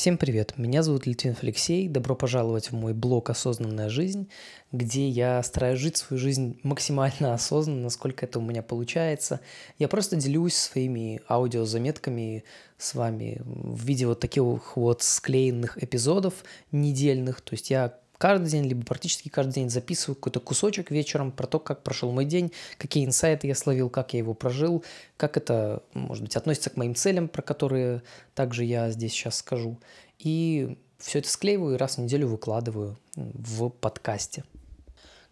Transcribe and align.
Всем 0.00 0.16
привет, 0.16 0.54
меня 0.56 0.82
зовут 0.82 1.04
Литвинов 1.06 1.42
Алексей, 1.42 1.86
добро 1.86 2.14
пожаловать 2.14 2.70
в 2.70 2.72
мой 2.72 2.94
блог 2.94 3.28
«Осознанная 3.28 3.90
жизнь», 3.90 4.30
где 4.72 5.06
я 5.06 5.42
стараюсь 5.42 5.78
жить 5.78 5.98
свою 5.98 6.18
жизнь 6.18 6.58
максимально 6.62 7.34
осознанно, 7.34 7.82
насколько 7.82 8.24
это 8.24 8.38
у 8.38 8.42
меня 8.42 8.62
получается. 8.62 9.40
Я 9.78 9.88
просто 9.88 10.16
делюсь 10.16 10.54
своими 10.54 11.20
аудиозаметками 11.28 12.44
с 12.78 12.94
вами 12.94 13.42
в 13.44 13.84
виде 13.84 14.06
вот 14.06 14.20
таких 14.20 14.74
вот 14.74 15.02
склеенных 15.02 15.76
эпизодов 15.76 16.44
недельных, 16.72 17.42
то 17.42 17.52
есть 17.52 17.68
я 17.68 17.98
каждый 18.20 18.50
день, 18.50 18.64
либо 18.64 18.84
практически 18.84 19.30
каждый 19.30 19.54
день 19.54 19.70
записываю 19.70 20.14
какой-то 20.14 20.40
кусочек 20.40 20.90
вечером 20.90 21.32
про 21.32 21.46
то, 21.46 21.58
как 21.58 21.82
прошел 21.82 22.12
мой 22.12 22.26
день, 22.26 22.52
какие 22.76 23.06
инсайты 23.06 23.46
я 23.46 23.54
словил, 23.54 23.88
как 23.88 24.12
я 24.12 24.18
его 24.18 24.34
прожил, 24.34 24.84
как 25.16 25.38
это, 25.38 25.82
может 25.94 26.22
быть, 26.22 26.36
относится 26.36 26.68
к 26.68 26.76
моим 26.76 26.94
целям, 26.94 27.28
про 27.28 27.40
которые 27.40 28.02
также 28.34 28.64
я 28.64 28.90
здесь 28.90 29.12
сейчас 29.12 29.38
скажу. 29.38 29.80
И 30.18 30.76
все 30.98 31.20
это 31.20 31.30
склеиваю 31.30 31.76
и 31.76 31.78
раз 31.78 31.96
в 31.96 32.02
неделю 32.02 32.28
выкладываю 32.28 32.98
в 33.16 33.70
подкасте. 33.70 34.44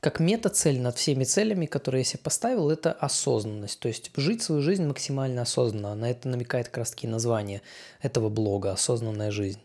Как 0.00 0.18
мета-цель 0.18 0.80
над 0.80 0.96
всеми 0.96 1.24
целями, 1.24 1.66
которые 1.66 2.00
я 2.00 2.04
себе 2.04 2.20
поставил, 2.20 2.70
это 2.70 2.92
осознанность. 2.92 3.80
То 3.80 3.88
есть 3.88 4.12
жить 4.16 4.42
свою 4.42 4.62
жизнь 4.62 4.86
максимально 4.86 5.42
осознанно. 5.42 5.94
На 5.94 6.10
это 6.10 6.28
намекает 6.28 6.68
как 6.68 6.78
раз 6.78 6.94
название 7.02 7.60
этого 8.00 8.30
блога 8.30 8.72
«Осознанная 8.72 9.30
жизнь». 9.30 9.60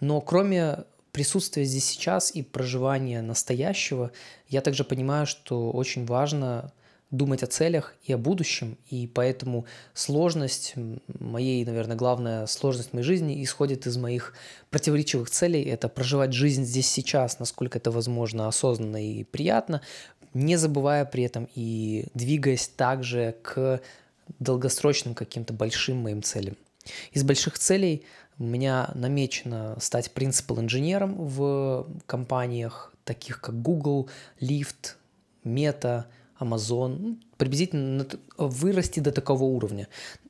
Но 0.00 0.20
кроме 0.20 0.84
присутствие 1.12 1.66
здесь 1.66 1.84
сейчас 1.84 2.34
и 2.34 2.42
проживание 2.42 3.22
настоящего, 3.22 4.10
я 4.48 4.60
также 4.60 4.84
понимаю, 4.84 5.26
что 5.26 5.70
очень 5.70 6.06
важно 6.06 6.72
думать 7.10 7.42
о 7.42 7.46
целях 7.46 7.94
и 8.02 8.12
о 8.12 8.18
будущем, 8.18 8.76
и 8.90 9.06
поэтому 9.06 9.64
сложность 9.94 10.74
моей, 11.18 11.64
наверное, 11.64 11.96
главная 11.96 12.46
сложность 12.46 12.92
моей 12.92 13.04
жизни 13.04 13.42
исходит 13.42 13.86
из 13.86 13.96
моих 13.96 14.34
противоречивых 14.70 15.30
целей. 15.30 15.62
Это 15.62 15.88
проживать 15.88 16.34
жизнь 16.34 16.64
здесь 16.64 16.88
сейчас, 16.88 17.38
насколько 17.38 17.78
это 17.78 17.90
возможно, 17.90 18.46
осознанно 18.46 19.02
и 19.02 19.24
приятно, 19.24 19.80
не 20.34 20.56
забывая 20.56 21.06
при 21.06 21.24
этом 21.24 21.48
и 21.54 22.06
двигаясь 22.12 22.68
также 22.68 23.36
к 23.42 23.80
долгосрочным 24.38 25.14
каким-то 25.14 25.54
большим 25.54 25.96
моим 25.98 26.22
целям. 26.22 26.56
Из 27.12 27.22
больших 27.22 27.58
целей 27.58 28.04
у 28.38 28.44
меня 28.44 28.90
намечено 28.94 29.76
стать 29.80 30.12
принципал 30.12 30.60
инженером 30.60 31.14
в 31.16 31.88
компаниях, 32.06 32.92
таких 33.04 33.40
как 33.40 33.60
Google, 33.60 34.08
Lyft, 34.40 34.96
Meta, 35.44 36.04
Amazon, 36.38 36.96
ну, 36.98 37.18
приблизительно 37.36 38.06
вырасти 38.36 39.00
до 39.00 39.12
такого 39.12 39.44
уровня. 39.44 39.88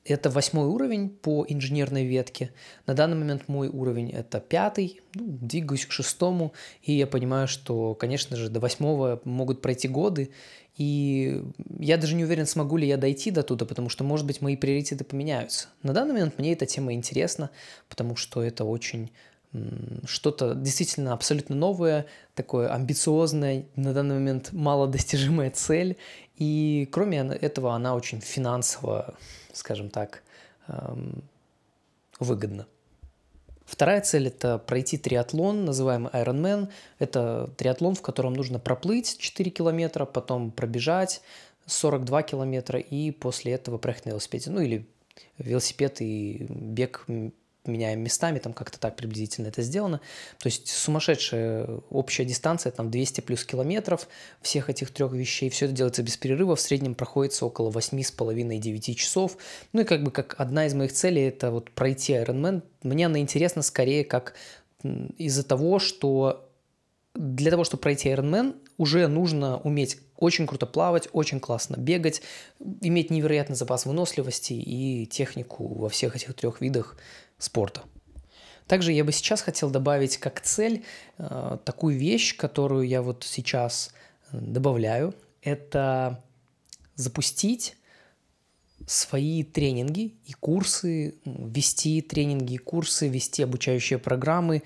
Это 0.08 0.30
восьмой 0.30 0.66
уровень 0.66 1.10
по 1.10 1.44
инженерной 1.46 2.06
ветке. 2.06 2.50
На 2.86 2.94
данный 2.94 3.16
момент 3.16 3.46
мой 3.46 3.68
уровень 3.68 4.10
это 4.10 4.40
пятый, 4.40 5.02
ну, 5.14 5.24
двигаюсь 5.26 5.84
к 5.84 5.92
шестому, 5.92 6.54
и 6.82 6.94
я 6.94 7.06
понимаю, 7.06 7.46
что, 7.46 7.94
конечно 7.94 8.34
же, 8.36 8.48
до 8.48 8.58
восьмого 8.58 9.20
могут 9.24 9.60
пройти 9.60 9.86
годы, 9.86 10.30
и 10.78 11.42
я 11.78 11.98
даже 11.98 12.14
не 12.14 12.24
уверен, 12.24 12.46
смогу 12.46 12.78
ли 12.78 12.88
я 12.88 12.96
дойти 12.96 13.30
до 13.30 13.42
туда, 13.42 13.66
потому 13.66 13.90
что, 13.90 14.02
может 14.02 14.26
быть, 14.26 14.40
мои 14.40 14.56
приоритеты 14.56 15.04
поменяются. 15.04 15.68
На 15.82 15.92
данный 15.92 16.14
момент 16.14 16.38
мне 16.38 16.54
эта 16.54 16.64
тема 16.64 16.94
интересна, 16.94 17.50
потому 17.88 18.16
что 18.16 18.42
это 18.42 18.64
очень 18.64 19.10
что-то 20.04 20.54
действительно 20.54 21.12
абсолютно 21.12 21.56
новое, 21.56 22.06
такое 22.34 22.72
амбициозное, 22.72 23.66
на 23.76 23.92
данный 23.92 24.16
момент 24.16 24.52
малодостижимая 24.52 25.50
цель. 25.50 25.96
И 26.36 26.88
кроме 26.92 27.18
этого, 27.18 27.74
она 27.74 27.94
очень 27.94 28.20
финансово, 28.20 29.14
скажем 29.52 29.90
так, 29.90 30.22
выгодна. 32.20 32.66
Вторая 33.64 34.00
цель– 34.00 34.26
это 34.28 34.58
пройти 34.58 34.96
триатлон, 34.96 35.64
называемый 35.66 36.10
Ironman. 36.12 36.70
Это 36.98 37.50
триатлон, 37.58 37.94
в 37.94 38.02
котором 38.02 38.32
нужно 38.32 38.58
проплыть 38.58 39.18
4 39.18 39.50
километра, 39.50 40.06
потом 40.06 40.50
пробежать 40.50 41.20
42 41.66 42.22
километра 42.22 42.78
и 42.78 43.10
после 43.10 43.52
этого 43.52 43.76
проехать 43.76 44.06
на 44.06 44.10
велосипеде. 44.10 44.50
Ну 44.50 44.60
или 44.60 44.88
велосипед 45.36 46.00
и 46.00 46.46
бег 46.48 47.06
меняем 47.68 48.00
местами, 48.00 48.38
там 48.38 48.52
как-то 48.52 48.78
так 48.78 48.96
приблизительно 48.96 49.48
это 49.48 49.62
сделано. 49.62 50.00
То 50.38 50.48
есть 50.48 50.68
сумасшедшая 50.68 51.66
общая 51.90 52.24
дистанция, 52.24 52.72
там 52.72 52.90
200 52.90 53.20
плюс 53.20 53.44
километров 53.44 54.08
всех 54.42 54.70
этих 54.70 54.90
трех 54.90 55.12
вещей. 55.12 55.50
Все 55.50 55.66
это 55.66 55.74
делается 55.74 56.02
без 56.02 56.16
перерыва, 56.16 56.56
в 56.56 56.60
среднем 56.60 56.94
проходится 56.94 57.46
около 57.46 57.70
8,5-9 57.70 58.94
часов. 58.94 59.36
Ну 59.72 59.82
и 59.82 59.84
как 59.84 60.02
бы 60.02 60.10
как 60.10 60.34
одна 60.38 60.66
из 60.66 60.74
моих 60.74 60.92
целей 60.92 61.22
это 61.28 61.50
вот 61.50 61.70
пройти 61.70 62.14
Ironman. 62.14 62.62
Мне 62.82 63.06
она 63.06 63.18
интересна 63.18 63.62
скорее 63.62 64.04
как 64.04 64.34
из-за 64.82 65.42
того, 65.42 65.78
что 65.78 66.48
для 67.14 67.50
того, 67.50 67.64
чтобы 67.64 67.80
пройти 67.80 68.08
Ironman, 68.10 68.54
уже 68.76 69.08
нужно 69.08 69.58
уметь 69.58 69.98
очень 70.16 70.46
круто 70.46 70.66
плавать, 70.66 71.08
очень 71.12 71.40
классно 71.40 71.76
бегать, 71.76 72.22
иметь 72.80 73.10
невероятный 73.10 73.56
запас 73.56 73.86
выносливости 73.86 74.52
и 74.52 75.06
технику 75.06 75.66
во 75.66 75.88
всех 75.88 76.14
этих 76.16 76.34
трех 76.34 76.60
видах 76.60 76.96
спорта. 77.38 77.82
Также 78.66 78.92
я 78.92 79.04
бы 79.04 79.12
сейчас 79.12 79.40
хотел 79.40 79.70
добавить 79.70 80.18
как 80.18 80.40
цель 80.42 80.84
э, 81.16 81.58
такую 81.64 81.96
вещь, 81.96 82.36
которую 82.36 82.86
я 82.86 83.00
вот 83.00 83.24
сейчас 83.24 83.90
э, 84.30 84.38
добавляю. 84.38 85.14
Это 85.42 86.22
запустить 86.94 87.76
свои 88.86 89.42
тренинги 89.42 90.14
и 90.26 90.32
курсы, 90.32 91.14
вести 91.24 92.02
тренинги 92.02 92.54
и 92.54 92.58
курсы, 92.58 93.08
вести 93.08 93.42
обучающие 93.42 93.98
программы 93.98 94.62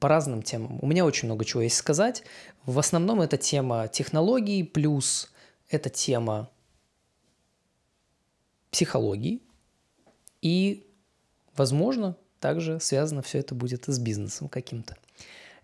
по 0.00 0.08
разным 0.08 0.42
темам. 0.42 0.78
У 0.82 0.86
меня 0.86 1.04
очень 1.04 1.26
много 1.26 1.44
чего 1.44 1.62
есть 1.62 1.76
сказать. 1.76 2.22
В 2.66 2.78
основном 2.78 3.22
это 3.22 3.38
тема 3.38 3.88
технологий, 3.88 4.62
плюс 4.62 5.32
это 5.70 5.88
тема 5.88 6.50
психологии 8.70 9.40
и 10.42 10.85
Возможно, 11.56 12.16
также 12.40 12.80
связано 12.80 13.22
все 13.22 13.38
это 13.38 13.54
будет 13.54 13.84
с 13.86 13.98
бизнесом 13.98 14.48
каким-то. 14.48 14.96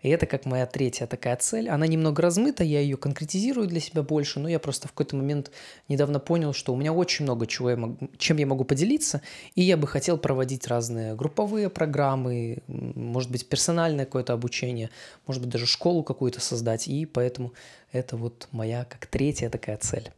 И 0.03 0.09
это 0.09 0.25
как 0.25 0.45
моя 0.45 0.65
третья 0.65 1.07
такая 1.07 1.37
цель. 1.37 1.69
Она 1.69 1.87
немного 1.87 2.21
размыта, 2.21 2.63
я 2.65 2.81
ее 2.81 2.97
конкретизирую 2.97 3.67
для 3.67 3.79
себя 3.79 4.03
больше, 4.03 4.41
но 4.41 4.49
я 4.49 4.59
просто 4.59 4.89
в 4.89 4.91
какой-то 4.91 5.15
момент 5.15 5.49
недавно 5.87 6.19
понял, 6.19 6.51
что 6.51 6.73
у 6.73 6.75
меня 6.75 6.91
очень 6.91 7.23
много 7.23 7.47
чего, 7.47 7.69
я 7.69 7.77
могу, 7.77 8.09
чем 8.17 8.35
я 8.35 8.45
могу 8.45 8.65
поделиться, 8.65 9.21
и 9.55 9.61
я 9.61 9.77
бы 9.77 9.87
хотел 9.87 10.17
проводить 10.17 10.67
разные 10.67 11.15
групповые 11.15 11.69
программы, 11.69 12.57
может 12.67 13.31
быть, 13.31 13.47
персональное 13.47 14.03
какое-то 14.03 14.33
обучение, 14.33 14.89
может 15.25 15.41
быть, 15.41 15.51
даже 15.51 15.65
школу 15.65 16.03
какую-то 16.03 16.41
создать, 16.41 16.89
и 16.89 17.05
поэтому 17.05 17.53
это 17.93 18.17
вот 18.17 18.49
моя 18.51 18.83
как 18.83 19.05
третья 19.05 19.49
такая 19.49 19.77
цель. 19.77 20.11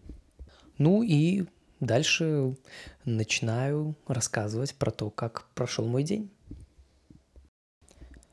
Ну 0.80 1.04
и 1.04 1.46
Дальше 1.80 2.56
начинаю 3.04 3.96
рассказывать 4.08 4.76
про 4.76 4.92
то, 4.92 5.10
как 5.10 5.48
прошел 5.56 5.86
мой 5.86 6.04
день. 6.04 6.30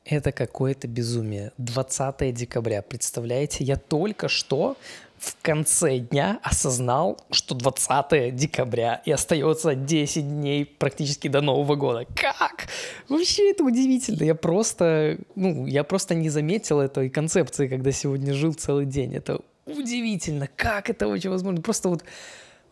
Это 0.04 0.32
какое-то 0.32 0.88
безумие. 0.88 1.52
20 1.58 2.34
декабря. 2.34 2.82
Представляете, 2.82 3.64
я 3.64 3.76
только 3.76 4.28
что 4.28 4.76
в 5.18 5.36
конце 5.40 5.98
дня 5.98 6.40
осознал, 6.42 7.24
что 7.30 7.54
20 7.54 8.34
декабря 8.34 9.00
и 9.04 9.12
остается 9.12 9.76
10 9.76 10.28
дней 10.28 10.64
практически 10.64 11.28
до 11.28 11.40
Нового 11.40 11.76
года. 11.76 12.06
Как? 12.16 12.66
Вообще 13.08 13.52
это 13.52 13.62
удивительно. 13.62 14.24
Я 14.24 14.34
просто, 14.34 15.18
ну, 15.36 15.66
я 15.66 15.84
просто 15.84 16.16
не 16.16 16.28
заметил 16.28 16.80
этой 16.80 17.08
концепции, 17.08 17.68
когда 17.68 17.92
сегодня 17.92 18.34
жил 18.34 18.54
целый 18.54 18.84
день. 18.84 19.14
Это 19.14 19.40
удивительно. 19.66 20.48
Как 20.56 20.90
это 20.90 21.06
вообще 21.06 21.28
возможно? 21.28 21.62
Просто 21.62 21.88
вот 21.88 22.02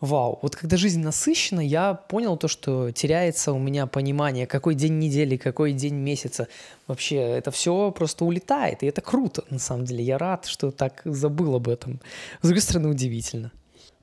вау, 0.01 0.39
вот 0.41 0.55
когда 0.55 0.77
жизнь 0.77 1.01
насыщена, 1.01 1.61
я 1.61 1.93
понял 1.93 2.35
то, 2.35 2.47
что 2.47 2.91
теряется 2.91 3.53
у 3.53 3.59
меня 3.59 3.85
понимание, 3.85 4.47
какой 4.47 4.75
день 4.75 4.99
недели, 4.99 5.37
какой 5.37 5.73
день 5.73 5.93
месяца. 5.93 6.47
Вообще, 6.87 7.17
это 7.17 7.51
все 7.51 7.91
просто 7.91 8.25
улетает, 8.25 8.83
и 8.83 8.87
это 8.87 9.01
круто, 9.01 9.43
на 9.49 9.59
самом 9.59 9.85
деле. 9.85 10.03
Я 10.03 10.17
рад, 10.17 10.45
что 10.45 10.71
так 10.71 11.01
забыл 11.05 11.55
об 11.55 11.69
этом. 11.69 12.01
С 12.41 12.47
другой 12.47 12.61
стороны, 12.61 12.89
удивительно. 12.89 13.51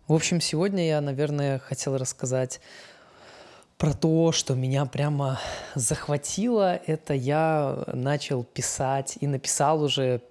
В 0.07 0.15
общем, 0.15 0.41
сегодня 0.41 0.87
я, 0.87 1.01
наверное, 1.01 1.59
хотел 1.59 1.99
рассказать 1.99 2.61
про 3.77 3.93
то, 3.93 4.33
что 4.33 4.55
меня 4.55 4.87
прямо 4.87 5.39
захватило. 5.75 6.81
Это 6.87 7.13
я 7.13 7.85
начал 7.93 8.43
писать 8.43 9.19
и 9.21 9.27
написал 9.27 9.83
уже 9.83 10.23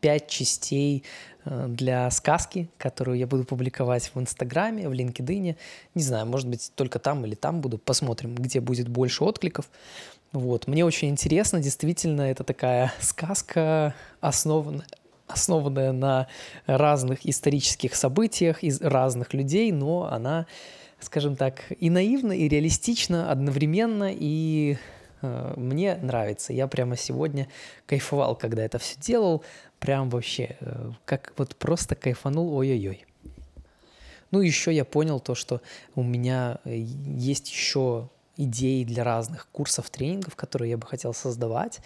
пять 0.00 0.28
частей 0.28 1.04
Э, 1.44 1.66
для 1.68 2.10
сказки, 2.10 2.68
которую 2.76 3.18
я 3.18 3.26
буду 3.26 3.44
публиковать 3.44 4.10
в 4.14 4.20
Инстаграме, 4.20 4.88
в 4.88 4.92
LinkedIn. 4.92 5.56
Не 5.94 6.02
знаю, 6.02 6.26
может 6.26 6.48
быть, 6.48 6.70
только 6.74 6.98
там 6.98 7.24
или 7.24 7.34
там 7.34 7.60
буду. 7.60 7.78
Посмотрим, 7.78 8.34
где 8.34 8.60
будет 8.60 8.88
больше 8.88 9.24
откликов. 9.24 9.70
Вот. 10.32 10.66
Мне 10.66 10.84
очень 10.84 11.08
интересно, 11.08 11.60
действительно, 11.60 12.22
это 12.22 12.44
такая 12.44 12.92
сказка, 13.00 13.94
основанная, 14.20 14.86
основанная 15.26 15.92
на 15.92 16.26
разных 16.66 17.26
исторических 17.26 17.94
событиях 17.94 18.62
из 18.62 18.80
разных 18.80 19.32
людей, 19.32 19.72
но 19.72 20.10
она, 20.12 20.46
скажем 21.00 21.36
так, 21.36 21.62
и 21.78 21.88
наивна, 21.88 22.32
и 22.32 22.48
реалистична 22.48 23.30
одновременно, 23.30 24.10
и 24.12 24.76
Э, 25.22 25.54
мне 25.56 25.96
нравится. 25.96 26.52
Я 26.52 26.66
прямо 26.66 26.96
сегодня 26.96 27.48
кайфовал, 27.86 28.36
когда 28.36 28.64
это 28.64 28.78
все 28.78 28.96
делал. 28.98 29.44
Прям 29.80 30.10
вообще, 30.10 30.56
э, 30.60 30.92
как 31.04 31.32
вот 31.36 31.56
просто 31.56 31.94
кайфанул, 31.94 32.54
ой-ой-ой. 32.54 33.04
Ну, 34.30 34.40
еще 34.40 34.72
я 34.72 34.84
понял 34.84 35.18
то, 35.18 35.34
что 35.34 35.60
у 35.94 36.02
меня 36.02 36.58
э, 36.64 36.76
есть 36.76 37.50
еще 37.50 38.08
идеи 38.36 38.84
для 38.84 39.04
разных 39.04 39.48
курсов, 39.52 39.90
тренингов, 39.90 40.36
которые 40.36 40.70
я 40.70 40.78
бы 40.78 40.86
хотел 40.86 41.12
создавать. 41.14 41.80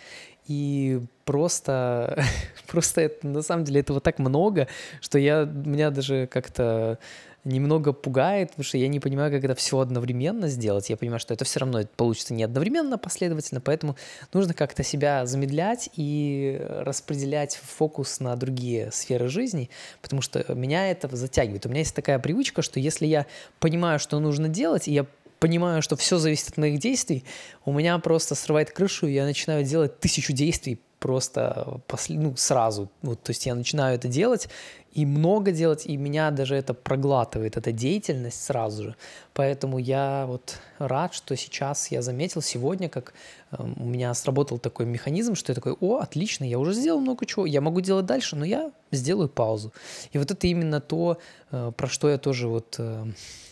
И 0.46 1.00
просто, 1.24 2.22
просто 2.66 3.02
это, 3.02 3.26
на 3.26 3.42
самом 3.42 3.64
деле 3.64 3.80
этого 3.80 4.00
так 4.00 4.18
много, 4.18 4.68
что 5.00 5.18
я, 5.18 5.44
меня 5.44 5.90
даже 5.90 6.26
как-то 6.26 6.98
немного 7.44 7.92
пугает, 7.92 8.50
потому 8.50 8.64
что 8.64 8.78
я 8.78 8.88
не 8.88 9.00
понимаю, 9.00 9.30
как 9.30 9.44
это 9.44 9.54
все 9.54 9.78
одновременно 9.78 10.48
сделать. 10.48 10.90
Я 10.90 10.96
понимаю, 10.96 11.20
что 11.20 11.34
это 11.34 11.44
все 11.44 11.60
равно 11.60 11.82
получится 11.96 12.34
не 12.34 12.42
одновременно, 12.42 12.98
последовательно, 12.98 13.60
поэтому 13.60 13.96
нужно 14.32 14.54
как-то 14.54 14.82
себя 14.82 15.26
замедлять 15.26 15.90
и 15.96 16.60
распределять 16.68 17.56
фокус 17.62 18.20
на 18.20 18.34
другие 18.36 18.90
сферы 18.92 19.28
жизни, 19.28 19.70
потому 20.00 20.22
что 20.22 20.44
меня 20.54 20.90
это 20.90 21.14
затягивает. 21.14 21.66
У 21.66 21.68
меня 21.68 21.80
есть 21.80 21.94
такая 21.94 22.18
привычка, 22.18 22.62
что 22.62 22.80
если 22.80 23.06
я 23.06 23.26
понимаю, 23.60 23.98
что 23.98 24.18
нужно 24.20 24.48
делать, 24.48 24.88
и 24.88 24.92
я 24.92 25.06
понимаю, 25.38 25.82
что 25.82 25.96
все 25.96 26.16
зависит 26.16 26.48
от 26.48 26.56
моих 26.56 26.78
действий, 26.78 27.24
у 27.66 27.72
меня 27.72 27.98
просто 27.98 28.34
срывает 28.34 28.70
крышу, 28.70 29.06
и 29.06 29.12
я 29.12 29.24
начинаю 29.24 29.62
делать 29.64 30.00
тысячу 30.00 30.32
действий 30.32 30.80
просто 31.04 31.80
после, 31.86 32.18
ну, 32.18 32.34
сразу. 32.34 32.88
Вот, 33.02 33.22
то 33.22 33.30
есть 33.30 33.44
я 33.44 33.54
начинаю 33.54 33.96
это 33.96 34.08
делать, 34.08 34.48
и 34.94 35.04
много 35.04 35.52
делать, 35.52 35.84
и 35.84 35.98
меня 35.98 36.30
даже 36.30 36.54
это 36.54 36.72
проглатывает, 36.72 37.58
эта 37.58 37.72
деятельность 37.72 38.42
сразу 38.42 38.84
же. 38.84 38.96
Поэтому 39.34 39.78
я 39.78 40.24
вот 40.26 40.60
рад, 40.78 41.12
что 41.12 41.36
сейчас 41.36 41.90
я 41.90 42.00
заметил 42.00 42.40
сегодня, 42.40 42.88
как 42.88 43.12
э, 43.50 43.56
у 43.62 43.84
меня 43.84 44.14
сработал 44.14 44.58
такой 44.58 44.86
механизм, 44.86 45.34
что 45.34 45.52
я 45.52 45.54
такой, 45.54 45.76
о, 45.78 45.98
отлично, 45.98 46.44
я 46.44 46.58
уже 46.58 46.72
сделал 46.72 47.00
много 47.00 47.26
чего, 47.26 47.44
я 47.44 47.60
могу 47.60 47.82
делать 47.82 48.06
дальше, 48.06 48.34
но 48.34 48.46
я 48.46 48.72
сделаю 48.90 49.28
паузу. 49.28 49.74
И 50.14 50.18
вот 50.18 50.30
это 50.30 50.46
именно 50.46 50.80
то, 50.80 51.18
э, 51.50 51.72
про 51.76 51.86
что 51.86 52.08
я 52.08 52.16
тоже 52.16 52.48
вот 52.48 52.76
э, 52.78 53.04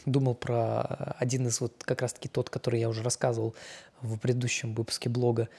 думал 0.07 0.35
про 0.35 1.17
один 1.19 1.47
из 1.49 1.61
вот 1.61 1.75
как 1.85 2.01
раз-таки 2.01 2.29
тот, 2.29 2.49
который 2.49 2.81
я 2.81 2.89
уже 2.89 3.03
рассказывал 3.03 3.55
в 4.01 4.17
предыдущем 4.17 4.75
выпуске 4.75 5.11
блога 5.11 5.51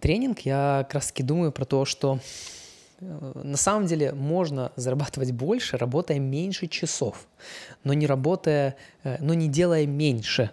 тренинг, 0.00 0.40
я 0.40 0.84
как 0.84 0.94
раз-таки 0.94 1.22
думаю 1.22 1.52
про 1.52 1.64
то, 1.64 1.84
что 1.84 2.18
э, 3.00 3.32
на 3.42 3.56
самом 3.56 3.86
деле 3.86 4.12
можно 4.12 4.72
зарабатывать 4.76 5.32
больше, 5.32 5.76
работая 5.76 6.18
меньше 6.18 6.66
часов, 6.66 7.26
но 7.84 7.92
не 7.92 8.06
работая, 8.06 8.76
э, 9.04 9.16
но 9.20 9.34
не 9.34 9.48
делая 9.48 9.86
меньше 9.86 10.50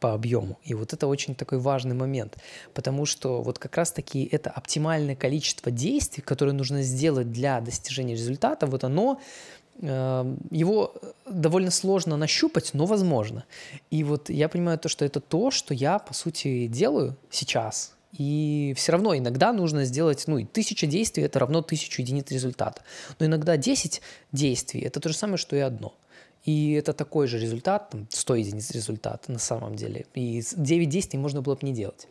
по 0.00 0.12
объему. 0.12 0.58
И 0.62 0.74
вот 0.74 0.92
это 0.92 1.06
очень 1.06 1.34
такой 1.34 1.58
важный 1.58 1.94
момент, 1.94 2.36
потому 2.74 3.06
что 3.06 3.42
вот 3.42 3.58
как 3.58 3.76
раз-таки 3.76 4.28
это 4.30 4.50
оптимальное 4.50 5.16
количество 5.16 5.70
действий, 5.70 6.22
которые 6.22 6.54
нужно 6.54 6.82
сделать 6.82 7.32
для 7.32 7.60
достижения 7.60 8.14
результата, 8.14 8.66
вот 8.66 8.84
оно 8.84 9.20
Эм, 9.82 10.38
его 10.50 10.94
довольно 11.26 11.70
сложно 11.70 12.16
нащупать, 12.16 12.70
но 12.72 12.86
возможно. 12.86 13.44
И 13.90 14.04
вот 14.04 14.30
я 14.30 14.48
понимаю 14.48 14.78
то, 14.78 14.88
что 14.88 15.04
это 15.04 15.20
то, 15.20 15.50
что 15.50 15.74
я, 15.74 15.98
по 15.98 16.14
сути, 16.14 16.66
делаю 16.66 17.16
сейчас. 17.30 17.94
И 18.18 18.72
все 18.76 18.92
равно 18.92 19.16
иногда 19.16 19.52
нужно 19.52 19.84
сделать, 19.84 20.24
ну, 20.26 20.38
и 20.38 20.44
тысяча 20.44 20.86
действий– 20.86 21.22
это 21.24 21.38
равно 21.38 21.62
тысячу 21.62 22.02
единиц 22.02 22.30
результата. 22.30 22.82
Но 23.18 23.26
иногда 23.26 23.56
10 23.56 24.00
действий– 24.32 24.80
это 24.82 25.00
то 25.00 25.08
же 25.08 25.14
самое, 25.14 25.36
что 25.36 25.56
и 25.56 25.60
одно. 25.60 25.94
И 26.44 26.72
это 26.72 26.92
такой 26.92 27.26
же 27.26 27.38
результат, 27.38 27.90
там, 27.90 28.06
100 28.10 28.34
единиц 28.36 28.70
результата 28.70 29.30
на 29.30 29.38
самом 29.38 29.74
деле. 29.74 30.06
И 30.14 30.42
9 30.56 30.88
действий 30.88 31.18
можно 31.18 31.42
было 31.42 31.56
бы 31.56 31.66
не 31.66 31.72
делать. 31.72 32.06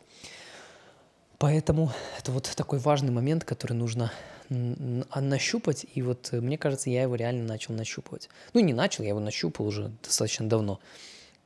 Поэтому 1.38 1.92
это 2.18 2.32
вот 2.32 2.50
такой 2.54 2.78
важный 2.78 3.10
момент, 3.10 3.44
который 3.44 3.72
нужно 3.72 4.12
а, 4.48 5.20
нащупать, 5.20 5.86
и 5.94 6.02
вот 6.02 6.28
э, 6.32 6.40
мне 6.40 6.56
кажется, 6.56 6.88
я 6.88 7.02
его 7.02 7.14
реально 7.14 7.44
начал 7.44 7.74
нащупывать. 7.74 8.28
Ну, 8.54 8.60
не 8.60 8.72
начал, 8.72 9.02
я 9.02 9.10
его 9.10 9.20
нащупал 9.20 9.66
уже 9.66 9.90
достаточно 10.02 10.48
давно. 10.48 10.80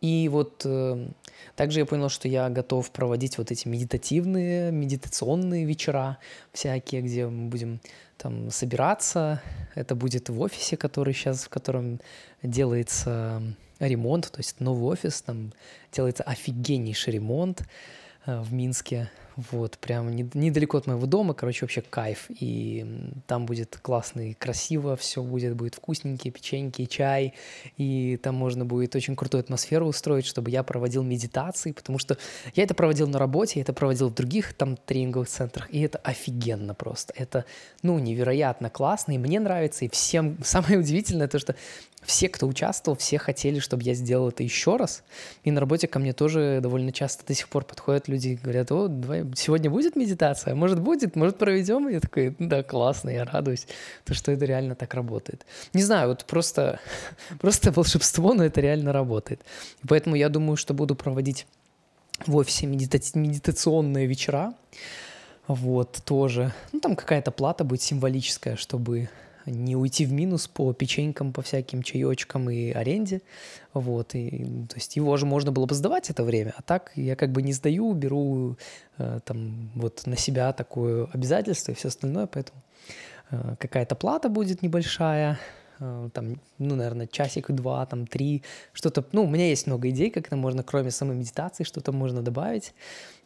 И 0.01 0.29
вот 0.31 0.63
э, 0.65 1.09
также 1.57 1.81
я 1.81 1.87
понял, 1.87 2.09
что 2.09 2.27
я 2.27 2.49
готов 2.49 2.91
проводить 2.91 3.37
вот 3.37 3.51
эти 3.51 3.69
медитативные, 3.69 4.73
медитационные 4.73 5.67
вечера 5.67 6.19
всякие, 6.53 7.03
где 7.03 7.27
мы 7.27 7.49
будем 7.49 7.81
там 8.17 8.51
собираться. 8.51 9.43
Это 9.75 9.95
будет 9.95 10.31
в 10.31 10.41
офисе, 10.41 10.77
который 10.77 11.13
сейчас, 11.13 11.45
в 11.45 11.49
котором 11.51 12.01
делается 12.43 13.43
ремонт, 13.79 14.31
то 14.31 14.39
есть 14.39 14.61
новый 14.61 14.91
офис, 14.93 15.23
там 15.23 15.53
делается 15.93 16.23
офигеннейший 16.23 17.15
ремонт 17.15 17.63
э, 18.27 18.41
в 18.41 18.53
Минске. 18.53 19.11
Вот, 19.51 19.79
прям 19.79 20.15
недалеко 20.15 20.79
от 20.79 20.87
моего 20.87 21.07
дома, 21.07 21.35
короче, 21.35 21.65
вообще 21.65 21.81
кайф. 21.83 22.27
И 22.29 22.87
там 23.27 23.47
будет 23.47 23.79
классно 23.81 24.31
и 24.31 24.35
красиво, 24.35 24.97
все 24.97 25.23
будет, 25.23 25.55
будет 25.55 25.77
вкусненькие 25.77 26.33
печеньки, 26.33 26.85
чай. 26.85 27.35
И 27.77 28.19
там 28.23 28.35
можно 28.35 28.65
будет 28.65 28.95
очень 28.95 29.17
крутую 29.17 29.41
атмосферу 29.41 29.87
устроить, 29.87 30.27
чтобы 30.27 30.51
я 30.51 30.63
проводил 30.63 31.03
медитации, 31.03 31.73
потому 31.73 31.99
что 31.99 32.19
я 32.55 32.65
это 32.65 32.75
проводил 32.75 33.09
на 33.09 33.19
работе, 33.19 33.61
я 33.61 33.63
это 33.63 33.73
проводил 33.73 34.09
в 34.09 34.15
других 34.15 34.53
там 34.53 34.77
тренинговых 34.77 35.29
центрах, 35.29 35.73
и 35.73 35.81
это 35.81 35.99
офигенно 35.99 36.75
просто. 36.75 37.15
Это, 37.17 37.45
ну, 37.83 37.99
невероятно 37.99 38.69
классно, 38.69 39.13
и 39.13 39.19
мне 39.19 39.41
нравится, 39.41 39.85
и 39.85 39.89
всем 39.89 40.39
самое 40.45 40.79
удивительное 40.79 41.29
то, 41.29 41.39
что 41.39 41.55
все, 42.03 42.29
кто 42.29 42.47
участвовал, 42.47 42.97
все 42.97 43.19
хотели, 43.19 43.59
чтобы 43.59 43.83
я 43.83 43.95
сделал 43.95 44.29
это 44.29 44.43
еще 44.43 44.77
раз. 44.77 45.03
И 45.45 45.51
на 45.51 45.61
работе 45.61 45.87
ко 45.87 45.99
мне 45.99 46.13
тоже 46.13 46.61
довольно 46.63 46.93
часто 46.93 47.27
до 47.27 47.35
сих 47.35 47.49
пор 47.49 47.65
подходят 47.65 48.09
люди 48.09 48.29
и 48.29 48.37
говорят, 48.37 48.73
о, 48.73 48.89
давай, 48.89 49.25
сегодня 49.37 49.71
будет 49.71 49.97
медитация? 49.97 50.55
Может, 50.55 50.81
будет? 50.81 51.15
Может, 51.15 51.37
проведем? 51.37 51.89
И 51.89 51.93
я 51.93 52.01
такой, 52.01 52.35
да, 52.39 52.63
классно, 52.63 53.11
я 53.11 53.25
радуюсь, 53.25 53.67
то, 54.05 54.15
что 54.15 54.33
это 54.33 54.45
реально 54.47 54.75
так 54.75 54.95
работает. 54.95 55.45
Не 55.75 55.83
знаю, 55.83 56.09
вот 56.09 56.25
просто, 56.25 56.81
просто 57.41 57.71
волшебство, 57.71 58.33
но 58.33 58.45
это 58.45 58.61
реально 58.61 58.93
работает. 58.93 59.43
Поэтому 59.87 60.17
я 60.17 60.29
думаю, 60.29 60.57
что 60.57 60.73
буду 60.73 60.95
проводить 60.95 61.47
в 62.27 62.37
офисе 62.37 62.67
медита- 62.67 63.19
медитационные 63.19 64.07
вечера. 64.07 64.55
Вот, 65.49 66.01
тоже. 66.05 66.53
Ну, 66.73 66.81
там 66.81 66.97
какая-то 66.97 67.31
плата 67.31 67.65
будет 67.65 67.83
символическая, 67.83 68.57
чтобы 68.57 69.09
не 69.47 69.77
уйти 69.77 70.05
в 70.07 70.13
минус 70.13 70.49
по 70.49 70.73
печенькам, 70.73 71.33
по 71.33 71.43
всяким 71.43 71.83
чаечкам 71.83 72.51
и 72.51 72.71
аренде. 72.71 73.23
Вот, 73.73 74.15
и, 74.15 74.45
то 74.69 74.77
есть 74.77 74.97
его 74.97 75.17
же 75.17 75.27
можно 75.27 75.53
было 75.53 75.67
бы 75.67 75.75
сдавать 75.75 76.11
это 76.11 76.25
время, 76.25 76.55
а 76.57 76.63
так 76.63 76.93
я 76.97 77.17
как 77.17 77.31
бы 77.31 77.43
не 77.43 77.53
сдаю, 77.53 77.93
беру 77.93 78.57
э, 78.99 79.21
там 79.25 79.71
вот 79.75 80.07
на 80.07 80.17
себя 80.17 80.53
такое 80.53 81.07
обязательство 81.13 81.73
и 81.73 81.75
все 81.75 81.89
остальное, 81.89 82.27
поэтому 82.27 82.61
э, 83.31 83.55
какая-то 83.59 83.95
плата 83.95 84.29
будет 84.29 84.63
небольшая, 84.63 85.39
э, 85.79 86.09
там, 86.13 86.41
ну, 86.59 86.75
наверное, 86.75 87.07
часик-два, 87.07 87.87
там, 87.87 88.07
три, 88.07 88.43
что-то, 88.73 89.05
ну, 89.13 89.25
у 89.25 89.29
меня 89.29 89.49
есть 89.49 89.69
много 89.69 89.89
идей, 89.91 90.11
как 90.11 90.27
это 90.27 90.37
можно, 90.37 90.65
кроме 90.65 90.91
самой 90.91 91.17
медитации, 91.17 91.63
что-то 91.63 91.93
можно 91.93 92.23
добавить, 92.23 92.75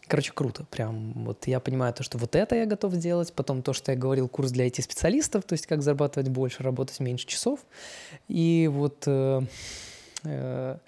Короче, 0.07 0.33
круто. 0.33 0.65
Прям 0.71 1.13
вот 1.25 1.47
я 1.47 1.61
понимаю 1.61 1.95
то, 1.95 2.03
что 2.03 2.19
вот 2.19 2.37
это 2.37 2.55
я 2.55 2.67
готов 2.67 2.93
сделать. 2.95 3.33
Потом 3.33 3.63
то, 3.63 3.73
что 3.73 3.93
я 3.93 3.99
говорил, 3.99 4.29
курс 4.29 4.51
для 4.51 4.67
IT-специалистов, 4.67 5.45
то 5.45 5.55
есть 5.55 5.67
как 5.67 5.83
зарабатывать 5.83 6.29
больше, 6.29 6.63
работать 6.63 7.01
меньше 7.01 7.27
часов. 7.27 7.61
И 8.29 8.69
вот 8.71 9.05
э, 9.07 9.43
э, 10.25 10.79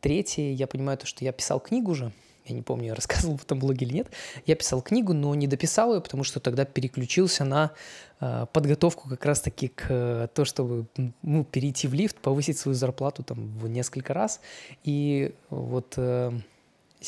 третье, 0.00 0.42
я 0.42 0.66
понимаю 0.66 0.96
то, 0.96 1.06
что 1.06 1.24
я 1.24 1.32
писал 1.32 1.60
книгу 1.60 1.94
же. 1.94 2.12
Я 2.46 2.54
не 2.54 2.62
помню, 2.62 2.88
я 2.88 2.94
рассказывал 2.94 3.36
в 3.36 3.44
этом 3.44 3.58
блоге 3.58 3.86
или 3.86 3.94
нет. 3.94 4.08
Я 4.46 4.54
писал 4.54 4.80
книгу, 4.82 5.12
но 5.12 5.34
не 5.34 5.46
дописал 5.46 5.94
ее, 5.94 6.00
потому 6.00 6.24
что 6.24 6.40
тогда 6.40 6.64
переключился 6.64 7.44
на 7.44 7.72
э, 8.20 8.46
подготовку 8.52 9.10
как 9.10 9.24
раз-таки 9.26 9.68
к 9.68 9.86
э, 9.90 10.28
то, 10.32 10.44
чтобы 10.46 10.86
ну, 11.22 11.44
перейти 11.44 11.86
в 11.86 11.94
лифт, 11.94 12.16
повысить 12.16 12.58
свою 12.58 12.74
зарплату 12.74 13.22
там 13.22 13.58
в 13.58 13.68
несколько 13.68 14.14
раз. 14.14 14.40
И 14.84 15.34
вот... 15.50 15.94
Э, 15.96 16.32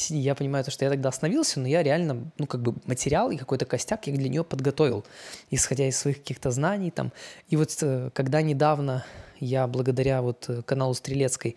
я 0.08 0.34
понимаю, 0.34 0.64
то, 0.64 0.70
что 0.70 0.84
я 0.84 0.90
тогда 0.90 1.08
остановился, 1.08 1.60
но 1.60 1.68
я 1.68 1.82
реально, 1.82 2.30
ну, 2.38 2.46
как 2.46 2.62
бы 2.62 2.74
материал 2.86 3.30
и 3.30 3.36
какой-то 3.36 3.64
костяк 3.64 4.06
я 4.06 4.14
для 4.14 4.28
нее 4.28 4.44
подготовил, 4.44 5.04
исходя 5.50 5.86
из 5.88 5.96
своих 5.98 6.18
каких-то 6.18 6.50
знаний 6.50 6.90
там. 6.90 7.12
И 7.48 7.56
вот 7.56 7.76
э, 7.82 8.10
когда 8.12 8.42
недавно 8.42 9.04
я 9.40 9.66
благодаря 9.66 10.22
вот 10.22 10.46
э, 10.48 10.62
каналу 10.62 10.94
Стрелецкой 10.94 11.56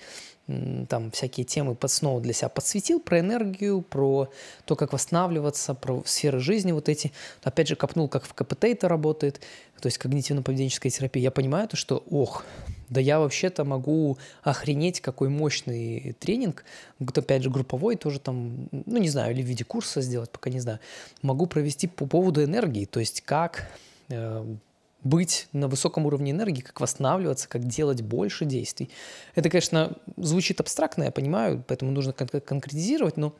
там 0.87 1.11
всякие 1.11 1.45
темы 1.45 1.75
под 1.75 1.91
снова 1.91 2.21
для 2.21 2.33
себя 2.33 2.49
подсветил, 2.49 2.99
про 2.99 3.19
энергию, 3.19 3.81
про 3.81 4.31
то, 4.65 4.75
как 4.75 4.93
восстанавливаться, 4.93 5.75
про 5.75 6.01
сферы 6.05 6.39
жизни 6.39 6.71
вот 6.71 6.89
эти. 6.89 7.11
Опять 7.43 7.67
же, 7.67 7.75
копнул, 7.75 8.07
как 8.07 8.25
в 8.25 8.33
КПТ 8.33 8.63
это 8.65 8.87
работает, 8.87 9.41
то 9.79 9.85
есть 9.85 9.99
когнитивно-поведенческая 9.99 10.89
терапия. 10.89 11.21
Я 11.21 11.31
понимаю 11.31 11.67
то, 11.67 11.77
что, 11.77 12.03
ох, 12.09 12.45
да 12.89 12.99
я 12.99 13.19
вообще-то 13.19 13.63
могу 13.63 14.17
охренеть, 14.41 15.01
какой 15.01 15.29
мощный 15.29 16.15
тренинг, 16.19 16.65
опять 16.99 17.43
же 17.43 17.51
групповой 17.51 17.95
тоже 17.95 18.19
там, 18.19 18.69
ну 18.71 18.97
не 18.97 19.09
знаю, 19.09 19.33
или 19.33 19.43
в 19.43 19.45
виде 19.45 19.63
курса 19.63 20.01
сделать, 20.01 20.31
пока 20.31 20.49
не 20.49 20.59
знаю, 20.59 20.79
могу 21.21 21.45
провести 21.45 21.87
по 21.87 22.07
поводу 22.07 22.43
энергии, 22.43 22.85
то 22.85 22.99
есть 22.99 23.21
как 23.21 23.69
э, 24.09 24.45
быть 25.03 25.47
на 25.53 25.67
высоком 25.67 26.05
уровне 26.05 26.31
энергии, 26.31 26.61
как 26.61 26.79
восстанавливаться, 26.81 27.47
как 27.47 27.65
делать 27.65 28.01
больше 28.01 28.45
действий. 28.45 28.89
Это, 29.35 29.49
конечно, 29.49 29.93
звучит 30.17 30.59
абстрактно, 30.59 31.03
я 31.03 31.11
понимаю, 31.11 31.63
поэтому 31.67 31.91
нужно 31.91 32.13
кон- 32.13 32.41
конкретизировать, 32.41 33.17
но 33.17 33.35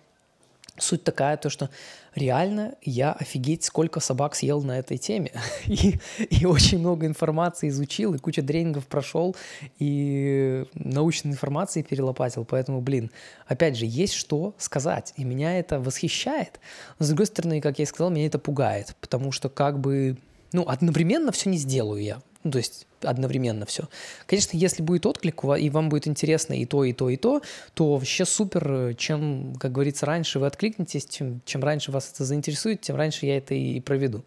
Суть 0.80 1.04
такая, 1.04 1.38
то 1.38 1.50
что 1.50 1.70
реально 2.16 2.76
я 2.82 3.12
офигеть, 3.12 3.64
сколько 3.64 4.00
собак 4.00 4.36
съел 4.36 4.62
на 4.62 4.80
этой 4.80 4.98
теме. 4.98 5.32
И, 5.68 6.00
и 6.30 6.46
очень 6.46 6.80
много 6.80 7.06
информации 7.06 7.70
изучил, 7.70 8.14
и 8.14 8.18
куча 8.18 8.42
тренингов 8.42 8.88
прошел, 8.88 9.36
и 9.78 10.66
научной 10.74 11.32
информации 11.32 11.82
перелопатил. 11.82 12.46
Поэтому, 12.46 12.82
блин, 12.82 13.12
опять 13.46 13.78
же, 13.78 13.86
есть 13.86 14.14
что 14.14 14.56
сказать. 14.58 15.14
И 15.18 15.24
меня 15.24 15.60
это 15.60 15.80
восхищает. 15.80 16.60
Но, 16.98 17.06
с 17.06 17.10
другой 17.10 17.28
стороны, 17.28 17.62
как 17.62 17.78
я 17.80 17.84
и 17.84 17.88
сказал, 17.88 18.10
меня 18.10 18.26
это 18.26 18.40
пугает. 18.40 18.96
Потому 19.02 19.32
что 19.32 19.50
как 19.50 19.80
бы, 19.80 20.18
ну, 20.52 20.64
одновременно 20.68 21.32
все 21.32 21.50
не 21.50 21.58
сделаю 21.58 22.02
я. 22.02 22.22
Ну, 22.44 22.52
то 22.52 22.58
есть 22.58 22.88
одновременно 23.02 23.66
все. 23.66 23.90
Конечно, 24.26 24.56
если 24.56 24.82
будет 24.82 25.06
отклик, 25.06 25.44
и 25.60 25.70
вам 25.70 25.90
будет 25.90 26.08
интересно 26.08 26.54
и 26.54 26.66
то, 26.66 26.86
и 26.86 26.94
то, 26.94 27.10
и 27.10 27.18
то, 27.18 27.42
то 27.74 27.94
вообще 27.94 28.26
супер, 28.26 28.96
чем, 28.96 29.56
как 29.60 29.74
говорится, 29.74 30.06
раньше 30.06 30.40
вы 30.40 30.48
откликнетесь, 30.48 31.06
чем, 31.06 31.42
чем 31.46 31.62
раньше 31.64 31.92
вас 31.92 32.12
это 32.14 32.24
заинтересует, 32.24 32.82
тем 32.82 32.96
раньше 32.96 33.26
я 33.26 33.38
это 33.38 33.54
и 33.54 33.80
проведу. 33.82 34.24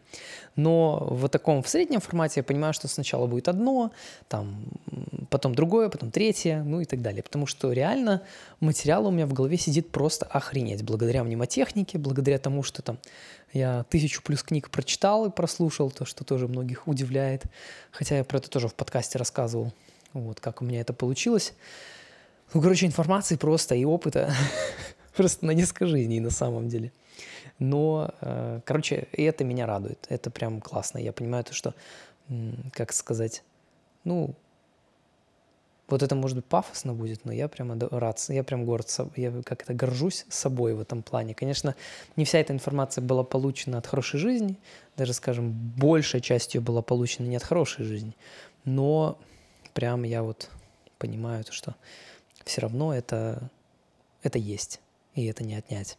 Но 0.57 1.09
в 1.11 1.29
таком, 1.29 1.63
в 1.63 1.69
среднем 1.69 2.01
формате 2.01 2.41
я 2.41 2.45
понимаю, 2.45 2.75
что 2.75 2.87
сначала 2.87 3.27
будет 3.27 3.49
одно, 3.49 3.93
там, 4.29 4.65
потом 5.31 5.55
другое, 5.55 5.89
потом 5.89 6.11
третье, 6.11 6.63
ну 6.63 6.81
и 6.81 6.85
так 6.85 7.01
далее. 7.01 7.23
Потому 7.23 7.47
что 7.47 7.73
реально 7.73 8.23
материал 8.61 9.07
у 9.07 9.11
меня 9.11 9.27
в 9.27 9.33
голове 9.33 9.57
сидит 9.57 9.91
просто 9.91 10.27
охренеть. 10.27 10.83
Благодаря 10.83 11.25
мнемотехнике, 11.25 11.97
благодаря 11.97 12.39
тому, 12.39 12.63
что 12.63 12.83
там 12.83 12.99
я 13.53 13.85
тысячу 13.85 14.23
плюс 14.23 14.43
книг 14.43 14.71
прочитал 14.71 15.27
и 15.27 15.31
прослушал, 15.31 15.91
то, 15.91 16.05
что 16.05 16.25
тоже 16.25 16.49
многих 16.49 16.89
удивляет. 16.89 17.45
Хотя 17.91 18.17
я 18.17 18.25
про 18.25 18.39
это 18.39 18.49
тоже 18.49 18.69
в 18.69 18.75
подкасте 18.75 19.19
рассказывал, 19.19 19.73
вот 20.13 20.41
как 20.41 20.63
у 20.63 20.65
меня 20.65 20.81
это 20.81 20.93
получилось. 20.93 21.55
Ну, 22.55 22.61
короче, 22.61 22.87
информации 22.87 23.37
просто 23.37 23.75
и 23.75 23.85
опыта 23.85 24.33
просто 25.17 25.47
на 25.47 25.53
несколько 25.53 25.87
жизней 25.87 26.21
на 26.21 26.31
самом 26.31 26.69
деле. 26.69 26.93
Но, 27.59 28.11
э, 28.21 28.61
короче, 28.65 29.09
это 29.13 29.45
меня 29.45 29.67
радует. 29.67 30.07
Это 30.09 30.31
прям 30.31 30.61
классно. 30.61 30.99
Я 30.99 31.13
понимаю 31.13 31.45
то, 31.45 31.55
что, 31.55 31.75
как 32.73 32.93
сказать, 32.93 33.43
ну, 34.05 34.35
вот 35.93 36.03
это, 36.03 36.15
может 36.15 36.37
быть, 36.37 36.47
пафосно 36.47 36.95
будет, 36.95 37.27
но 37.27 37.33
я 37.33 37.49
прямо 37.49 37.79
рад, 37.91 38.19
я 38.29 38.43
прям 38.43 38.65
горд, 38.65 38.89
я 39.15 39.31
как 39.43 39.63
это 39.63 39.75
горжусь 39.75 40.25
собой 40.31 40.75
в 40.75 40.81
этом 40.81 41.03
плане. 41.03 41.35
Конечно, 41.35 41.75
не 42.17 42.25
вся 42.25 42.39
эта 42.39 42.55
информация 42.55 43.03
была 43.03 43.25
получена 43.25 43.77
от 43.77 43.87
хорошей 43.87 44.19
жизни, 44.19 44.59
даже, 44.97 45.13
скажем, 45.13 45.53
большая 45.53 46.23
часть 46.23 46.55
ее 46.55 46.63
была 46.63 46.81
получена 46.81 47.27
не 47.27 47.37
от 47.37 47.43
хорошей 47.43 47.85
жизни, 47.85 48.17
но 48.65 49.19
прям 49.75 50.05
я 50.05 50.23
вот 50.23 50.49
понимаю, 50.99 51.45
то, 51.45 51.53
что 51.53 51.77
все 52.45 52.63
равно 52.63 52.95
это, 52.95 53.51
это 54.23 54.39
есть, 54.39 54.81
и 55.15 55.27
это 55.27 55.45
не 55.45 55.55
отнять. 55.55 55.99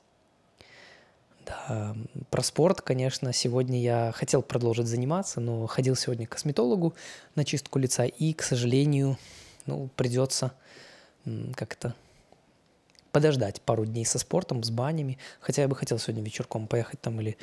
Да, 1.46 1.96
про 2.32 2.42
спорт, 2.42 2.82
конечно, 2.82 3.32
сегодня 3.32 3.80
я 3.80 4.12
хотел 4.16 4.42
продолжить 4.42 4.88
заниматься, 4.88 5.40
но 5.40 5.68
ходил 5.68 5.96
сегодня 5.96 6.26
к 6.26 6.32
косметологу 6.32 6.96
на 7.36 7.46
чистку 7.46 7.78
лица, 7.78 8.06
и, 8.06 8.34
к 8.34 8.42
сожалению, 8.42 9.18
ну, 9.66 9.90
придется 9.96 10.52
как-то 11.56 11.96
подождать 13.12 13.62
пару 13.62 13.86
дней 13.86 14.06
со 14.06 14.20
спортом, 14.20 14.64
с 14.64 14.72
банями. 14.72 15.18
Хотя 15.40 15.62
я 15.62 15.68
бы 15.68 15.76
хотел 15.76 16.00
сегодня 16.00 16.24
вечерком 16.24 16.68
поехать 16.68 17.00
там 17.00 17.22
или 17.22 17.38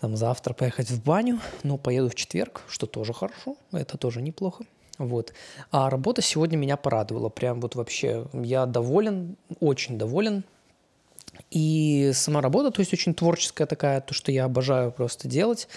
там 0.00 0.16
завтра 0.16 0.54
поехать 0.54 0.90
в 0.90 1.02
баню, 1.02 1.40
но 1.62 1.76
поеду 1.76 2.08
в 2.08 2.14
четверг, 2.14 2.62
что 2.68 2.86
тоже 2.86 3.12
хорошо, 3.12 3.56
это 3.72 3.98
тоже 3.98 4.22
неплохо. 4.22 4.64
Вот. 4.98 5.32
А 5.70 5.90
работа 5.90 6.22
сегодня 6.22 6.56
меня 6.56 6.76
порадовала. 6.76 7.28
Прям 7.28 7.60
вот 7.60 7.74
вообще 7.74 8.26
я 8.32 8.66
доволен, 8.66 9.36
очень 9.60 9.98
доволен. 9.98 10.44
И 11.54 12.10
сама 12.14 12.40
работа, 12.40 12.72
то 12.72 12.80
есть 12.80 12.92
очень 12.92 13.14
творческая 13.14 13.66
такая, 13.66 14.00
то, 14.00 14.12
что 14.12 14.32
я 14.32 14.44
обожаю 14.44 14.90
просто 14.90 15.28
делать. 15.28 15.68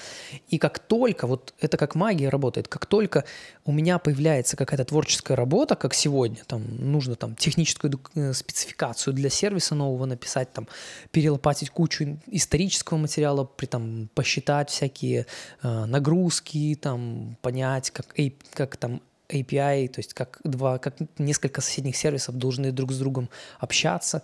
И 0.50 0.58
как 0.58 0.80
только, 0.80 1.28
вот 1.28 1.54
это 1.60 1.78
как 1.78 1.94
магия 1.94 2.30
работает, 2.30 2.68
как 2.68 2.88
только 2.88 3.26
у 3.64 3.72
меня 3.72 4.00
появляется 4.00 4.58
какая-то 4.58 4.86
творческая 4.86 5.36
работа, 5.36 5.76
как 5.76 5.94
сегодня, 5.94 6.42
там 6.48 6.64
нужно 6.80 7.14
там 7.16 7.36
техническую 7.36 8.02
э, 8.16 8.34
спецификацию 8.34 9.14
для 9.14 9.30
сервиса 9.30 9.76
нового 9.76 10.06
написать, 10.06 10.52
там 10.52 10.68
перелопатить 11.12 11.70
кучу 11.70 12.20
исторического 12.26 12.98
материала, 12.98 13.44
при 13.44 13.68
там 13.68 14.10
посчитать 14.16 14.72
всякие 14.72 15.28
э, 15.62 15.86
нагрузки, 15.86 16.76
там 16.82 17.38
понять, 17.44 17.92
как, 17.92 18.16
как 18.56 18.78
там 18.78 19.04
API, 19.30 19.88
то 19.88 20.00
есть 20.00 20.14
как 20.14 20.40
два, 20.44 20.78
как 20.78 20.96
несколько 21.18 21.62
соседних 21.62 21.96
сервисов 21.96 22.38
должны 22.38 22.72
друг 22.72 22.92
с 22.92 22.98
другом 22.98 23.30
общаться. 23.60 24.22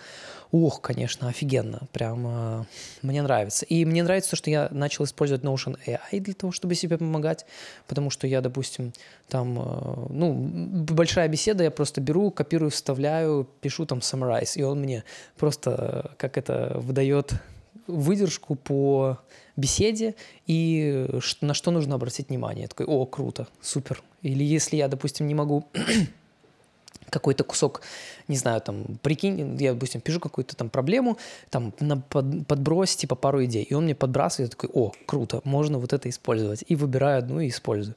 Ох, 0.51 0.81
конечно, 0.81 1.27
офигенно, 1.29 1.81
прям 1.91 2.67
мне 3.01 3.21
нравится. 3.21 3.65
И 3.65 3.85
мне 3.85 4.03
нравится 4.03 4.31
то, 4.31 4.35
что 4.35 4.49
я 4.49 4.69
начал 4.71 5.03
использовать 5.05 5.43
Notion 5.43 5.77
AI 5.85 6.19
для 6.19 6.33
того, 6.33 6.51
чтобы 6.51 6.75
себе 6.75 6.97
помогать, 6.97 7.45
потому 7.87 8.09
что 8.09 8.27
я, 8.27 8.41
допустим, 8.41 8.93
там, 9.27 9.59
э, 9.59 10.07
ну, 10.09 10.33
большая 10.33 11.27
беседа, 11.27 11.63
я 11.63 11.71
просто 11.71 12.01
беру, 12.01 12.31
копирую, 12.31 12.71
вставляю, 12.71 13.47
пишу 13.61 13.85
там 13.85 13.99
summarize, 13.99 14.53
и 14.55 14.63
он 14.63 14.81
мне 14.81 15.03
просто, 15.37 15.71
э, 16.11 16.15
как 16.17 16.37
это, 16.37 16.73
выдает 16.79 17.33
выдержку 17.87 18.55
по 18.55 19.19
беседе 19.55 20.15
и 20.47 21.07
на 21.41 21.53
что 21.53 21.71
нужно 21.71 21.95
обратить 21.95 22.29
внимание. 22.29 22.63
Я 22.63 22.67
такой, 22.67 22.85
о, 22.85 23.05
круто, 23.05 23.47
супер. 23.61 24.03
Или 24.23 24.43
если 24.43 24.77
я, 24.77 24.87
допустим, 24.87 25.27
не 25.27 25.35
могу 25.35 25.65
какой-то 27.09 27.43
кусок, 27.43 27.81
не 28.27 28.37
знаю, 28.37 28.61
там, 28.61 28.85
прикинь, 29.01 29.57
я, 29.61 29.73
допустим, 29.73 30.01
пишу 30.01 30.19
какую-то 30.19 30.55
там 30.55 30.69
проблему, 30.69 31.17
там, 31.49 31.73
на 31.79 31.97
под, 31.97 32.47
подбрось, 32.47 32.95
типа, 32.95 33.15
пару 33.15 33.43
идей, 33.43 33.63
и 33.63 33.73
он 33.73 33.83
мне 33.83 33.95
подбрасывает, 33.95 34.51
я 34.51 34.55
такой, 34.57 34.69
о, 34.73 34.91
круто, 35.05 35.41
можно 35.43 35.77
вот 35.77 35.93
это 35.93 36.09
использовать, 36.09 36.63
и 36.67 36.75
выбираю 36.75 37.19
одну 37.19 37.39
и 37.39 37.49
использую, 37.49 37.95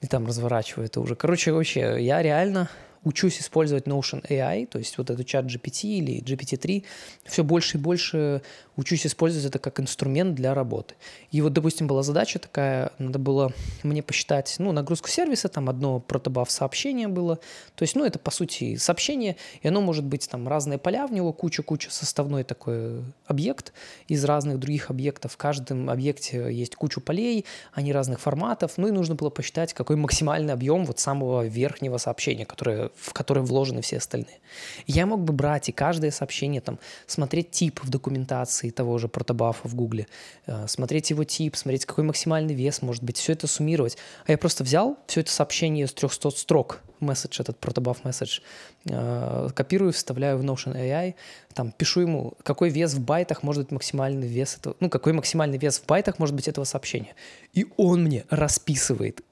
и 0.00 0.06
там 0.06 0.26
разворачиваю 0.26 0.86
это 0.86 1.00
уже. 1.00 1.14
Короче, 1.14 1.52
вообще, 1.52 1.96
я 2.00 2.22
реально 2.22 2.70
учусь 3.04 3.40
использовать 3.40 3.86
Notion 3.86 4.26
AI, 4.28 4.66
то 4.66 4.78
есть 4.78 4.98
вот 4.98 5.10
этот 5.10 5.26
чат 5.26 5.44
GPT 5.44 5.88
или 5.88 6.22
GPT-3, 6.22 6.84
все 7.24 7.44
больше 7.44 7.78
и 7.78 7.80
больше 7.80 8.42
учусь 8.76 9.06
использовать 9.06 9.46
это 9.46 9.58
как 9.58 9.78
инструмент 9.80 10.34
для 10.34 10.54
работы. 10.54 10.94
И 11.30 11.40
вот, 11.40 11.52
допустим, 11.52 11.86
была 11.86 12.02
задача 12.02 12.38
такая, 12.38 12.90
надо 12.98 13.18
было 13.18 13.52
мне 13.82 14.02
посчитать, 14.02 14.56
ну, 14.58 14.72
нагрузку 14.72 15.08
сервиса, 15.08 15.48
там 15.48 15.68
одно 15.68 16.00
протобаф 16.00 16.50
сообщение 16.50 17.08
было, 17.08 17.36
то 17.76 17.82
есть, 17.82 17.94
ну, 17.94 18.04
это, 18.04 18.18
по 18.18 18.30
сути, 18.30 18.76
сообщение, 18.76 19.36
и 19.62 19.68
оно 19.68 19.80
может 19.80 20.04
быть 20.04 20.28
там 20.28 20.48
разные 20.48 20.78
поля 20.78 21.06
в 21.06 21.12
него, 21.12 21.32
куча-куча 21.32 21.90
составной 21.90 22.44
такой 22.44 23.02
объект 23.26 23.72
из 24.08 24.24
разных 24.24 24.58
других 24.58 24.90
объектов. 24.90 25.32
В 25.32 25.36
каждом 25.36 25.90
объекте 25.90 26.52
есть 26.52 26.74
кучу 26.74 27.00
полей, 27.00 27.44
они 27.72 27.92
разных 27.92 28.20
форматов, 28.20 28.72
ну, 28.76 28.88
и 28.88 28.90
нужно 28.90 29.14
было 29.14 29.30
посчитать, 29.30 29.72
какой 29.72 29.96
максимальный 29.96 30.52
объем 30.52 30.84
вот 30.84 30.98
самого 30.98 31.46
верхнего 31.46 31.98
сообщения, 31.98 32.46
которое, 32.46 32.90
в 32.96 33.12
которое 33.12 33.40
вложены 33.42 33.80
все 33.82 33.98
остальные. 33.98 34.38
я 34.86 35.06
мог 35.06 35.20
бы 35.20 35.32
брать 35.32 35.68
и 35.68 35.72
каждое 35.72 36.10
сообщение, 36.10 36.60
там, 36.60 36.78
смотреть 37.06 37.50
тип 37.50 37.80
в 37.82 37.90
документации, 37.90 38.70
того 38.70 38.98
же 38.98 39.08
протобафа 39.08 39.68
в 39.68 39.74
Гугле, 39.74 40.06
э, 40.46 40.66
смотреть 40.68 41.10
его 41.10 41.24
тип, 41.24 41.56
смотреть, 41.56 41.86
какой 41.86 42.04
максимальный 42.04 42.54
вес 42.54 42.82
может 42.82 43.02
быть, 43.02 43.18
все 43.18 43.32
это 43.32 43.46
суммировать. 43.46 43.96
А 44.26 44.32
я 44.32 44.38
просто 44.38 44.64
взял 44.64 44.98
все 45.06 45.20
это 45.20 45.30
сообщение 45.30 45.86
из 45.86 45.92
300 45.92 46.30
строк, 46.30 46.80
месседж, 47.00 47.40
этот 47.40 47.58
протобаф 47.58 48.04
месседж, 48.04 48.40
э, 48.88 49.48
копирую, 49.54 49.92
вставляю 49.92 50.38
в 50.38 50.44
Notion 50.44 50.74
AI, 50.74 51.14
там, 51.54 51.72
пишу 51.72 52.00
ему, 52.00 52.34
какой 52.42 52.70
вес 52.70 52.94
в 52.94 53.00
байтах 53.00 53.42
может 53.42 53.64
быть 53.64 53.72
максимальный 53.72 54.26
вес 54.26 54.56
этого, 54.56 54.76
ну, 54.80 54.90
какой 54.90 55.12
максимальный 55.12 55.58
вес 55.58 55.78
в 55.78 55.86
байтах 55.86 56.18
может 56.18 56.34
быть 56.34 56.48
этого 56.48 56.64
сообщения. 56.64 57.14
И 57.52 57.66
он 57.76 58.04
мне 58.04 58.24
расписывает, 58.30 59.22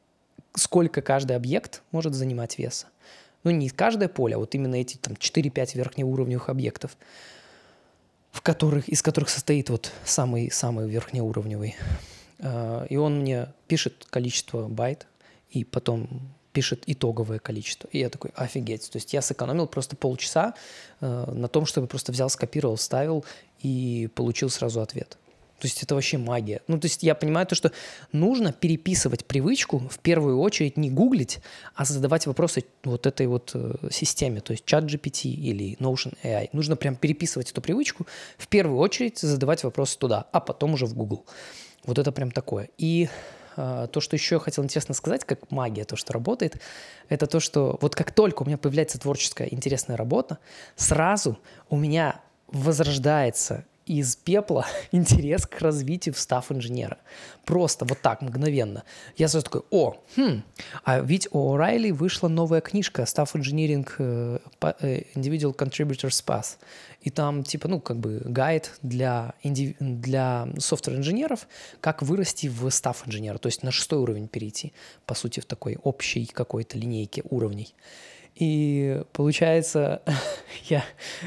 сколько 0.54 1.02
каждый 1.02 1.36
объект 1.36 1.82
может 1.90 2.14
занимать 2.14 2.58
веса. 2.58 2.86
Ну, 3.44 3.50
не 3.50 3.68
каждое 3.68 4.08
поле, 4.08 4.36
а 4.36 4.38
вот 4.38 4.54
именно 4.54 4.76
эти 4.76 4.96
там 4.96 5.14
4-5 5.14 5.76
верхнеуровневых 5.76 6.48
объектов 6.48 6.96
в 8.32 8.40
которых, 8.40 8.88
из 8.88 9.02
которых 9.02 9.28
состоит 9.28 9.70
вот 9.70 9.92
самый-самый 10.04 10.88
верхнеуровневый. 10.88 11.76
А, 12.40 12.84
и 12.86 12.96
он 12.96 13.20
мне 13.20 13.48
пишет 13.68 14.06
количество 14.10 14.68
байт, 14.68 15.06
и 15.50 15.64
потом 15.64 16.08
пишет 16.52 16.82
итоговое 16.86 17.38
количество. 17.38 17.88
И 17.92 17.98
я 17.98 18.08
такой, 18.08 18.30
офигеть. 18.34 18.90
То 18.90 18.96
есть 18.96 19.12
я 19.12 19.22
сэкономил 19.22 19.66
просто 19.66 19.96
полчаса 19.96 20.54
э, 21.00 21.32
на 21.32 21.48
том, 21.48 21.64
чтобы 21.66 21.86
просто 21.86 22.12
взял, 22.12 22.28
скопировал, 22.28 22.76
ставил 22.76 23.24
и 23.60 24.10
получил 24.14 24.50
сразу 24.50 24.80
ответ. 24.80 25.16
То 25.62 25.68
есть 25.68 25.80
это 25.80 25.94
вообще 25.94 26.18
магия. 26.18 26.60
Ну, 26.66 26.80
то 26.80 26.86
есть 26.86 27.04
я 27.04 27.14
понимаю 27.14 27.46
то, 27.46 27.54
что 27.54 27.70
нужно 28.10 28.52
переписывать 28.52 29.24
привычку 29.24 29.78
в 29.78 30.00
первую 30.00 30.40
очередь 30.40 30.76
не 30.76 30.90
гуглить, 30.90 31.38
а 31.76 31.84
задавать 31.84 32.26
вопросы 32.26 32.64
вот 32.82 33.06
этой 33.06 33.28
вот 33.28 33.52
э, 33.54 33.74
системе, 33.92 34.40
то 34.40 34.50
есть 34.54 34.64
чат 34.64 34.82
GPT 34.82 35.30
или 35.30 35.76
Notion 35.78 36.18
AI. 36.24 36.48
Нужно 36.52 36.74
прям 36.74 36.96
переписывать 36.96 37.52
эту 37.52 37.60
привычку, 37.60 38.08
в 38.38 38.48
первую 38.48 38.80
очередь 38.80 39.20
задавать 39.20 39.62
вопросы 39.62 39.96
туда, 40.00 40.26
а 40.32 40.40
потом 40.40 40.74
уже 40.74 40.86
в 40.86 40.94
Google. 40.94 41.24
Вот 41.84 41.96
это 41.96 42.10
прям 42.10 42.32
такое. 42.32 42.68
И 42.76 43.08
э, 43.56 43.86
то, 43.88 44.00
что 44.00 44.16
еще 44.16 44.34
я 44.34 44.38
хотел 44.40 44.64
интересно 44.64 44.96
сказать, 44.96 45.22
как 45.24 45.48
магия, 45.52 45.84
то, 45.84 45.94
что 45.94 46.12
работает, 46.12 46.60
это 47.08 47.28
то, 47.28 47.38
что 47.38 47.78
вот 47.80 47.94
как 47.94 48.10
только 48.10 48.42
у 48.42 48.46
меня 48.46 48.58
появляется 48.58 48.98
творческая 48.98 49.46
интересная 49.46 49.96
работа, 49.96 50.38
сразу 50.74 51.38
у 51.70 51.76
меня 51.76 52.20
возрождается 52.48 53.64
из 54.00 54.16
пепла 54.16 54.66
интерес 54.92 55.46
к 55.46 55.60
развитию 55.60 56.14
в 56.14 56.18
став 56.18 56.50
инженера. 56.50 56.98
Просто 57.44 57.84
вот 57.84 58.00
так, 58.00 58.22
мгновенно. 58.22 58.84
Я 59.16 59.28
сразу 59.28 59.44
такой, 59.44 59.62
о, 59.70 59.96
хм, 60.16 60.42
а 60.84 61.00
ведь 61.00 61.28
у 61.32 61.56
Райли 61.56 61.90
вышла 61.90 62.28
новая 62.28 62.60
книжка 62.60 63.02
«Staff 63.02 63.34
Engineering 63.34 63.88
э, 63.98 64.38
Individual 65.14 65.54
Contributors 65.54 66.24
Path». 66.24 66.56
И 67.02 67.10
там 67.10 67.42
типа, 67.42 67.68
ну, 67.68 67.80
как 67.80 67.98
бы 67.98 68.22
гайд 68.24 68.70
для, 68.82 69.34
инди... 69.42 69.76
для 69.80 70.48
софтвер-инженеров, 70.56 71.48
как 71.80 72.02
вырасти 72.02 72.46
в 72.46 72.70
став 72.70 73.06
инженера, 73.06 73.38
то 73.38 73.48
есть 73.48 73.62
на 73.62 73.72
шестой 73.72 73.98
уровень 73.98 74.28
перейти, 74.28 74.72
по 75.04 75.14
сути, 75.14 75.40
в 75.40 75.44
такой 75.44 75.78
общей 75.82 76.26
какой-то 76.26 76.78
линейке 76.78 77.22
уровней. 77.28 77.74
И 78.34 79.02
получается, 79.12 80.00
я, 80.64 80.84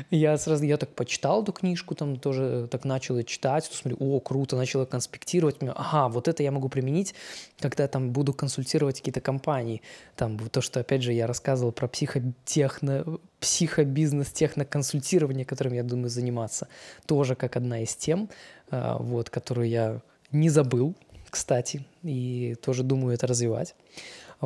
я 0.09 0.37
сразу, 0.37 0.63
я 0.63 0.77
так 0.77 0.89
почитал 0.89 1.43
эту 1.43 1.53
книжку, 1.53 1.93
там 1.93 2.17
тоже 2.17 2.67
так 2.71 2.83
начал 2.83 3.21
читать, 3.23 3.65
смотрю, 3.65 3.97
о, 3.99 4.19
круто, 4.19 4.55
начал 4.55 4.85
конспектировать, 4.85 5.57
ага, 5.61 6.09
вот 6.09 6.27
это 6.27 6.41
я 6.41 6.51
могу 6.51 6.67
применить, 6.67 7.13
когда 7.59 7.87
там 7.87 8.11
буду 8.11 8.33
консультировать 8.33 8.97
какие-то 8.97 9.21
компании, 9.21 9.81
там 10.15 10.37
то, 10.49 10.61
что, 10.61 10.79
опять 10.79 11.03
же, 11.03 11.13
я 11.13 11.27
рассказывал 11.27 11.71
про 11.71 11.87
психотехно, 11.87 13.19
психобизнес, 13.39 14.31
техноконсультирование, 14.31 15.45
которым 15.45 15.73
я 15.73 15.83
думаю 15.83 16.09
заниматься, 16.09 16.67
тоже 17.05 17.35
как 17.35 17.55
одна 17.55 17.83
из 17.83 17.95
тем, 17.95 18.29
а, 18.71 18.97
вот, 18.97 19.29
которую 19.29 19.69
я 19.69 20.01
не 20.31 20.49
забыл, 20.49 20.95
кстати, 21.29 21.85
и 22.01 22.55
тоже 22.63 22.83
думаю 22.83 23.13
это 23.13 23.27
развивать 23.27 23.75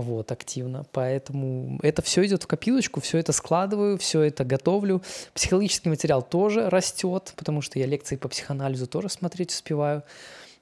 вот, 0.01 0.31
активно. 0.31 0.85
Поэтому 0.91 1.79
это 1.81 2.01
все 2.01 2.25
идет 2.25 2.43
в 2.43 2.47
копилочку, 2.47 3.01
все 3.01 3.17
это 3.17 3.31
складываю, 3.31 3.97
все 3.97 4.21
это 4.21 4.43
готовлю. 4.43 5.01
Психологический 5.33 5.89
материал 5.89 6.21
тоже 6.21 6.69
растет, 6.69 7.33
потому 7.35 7.61
что 7.61 7.79
я 7.79 7.85
лекции 7.85 8.15
по 8.15 8.27
психоанализу 8.27 8.87
тоже 8.87 9.09
смотреть 9.09 9.51
успеваю. 9.51 10.03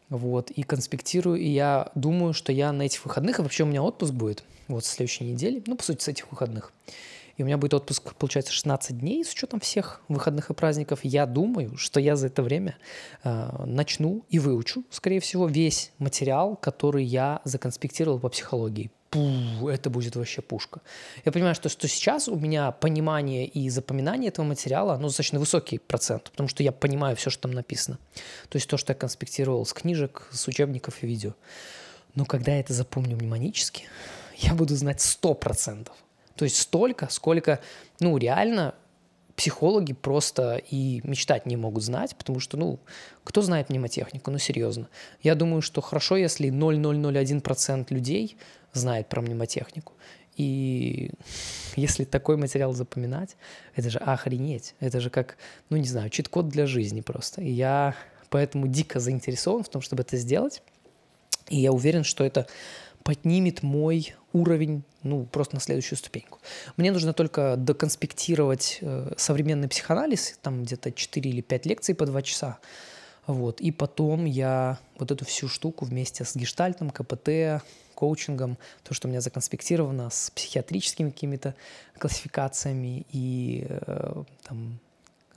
Вот, 0.10 0.52
и 0.52 0.64
конспектирую, 0.64 1.38
и 1.38 1.50
я 1.50 1.92
думаю, 1.94 2.34
что 2.34 2.54
я 2.54 2.72
на 2.72 2.84
этих 2.84 3.04
выходных, 3.04 3.40
и 3.40 3.42
вообще 3.42 3.64
у 3.64 3.66
меня 3.66 3.84
отпуск 3.84 4.14
будет, 4.14 4.46
вот, 4.70 4.86
с 4.86 4.90
следующей 4.90 5.26
недели, 5.26 5.62
ну, 5.68 5.76
по 5.76 5.84
сути, 5.84 6.02
с 6.02 6.08
этих 6.08 6.32
выходных. 6.32 6.72
И 7.38 7.44
у 7.44 7.46
меня 7.46 7.58
будет 7.58 7.76
отпуск, 7.76 8.16
получается, 8.16 8.52
16 8.52 8.98
дней 8.98 9.24
с 9.24 9.32
учетом 9.32 9.60
всех 9.60 10.02
выходных 10.08 10.50
и 10.50 10.54
праздников. 10.54 11.02
Я 11.04 11.26
думаю, 11.26 11.78
что 11.78 12.00
я 12.00 12.16
за 12.16 12.28
это 12.28 12.42
время 12.42 12.78
э, 13.24 13.66
начну 13.66 14.24
и 14.30 14.40
выучу, 14.40 14.84
скорее 14.90 15.20
всего, 15.20 15.46
весь 15.46 15.92
материал, 16.00 16.56
который 16.56 17.04
я 17.04 17.42
законспектировал 17.44 18.20
по 18.20 18.30
психологии 18.30 18.90
пу, 19.10 19.70
это 19.70 19.90
будет 19.90 20.16
вообще 20.16 20.42
пушка. 20.42 20.82
Я 21.26 21.32
понимаю, 21.32 21.56
что, 21.56 21.70
что 21.70 21.88
сейчас 21.88 22.28
у 22.28 22.36
меня 22.36 22.72
понимание 22.72 23.46
и 23.46 23.70
запоминание 23.70 24.30
этого 24.30 24.46
материала, 24.46 24.98
ну, 24.98 25.08
достаточно 25.08 25.40
высокий 25.40 25.78
процент, 25.78 26.32
потому 26.32 26.50
что 26.50 26.64
я 26.64 26.72
понимаю 26.72 27.16
все, 27.16 27.30
что 27.30 27.44
там 27.44 27.52
написано. 27.52 28.00
То 28.50 28.58
есть 28.58 28.70
то, 28.70 28.78
что 28.78 28.92
я 28.92 28.96
конспектировал 28.96 29.66
с 29.66 29.74
книжек, 29.74 30.28
с 30.32 30.48
учебников 30.48 31.04
и 31.04 31.08
видео. 31.08 31.34
Но 32.16 32.26
когда 32.26 32.54
я 32.54 32.60
это 32.60 32.74
запомню 32.74 33.16
мнемонически, 33.16 33.84
я 34.38 34.54
буду 34.54 34.76
знать 34.76 35.00
100%. 35.00 35.88
То 36.36 36.46
есть 36.46 36.58
столько, 36.58 37.08
сколько, 37.10 37.60
ну, 38.00 38.18
реально 38.18 38.76
психологи 39.38 39.94
просто 39.94 40.62
и 40.72 41.00
мечтать 41.04 41.46
не 41.46 41.56
могут 41.56 41.84
знать, 41.84 42.16
потому 42.18 42.40
что, 42.40 42.58
ну, 42.58 42.80
кто 43.24 43.44
знает 43.44 43.70
мнемотехнику, 43.70 44.32
ну, 44.32 44.40
серьезно. 44.40 44.90
Я 45.22 45.36
думаю, 45.36 45.62
что 45.62 45.80
хорошо, 45.80 46.18
если 46.18 46.50
0,001% 46.50 47.94
людей 47.94 48.36
знает 48.74 49.08
про 49.08 49.22
мнемотехнику. 49.22 49.94
И 50.38 51.12
если 51.76 52.04
такой 52.04 52.36
материал 52.36 52.74
запоминать, 52.74 53.38
это 53.76 53.92
же 53.92 54.00
охренеть. 54.00 54.74
Это 54.80 55.00
же 55.00 55.12
как, 55.12 55.38
ну 55.70 55.78
не 55.78 55.88
знаю, 55.88 56.10
чит-код 56.10 56.50
для 56.50 56.66
жизни 56.66 57.02
просто. 57.02 57.42
И 57.42 57.52
я 57.52 57.96
поэтому 58.32 58.68
дико 58.68 59.00
заинтересован 59.00 59.64
в 59.64 59.70
том, 59.70 59.84
чтобы 59.84 60.02
это 60.02 60.18
сделать. 60.18 60.64
И 61.48 61.60
я 61.60 61.72
уверен, 61.72 62.04
что 62.04 62.24
это 62.24 62.48
поднимет 63.08 63.64
мой 63.64 64.16
уровень, 64.34 64.84
ну, 65.02 65.24
просто 65.24 65.56
на 65.56 65.62
следующую 65.62 65.98
ступеньку. 65.98 66.40
Мне 66.76 66.92
нужно 66.92 67.14
только 67.14 67.56
доконспектировать 67.56 68.80
э, 68.82 69.14
современный 69.16 69.70
психоанализ, 69.70 70.38
там 70.42 70.64
где-то 70.64 70.92
4 70.92 71.30
или 71.30 71.40
5 71.40 71.66
лекций 71.68 71.96
по 71.96 72.06
2 72.06 72.22
часа, 72.24 72.58
вот, 73.26 73.62
и 73.62 73.72
потом 73.72 74.26
я 74.26 74.78
вот 75.00 75.12
эту 75.12 75.24
всю 75.24 75.48
штуку 75.48 75.86
вместе 75.86 76.26
с 76.26 76.36
гештальтом, 76.36 76.90
КПТ, 76.90 77.64
коучингом, 77.96 78.58
то, 78.84 78.94
что 78.94 79.08
у 79.08 79.10
меня 79.10 79.22
законспектировано 79.22 80.10
с 80.10 80.30
психиатрическими 80.32 81.10
какими-то 81.10 81.56
классификациями 81.98 83.06
и 83.14 83.68
э, 83.70 84.24
там, 84.44 84.80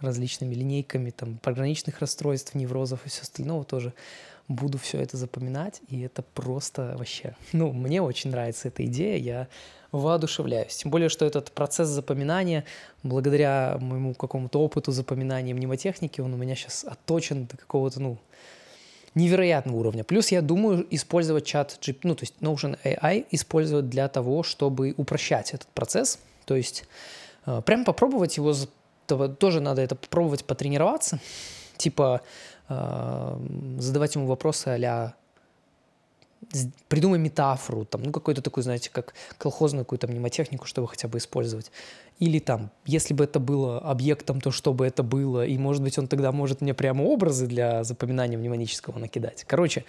различными 0.00 0.56
линейками 0.56 1.10
там, 1.10 1.38
пограничных 1.38 2.00
расстройств, 2.00 2.56
неврозов 2.56 3.06
и 3.06 3.08
все 3.08 3.22
остальное 3.22 3.62
тоже 3.62 3.92
буду 4.50 4.78
все 4.78 5.00
это 5.00 5.16
запоминать, 5.16 5.80
и 5.88 6.00
это 6.00 6.22
просто 6.22 6.94
вообще... 6.98 7.34
Ну, 7.52 7.72
мне 7.72 8.02
очень 8.02 8.30
нравится 8.30 8.68
эта 8.68 8.84
идея, 8.84 9.16
я 9.16 9.48
воодушевляюсь. 9.92 10.76
Тем 10.76 10.90
более, 10.90 11.08
что 11.08 11.24
этот 11.24 11.52
процесс 11.52 11.88
запоминания, 11.88 12.64
благодаря 13.02 13.78
моему 13.80 14.14
какому-то 14.14 14.60
опыту 14.60 14.92
запоминания 14.92 15.54
мнемотехники, 15.54 16.20
он 16.20 16.34
у 16.34 16.36
меня 16.36 16.54
сейчас 16.56 16.84
отточен 16.84 17.46
до 17.46 17.56
какого-то, 17.56 18.00
ну, 18.00 18.18
невероятного 19.14 19.76
уровня. 19.76 20.04
Плюс 20.04 20.28
я 20.28 20.42
думаю 20.42 20.86
использовать 20.90 21.44
чат, 21.44 21.78
ну, 22.02 22.14
то 22.14 22.22
есть 22.22 22.34
Notion 22.40 22.78
AI 22.84 23.26
использовать 23.30 23.88
для 23.88 24.08
того, 24.08 24.42
чтобы 24.42 24.94
упрощать 24.96 25.52
этот 25.54 25.68
процесс. 25.68 26.18
То 26.44 26.56
есть 26.56 26.84
э, 27.46 27.62
прям 27.64 27.84
попробовать 27.84 28.36
его, 28.36 28.54
тоже 29.38 29.60
надо 29.60 29.82
это 29.82 29.96
попробовать 29.96 30.44
потренироваться. 30.44 31.18
Типа 31.76 32.20
задавать 32.70 34.14
ему 34.14 34.26
вопросы 34.26 34.68
а 34.68 35.14
придумай 36.88 37.18
метафору, 37.18 37.84
там, 37.84 38.02
ну, 38.02 38.12
какой-то 38.12 38.42
такой, 38.42 38.62
знаете, 38.62 38.90
как 38.90 39.14
колхозную 39.38 39.84
какую-то 39.84 40.08
мнемотехнику, 40.08 40.66
чтобы 40.66 40.88
хотя 40.88 41.06
бы 41.06 41.18
использовать. 41.18 41.70
Или 42.18 42.38
там, 42.38 42.70
если 42.86 43.14
бы 43.14 43.24
это 43.24 43.38
было 43.38 43.78
объектом, 43.78 44.40
то 44.40 44.50
чтобы 44.50 44.86
это 44.86 45.02
было, 45.02 45.46
и, 45.46 45.56
может 45.58 45.82
быть, 45.82 45.98
он 45.98 46.08
тогда 46.08 46.32
может 46.32 46.60
мне 46.60 46.74
прямо 46.74 47.02
образы 47.02 47.46
для 47.46 47.84
запоминания 47.84 48.36
мнемонического 48.36 48.98
накидать. 48.98 49.44
Короче, 49.46 49.84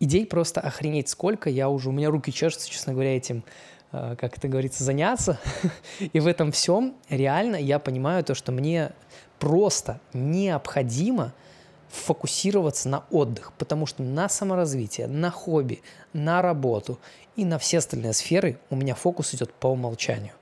идей 0.00 0.26
просто 0.26 0.60
охренеть 0.60 1.08
сколько, 1.08 1.50
я 1.50 1.68
уже, 1.68 1.90
у 1.90 1.92
меня 1.92 2.10
руки 2.10 2.32
чешутся, 2.32 2.70
честно 2.70 2.92
говоря, 2.92 3.16
этим 3.16 3.44
э, 3.92 4.16
как 4.18 4.38
это 4.38 4.48
говорится, 4.48 4.84
заняться. 4.84 5.38
И 6.12 6.20
в 6.20 6.26
этом 6.26 6.50
всем 6.50 6.94
реально 7.08 7.56
я 7.56 7.78
понимаю 7.78 8.24
то, 8.24 8.34
что 8.34 8.52
мне 8.52 8.92
просто 9.38 10.00
необходимо– 10.12 11.32
фокусироваться 11.88 12.88
на 12.88 13.04
отдых, 13.10 13.52
потому 13.58 13.86
что 13.86 14.02
на 14.02 14.28
саморазвитие, 14.28 15.06
на 15.06 15.30
хобби, 15.30 15.82
на 16.12 16.42
работу 16.42 16.98
и 17.36 17.44
на 17.44 17.58
все 17.58 17.78
остальные 17.78 18.12
сферы 18.12 18.58
у 18.70 18.76
меня 18.76 18.94
фокус 18.94 19.34
идет 19.34 19.52
по 19.52 19.68
умолчанию. 19.68 20.34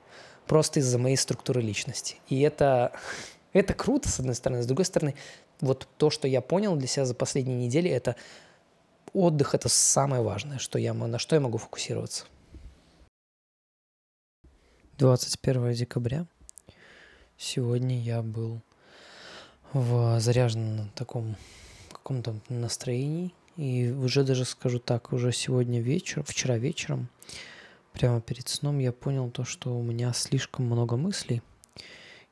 Просто 0.47 0.79
из-за 0.79 0.97
моей 0.97 1.17
структуры 1.17 1.61
личности. 1.61 2.17
И 2.27 2.41
это, 2.41 2.91
это 3.53 3.73
круто, 3.73 4.09
с 4.09 4.19
одной 4.19 4.35
стороны. 4.35 4.63
С 4.63 4.67
другой 4.67 4.85
стороны, 4.85 5.15
вот 5.61 5.87
то, 5.97 6.09
что 6.09 6.27
я 6.27 6.41
понял 6.41 6.75
для 6.75 6.87
себя 6.87 7.05
за 7.05 7.15
последние 7.15 7.65
недели, 7.65 7.89
это 7.89 8.15
отдых– 9.13 9.53
это 9.55 9.69
самое 9.69 10.21
важное, 10.21 10.59
что 10.59 10.77
я, 10.77 10.93
на 10.93 11.19
что 11.19 11.35
я 11.35 11.41
могу 11.41 11.57
фокусироваться. 11.57 12.25
21 14.97 15.73
декабря. 15.73 16.25
Сегодня 17.37 17.99
я 17.99 18.21
был 18.21 18.61
в 19.75 20.21
заряженном 20.21 20.89
таком 20.95 21.35
каком-то 21.91 22.35
настроении. 22.47 23.33
И 23.57 23.89
уже 23.91 24.23
даже 24.23 24.45
скажу 24.45 24.79
так, 24.79 25.11
уже 25.11 25.33
сегодня 25.33 25.81
вечер, 25.81 26.23
вчера 26.23 26.57
вечером, 26.57 27.09
прямо 27.91 28.21
перед 28.21 28.47
сном 28.47 28.79
я 28.79 28.93
понял 28.93 29.29
то, 29.29 29.43
что 29.43 29.77
у 29.77 29.83
меня 29.83 30.13
слишком 30.13 30.65
много 30.65 30.95
мыслей 30.95 31.41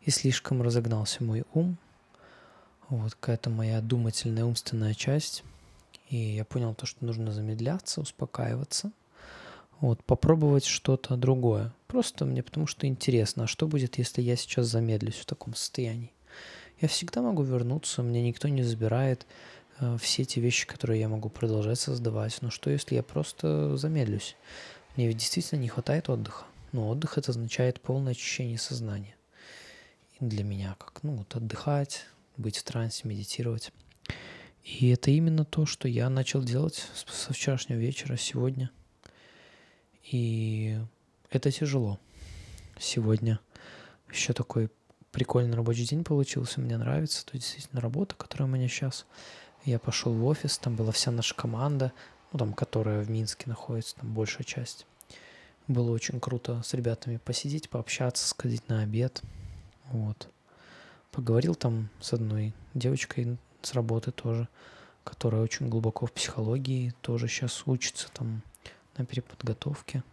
и 0.01 0.09
слишком 0.09 0.61
разогнался 0.61 1.23
мой 1.23 1.43
ум. 1.53 1.77
Вот 2.87 3.15
какая-то 3.15 3.49
моя 3.49 3.81
думательная 3.81 4.45
умственная 4.45 4.93
часть. 4.93 5.43
И 6.09 6.15
я 6.15 6.45
понял 6.45 6.73
то, 6.73 6.85
что 6.85 7.03
нужно 7.03 7.33
замедляться, 7.33 7.99
успокаиваться. 7.99 8.91
Вот, 9.81 10.01
попробовать 10.05 10.65
что-то 10.65 11.17
другое. 11.17 11.73
Просто 11.87 12.23
мне 12.23 12.41
потому 12.41 12.67
что 12.67 12.87
интересно, 12.87 13.43
а 13.43 13.47
что 13.47 13.67
будет, 13.67 13.97
если 13.97 14.21
я 14.21 14.37
сейчас 14.37 14.67
замедлюсь 14.67 15.15
в 15.15 15.25
таком 15.25 15.55
состоянии. 15.55 16.12
Я 16.83 16.89
всегда 16.89 17.21
могу 17.21 17.43
вернуться, 17.43 18.03
мне 18.03 18.21
никто 18.21 18.49
не 18.49 18.61
забирает 18.61 19.25
э, 19.79 19.97
все 20.01 20.25
те 20.25 20.41
вещи, 20.41 20.67
которые 20.67 20.99
я 20.99 21.07
могу 21.07 21.29
продолжать 21.29 21.79
создавать. 21.79 22.41
Но 22.41 22.49
что, 22.49 22.69
если 22.69 22.95
я 22.95 23.03
просто 23.03 23.77
замедлюсь? 23.77 24.35
Мне 24.97 25.07
ведь 25.07 25.15
действительно 25.15 25.61
не 25.61 25.69
хватает 25.69 26.09
отдыха. 26.09 26.43
Но 26.73 26.89
отдых 26.89 27.17
это 27.17 27.31
означает 27.31 27.79
полное 27.79 28.11
очищение 28.11 28.57
сознания. 28.57 29.15
И 30.19 30.25
для 30.25 30.43
меня 30.43 30.75
как, 30.77 31.03
ну, 31.03 31.13
вот 31.15 31.33
отдыхать, 31.33 32.03
быть 32.35 32.57
в 32.57 32.63
трансе, 32.63 33.07
медитировать. 33.07 33.71
И 34.65 34.89
это 34.89 35.09
именно 35.09 35.45
то, 35.45 35.65
что 35.65 35.87
я 35.87 36.09
начал 36.09 36.43
делать 36.43 36.85
со 37.07 37.31
вчерашнего 37.31 37.77
вечера, 37.77 38.17
сегодня. 38.17 38.71
И 40.11 40.77
это 41.29 41.49
тяжело. 41.49 41.97
Сегодня 42.77 43.39
еще 44.11 44.33
такой 44.33 44.69
прикольный 45.13 45.55
рабочий 45.55 45.85
день 45.85 46.03
получился, 46.03 46.59
мне 46.59 46.75
нравится, 46.75 47.25
то 47.25 47.37
действительно 47.37 47.79
работа, 47.79 48.15
которая 48.15 48.49
у 48.49 48.51
меня 48.51 48.67
сейчас. 48.67 49.05
Я 49.63 49.79
пошел 49.79 50.11
в 50.11 50.25
офис, 50.25 50.57
там 50.57 50.75
была 50.75 50.91
вся 50.91 51.11
наша 51.11 51.35
команда, 51.35 51.93
ну, 52.33 52.39
там, 52.39 52.53
которая 52.53 53.01
в 53.01 53.09
Минске 53.09 53.45
находится, 53.47 53.95
там 53.95 54.13
большая 54.13 54.43
часть. 54.43 54.85
Было 55.67 55.91
очень 55.91 56.19
круто 56.19 56.61
с 56.63 56.73
ребятами 56.73 57.17
посидеть, 57.23 57.69
пообщаться, 57.69 58.27
сходить 58.27 58.67
на 58.67 58.81
обед. 58.81 59.21
Вот. 59.91 60.27
Поговорил 61.11 61.55
там 61.55 61.89
с 62.01 62.11
одной 62.11 62.53
девочкой 62.73 63.37
с 63.61 63.73
работы 63.73 64.11
тоже, 64.11 64.49
которая 65.03 65.43
очень 65.43 65.69
глубоко 65.69 66.07
в 66.07 66.11
психологии, 66.11 66.93
тоже 67.01 67.27
сейчас 67.27 67.63
учится 67.67 68.09
там 68.11 68.41
на 68.97 69.05
переподготовке. 69.05 70.03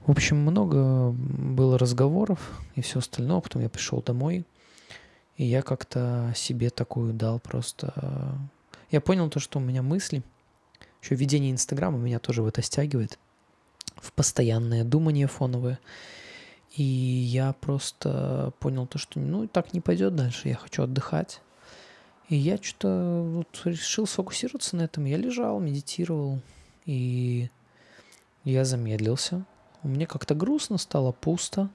В 0.00 0.10
общем, 0.10 0.38
много 0.38 1.10
было 1.12 1.78
разговоров 1.78 2.60
и 2.74 2.80
все 2.80 2.98
остальное. 2.98 3.40
Потом 3.40 3.62
я 3.62 3.68
пришел 3.68 4.02
домой, 4.02 4.44
и 5.36 5.44
я 5.44 5.62
как-то 5.62 6.32
себе 6.34 6.70
такую 6.70 7.12
дал 7.12 7.38
просто... 7.38 8.38
Я 8.90 9.00
понял 9.00 9.30
то, 9.30 9.40
что 9.40 9.58
у 9.58 9.62
меня 9.62 9.82
мысли, 9.82 10.22
еще 11.02 11.14
ведение 11.14 11.50
Инстаграма 11.50 11.98
меня 11.98 12.18
тоже 12.18 12.42
в 12.42 12.46
это 12.46 12.62
стягивает, 12.62 13.18
в 13.96 14.12
постоянное 14.12 14.84
думание 14.84 15.26
фоновое. 15.26 15.78
И 16.76 16.82
я 16.82 17.52
просто 17.54 18.52
понял 18.58 18.86
то, 18.86 18.98
что 18.98 19.20
ну 19.20 19.46
так 19.46 19.74
не 19.74 19.80
пойдет 19.80 20.14
дальше, 20.14 20.48
я 20.48 20.56
хочу 20.56 20.82
отдыхать. 20.82 21.40
И 22.28 22.36
я 22.36 22.56
что-то 22.56 23.22
вот 23.22 23.60
решил 23.64 24.06
сфокусироваться 24.06 24.76
на 24.76 24.82
этом. 24.82 25.04
Я 25.04 25.18
лежал, 25.18 25.60
медитировал, 25.60 26.40
и 26.86 27.50
я 28.44 28.64
замедлился. 28.64 29.44
Мне 29.82 30.06
как-то 30.06 30.34
грустно 30.34 30.78
стало, 30.78 31.12
пусто 31.12 31.70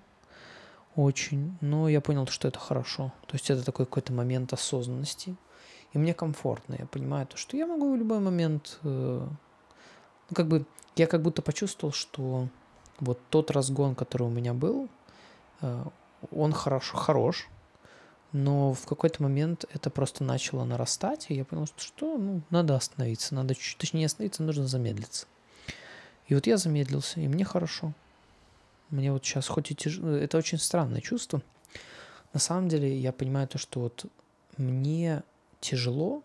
очень, 0.96 1.58
но 1.62 1.88
я 1.88 2.02
понял, 2.02 2.26
что 2.28 2.48
это 2.48 2.60
хорошо. 2.60 3.14
То 3.28 3.36
есть 3.36 3.50
это 3.50 3.64
такой 3.64 3.86
какой-то 3.86 4.14
момент 4.14 4.52
осознанности. 4.54 5.36
И 5.94 5.98
мне 5.98 6.14
комфортно. 6.14 6.76
Я 6.80 6.86
понимаю, 6.88 7.28
то, 7.28 7.38
что 7.38 7.56
я 7.56 7.68
могу 7.68 7.94
в 7.94 7.98
любой 7.98 8.20
момент... 8.20 8.80
Э, 8.84 9.28
ну, 10.30 10.36
как 10.36 10.48
бы 10.48 10.66
я 10.96 11.08
как 11.08 11.22
будто 11.22 11.42
почувствовал, 11.42 11.94
что 11.94 12.48
вот 13.00 13.20
тот 13.30 13.52
разгон, 13.52 13.96
который 13.96 14.24
у 14.24 14.32
меня 14.32 14.54
был, 14.54 14.90
э, 15.62 15.84
он 16.32 16.52
хорошо, 16.52 16.98
хорош, 16.98 17.48
но 18.32 18.74
в 18.74 18.86
какой-то 18.86 19.24
момент 19.24 19.66
это 19.72 19.90
просто 19.90 20.24
начало 20.24 20.66
нарастать, 20.66 21.28
и 21.30 21.36
я 21.36 21.46
понял, 21.46 21.68
что, 21.78 22.18
ну, 22.18 22.42
надо 22.50 22.76
остановиться, 22.76 23.36
надо 23.36 23.56
чуть, 23.56 23.78
точнее 23.78 24.00
не 24.00 24.06
остановиться, 24.06 24.44
нужно 24.44 24.68
замедлиться. 24.68 25.28
И 26.28 26.36
вот 26.36 26.48
я 26.48 26.58
замедлился, 26.58 27.20
и 27.20 27.28
мне 27.28 27.46
хорошо. 27.46 27.94
Мне 28.90 29.12
вот 29.12 29.26
сейчас 29.26 29.48
хоть 29.48 29.72
и 29.72 29.76
тяжело, 29.76 30.10
это 30.10 30.38
очень 30.38 30.58
странное 30.58 31.02
чувство. 31.02 31.42
На 32.34 32.40
самом 32.40 32.70
деле 32.70 32.98
я 32.98 33.12
понимаю 33.12 33.48
то, 33.48 33.58
что 33.58 33.82
вот 33.82 34.06
мне 34.58 35.24
тяжело, 35.60 36.24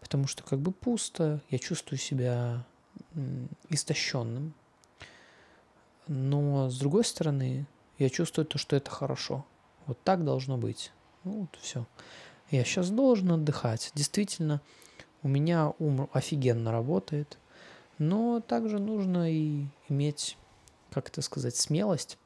потому 0.00 0.26
что 0.26 0.42
как 0.42 0.60
бы 0.60 0.72
пусто, 0.72 1.40
я 1.50 1.58
чувствую 1.58 1.98
себя 1.98 2.64
истощенным. 3.68 4.54
Но 6.06 6.68
с 6.68 6.78
другой 6.78 7.04
стороны, 7.04 7.66
я 7.98 8.08
чувствую 8.10 8.46
то, 8.46 8.58
что 8.58 8.76
это 8.76 8.90
хорошо. 8.90 9.44
Вот 9.86 10.02
так 10.02 10.24
должно 10.24 10.56
быть. 10.56 10.92
Ну 11.24 11.42
вот 11.42 11.58
все. 11.60 11.86
Я 12.50 12.64
сейчас 12.64 12.90
должен 12.90 13.32
отдыхать. 13.32 13.92
Действительно, 13.94 14.60
у 15.22 15.28
меня 15.28 15.72
ум 15.78 16.08
офигенно 16.12 16.72
работает. 16.72 17.38
Но 18.00 18.40
также 18.40 18.78
нужно 18.78 19.30
и 19.30 19.66
иметь, 19.90 20.38
как 20.90 21.10
это 21.10 21.20
сказать, 21.20 21.54
смелость, 21.54 22.16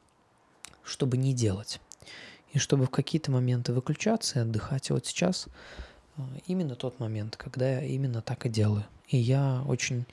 чтобы 0.84 1.16
не 1.16 1.34
делать. 1.34 1.80
И 2.52 2.60
чтобы 2.60 2.86
в 2.86 2.90
какие-то 2.90 3.32
моменты 3.32 3.72
выключаться 3.72 4.38
и 4.38 4.42
отдыхать. 4.42 4.88
И 4.88 4.92
вот 4.92 5.04
сейчас 5.04 5.48
э, 6.16 6.22
именно 6.46 6.76
тот 6.76 7.00
момент, 7.00 7.36
когда 7.36 7.68
я 7.68 7.80
именно 7.82 8.22
так 8.22 8.46
и 8.46 8.48
делаю. 8.48 8.84
И 9.08 9.16
я 9.16 9.64
очень 9.66 10.06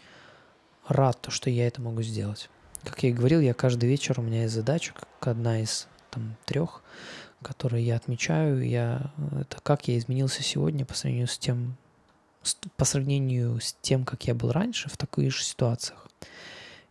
рад, 0.88 1.28
что 1.30 1.52
я 1.52 1.68
это 1.68 1.80
могу 1.80 2.02
сделать. 2.02 2.50
Как 2.84 3.04
я 3.04 3.10
и 3.10 3.14
говорил, 3.14 3.40
я 3.40 3.54
каждый 3.54 3.88
вечер, 3.88 4.20
у 4.20 4.24
меня 4.24 4.42
есть 4.42 4.56
задача, 4.56 4.96
как 4.96 5.28
одна 5.28 5.62
из 5.62 5.88
там 6.10 6.38
трех, 6.46 6.82
которые 7.44 7.86
я 7.86 7.98
отмечаю. 7.98 8.68
Я, 8.68 9.12
это 9.40 9.62
как 9.62 9.88
я 9.88 10.00
изменился 10.00 10.42
сегодня 10.42 10.86
по 10.86 10.96
сравнению 10.96 11.28
с 11.28 11.38
тем, 11.38 11.78
по 12.78 12.86
сравнению 12.86 13.60
с 13.60 13.76
тем, 13.82 14.04
как 14.04 14.26
я 14.28 14.34
был 14.34 14.52
раньше 14.52 14.90
в 14.90 14.98
таких 14.98 15.36
же 15.36 15.44
ситуациях, 15.44 16.08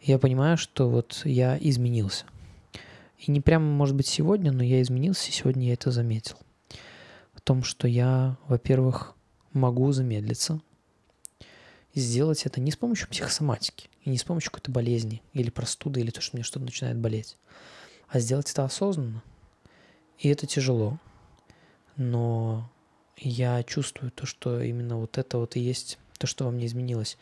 я 0.00 0.18
понимаю, 0.18 0.56
что 0.56 0.88
вот 0.88 1.22
я 1.24 1.58
изменился. 1.60 2.24
И 3.18 3.30
не 3.30 3.40
прямо, 3.40 3.66
может 3.66 3.94
быть, 3.94 4.06
сегодня, 4.06 4.50
но 4.52 4.62
я 4.62 4.80
изменился, 4.80 5.28
и 5.28 5.32
сегодня 5.32 5.66
я 5.66 5.74
это 5.74 5.90
заметил. 5.90 6.36
В 7.34 7.40
том, 7.42 7.62
что 7.62 7.86
я, 7.86 8.36
во-первых, 8.48 9.14
могу 9.52 9.92
замедлиться, 9.92 10.60
и 11.92 12.00
сделать 12.00 12.46
это 12.46 12.60
не 12.60 12.70
с 12.70 12.76
помощью 12.76 13.08
психосоматики, 13.08 13.90
и 14.04 14.10
не 14.10 14.16
с 14.16 14.24
помощью 14.24 14.52
какой-то 14.52 14.70
болезни, 14.70 15.22
или 15.32 15.50
простуды, 15.50 16.00
или 16.00 16.10
то, 16.10 16.20
что 16.20 16.36
мне 16.36 16.44
что-то 16.44 16.64
начинает 16.64 16.96
болеть, 16.96 17.36
а 18.08 18.20
сделать 18.20 18.50
это 18.50 18.64
осознанно. 18.64 19.22
И 20.18 20.28
это 20.28 20.46
тяжело, 20.46 20.98
но 21.96 22.70
я 23.20 23.62
чувствую 23.62 24.11
то, 24.11 24.26
что 24.26 24.61
именно 24.61 24.96
вот 24.96 25.18
это 25.18 25.38
вот 25.38 25.56
и 25.56 25.61
есть 25.61 25.98
то, 26.18 26.26
что 26.26 26.44
во 26.44 26.50
мне 26.50 26.66
изменилось. 26.66 27.18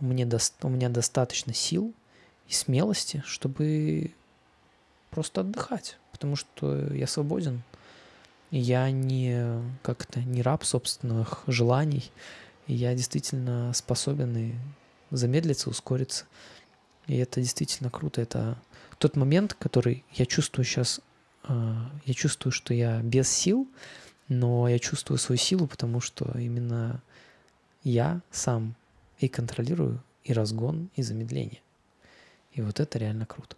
У 0.00 0.04
меня, 0.04 0.26
до, 0.26 0.38
у 0.62 0.68
меня 0.68 0.88
достаточно 0.88 1.54
сил 1.54 1.94
и 2.48 2.52
смелости, 2.52 3.22
чтобы 3.26 4.12
просто 5.10 5.42
отдыхать, 5.42 5.98
потому 6.12 6.36
что 6.36 6.92
я 6.92 7.06
свободен. 7.06 7.62
Я 8.50 8.90
не 8.90 9.62
как-то 9.82 10.20
не 10.20 10.42
раб 10.42 10.64
собственных 10.64 11.44
желаний. 11.46 12.10
Я 12.66 12.94
действительно 12.94 13.72
способен 13.72 14.36
и 14.36 14.52
замедлиться, 15.10 15.70
ускориться. 15.70 16.24
И 17.06 17.16
это 17.16 17.40
действительно 17.40 17.90
круто. 17.90 18.20
Это 18.20 18.58
тот 18.98 19.16
момент, 19.16 19.54
который 19.54 20.04
я 20.12 20.26
чувствую 20.26 20.64
сейчас. 20.64 21.00
А, 21.42 21.90
я 22.04 22.14
чувствую, 22.14 22.52
что 22.52 22.72
я 22.72 23.00
без 23.00 23.28
сил, 23.28 23.68
но 24.28 24.68
я 24.68 24.78
чувствую 24.78 25.18
свою 25.18 25.38
силу, 25.38 25.66
потому 25.66 26.00
что 26.00 26.38
именно 26.38 27.02
я 27.82 28.20
сам 28.30 28.74
и 29.18 29.28
контролирую 29.28 30.02
и 30.24 30.32
разгон, 30.32 30.88
и 30.96 31.02
замедление. 31.02 31.60
И 32.52 32.62
вот 32.62 32.80
это 32.80 32.98
реально 32.98 33.26
круто. 33.26 33.56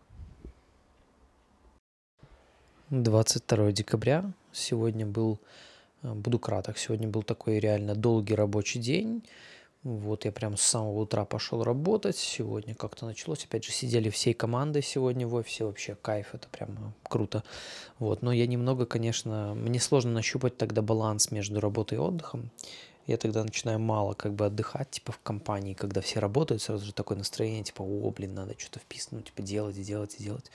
22 2.90 3.72
декабря. 3.72 4.32
Сегодня 4.52 5.06
был, 5.06 5.38
э, 6.02 6.12
буду 6.12 6.38
краток, 6.38 6.78
сегодня 6.78 7.08
был 7.08 7.22
такой 7.22 7.58
реально 7.58 7.94
долгий 7.94 8.34
рабочий 8.34 8.80
день. 8.80 9.22
Вот 9.86 10.24
я 10.24 10.32
прям 10.32 10.56
с 10.56 10.62
самого 10.62 11.02
утра 11.02 11.24
пошел 11.24 11.62
работать. 11.62 12.16
Сегодня 12.16 12.74
как-то 12.74 13.06
началось. 13.06 13.44
Опять 13.44 13.62
же, 13.62 13.70
сидели 13.70 14.10
всей 14.10 14.34
командой 14.34 14.82
сегодня 14.82 15.28
в 15.28 15.34
офисе. 15.34 15.64
Вообще 15.64 15.94
кайф, 15.94 16.34
это 16.34 16.48
прям 16.48 16.92
круто. 17.04 17.44
Вот, 18.00 18.20
но 18.20 18.32
я 18.32 18.48
немного, 18.48 18.84
конечно, 18.84 19.54
мне 19.54 19.78
сложно 19.78 20.10
нащупать 20.10 20.56
тогда 20.56 20.82
баланс 20.82 21.30
между 21.30 21.60
работой 21.60 21.98
и 21.98 22.00
отдыхом. 22.00 22.50
Я 23.06 23.16
тогда 23.16 23.44
начинаю 23.44 23.78
мало 23.78 24.14
как 24.14 24.34
бы 24.34 24.46
отдыхать, 24.46 24.90
типа 24.90 25.12
в 25.12 25.20
компании, 25.20 25.74
когда 25.74 26.00
все 26.00 26.18
работают, 26.18 26.62
сразу 26.62 26.84
же 26.84 26.92
такое 26.92 27.16
настроение, 27.16 27.62
типа, 27.62 27.82
о, 27.82 28.10
блин, 28.10 28.34
надо 28.34 28.56
что-то 28.58 28.80
вписать, 28.80 29.12
ну, 29.12 29.20
типа, 29.20 29.42
делать 29.42 29.78
и 29.78 29.84
делать 29.84 30.16
и 30.18 30.24
делать. 30.24 30.50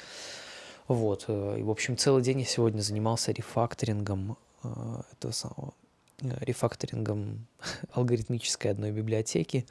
Вот, 0.89 1.23
э, 1.29 1.55
и, 1.59 1.63
в 1.63 1.69
общем, 1.69 1.95
целый 1.95 2.21
день 2.21 2.39
я 2.39 2.45
сегодня 2.45 2.81
занимался 2.81 3.31
рефакторингом 3.31 4.35
э, 4.63 4.67
этого 5.13 5.31
самого 5.31 5.73
рефакторингом 6.21 7.47
алгоритмической 7.93 8.71
одной 8.71 8.91
библиотеки. 8.91 9.65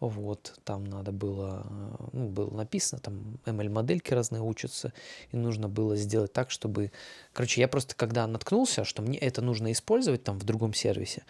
Вот, 0.00 0.58
там 0.64 0.84
надо 0.84 1.12
было, 1.12 1.66
ну, 2.12 2.28
было 2.28 2.50
написано, 2.50 3.00
там 3.00 3.38
ML-модельки 3.44 4.14
разные 4.14 4.40
учатся, 4.40 4.94
и 5.30 5.36
нужно 5.36 5.68
было 5.68 5.94
сделать 5.96 6.32
так, 6.32 6.50
чтобы... 6.50 6.90
Короче, 7.34 7.60
я 7.60 7.68
просто 7.68 7.94
когда 7.94 8.26
наткнулся, 8.26 8.84
что 8.84 9.02
мне 9.02 9.18
это 9.18 9.42
нужно 9.42 9.70
использовать 9.72 10.24
там 10.24 10.38
в 10.38 10.44
другом 10.44 10.72
сервисе, 10.72 11.24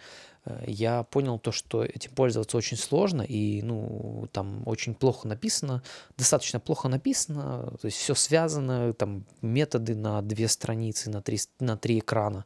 Э, 0.45 0.63
я 0.67 1.03
понял 1.03 1.39
то, 1.39 1.51
что 1.51 1.83
этим 1.83 2.11
пользоваться 2.11 2.57
очень 2.57 2.77
сложно, 2.77 3.21
и, 3.21 3.61
ну, 3.61 4.27
там 4.31 4.63
очень 4.65 4.93
плохо 4.93 5.27
написано, 5.27 5.83
достаточно 6.17 6.59
плохо 6.59 6.87
написано, 6.87 7.73
то 7.81 7.85
есть 7.85 7.97
все 7.97 8.15
связано, 8.15 8.93
там 8.93 9.25
методы 9.41 9.95
на 9.95 10.21
две 10.21 10.47
страницы, 10.47 11.09
на 11.09 11.21
три, 11.21 11.39
на 11.59 11.77
три 11.77 11.99
экрана, 11.99 12.45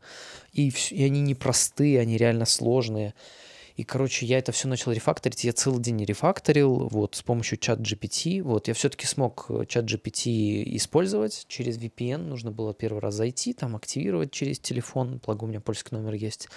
и, 0.51 0.71
и 0.91 1.03
они 1.03 1.21
непростые, 1.21 1.99
они 1.99 2.17
реально 2.17 2.45
сложные. 2.45 3.13
И, 3.75 3.83
короче, 3.83 4.25
я 4.25 4.37
это 4.37 4.51
все 4.51 4.67
начал 4.67 4.93
рефакторить. 4.93 5.43
Я 5.43 5.51
целый 5.51 5.81
день 5.81 6.03
рефакторил 6.03 6.87
вот, 6.87 7.15
с 7.15 7.21
помощью 7.21 7.57
чат 7.57 7.79
GPT. 7.79 8.41
Вот, 8.41 8.69
я 8.69 8.73
все-таки 8.73 9.05
смог 9.05 9.47
э, 9.49 9.65
чат 9.67 9.85
GPT 9.85 10.63
использовать 10.77 11.45
через 11.49 11.77
VPN. 11.77 12.17
Нужно 12.17 12.51
было 12.51 12.73
первый 12.73 12.99
раз 12.99 13.15
зайти, 13.15 13.53
там 13.53 13.75
активировать 13.75 14.31
через 14.31 14.59
телефон. 14.59 15.19
Благо 15.25 15.43
у 15.43 15.47
меня 15.47 15.59
польский 15.59 15.97
номер 15.97 16.13
есть. 16.13 16.47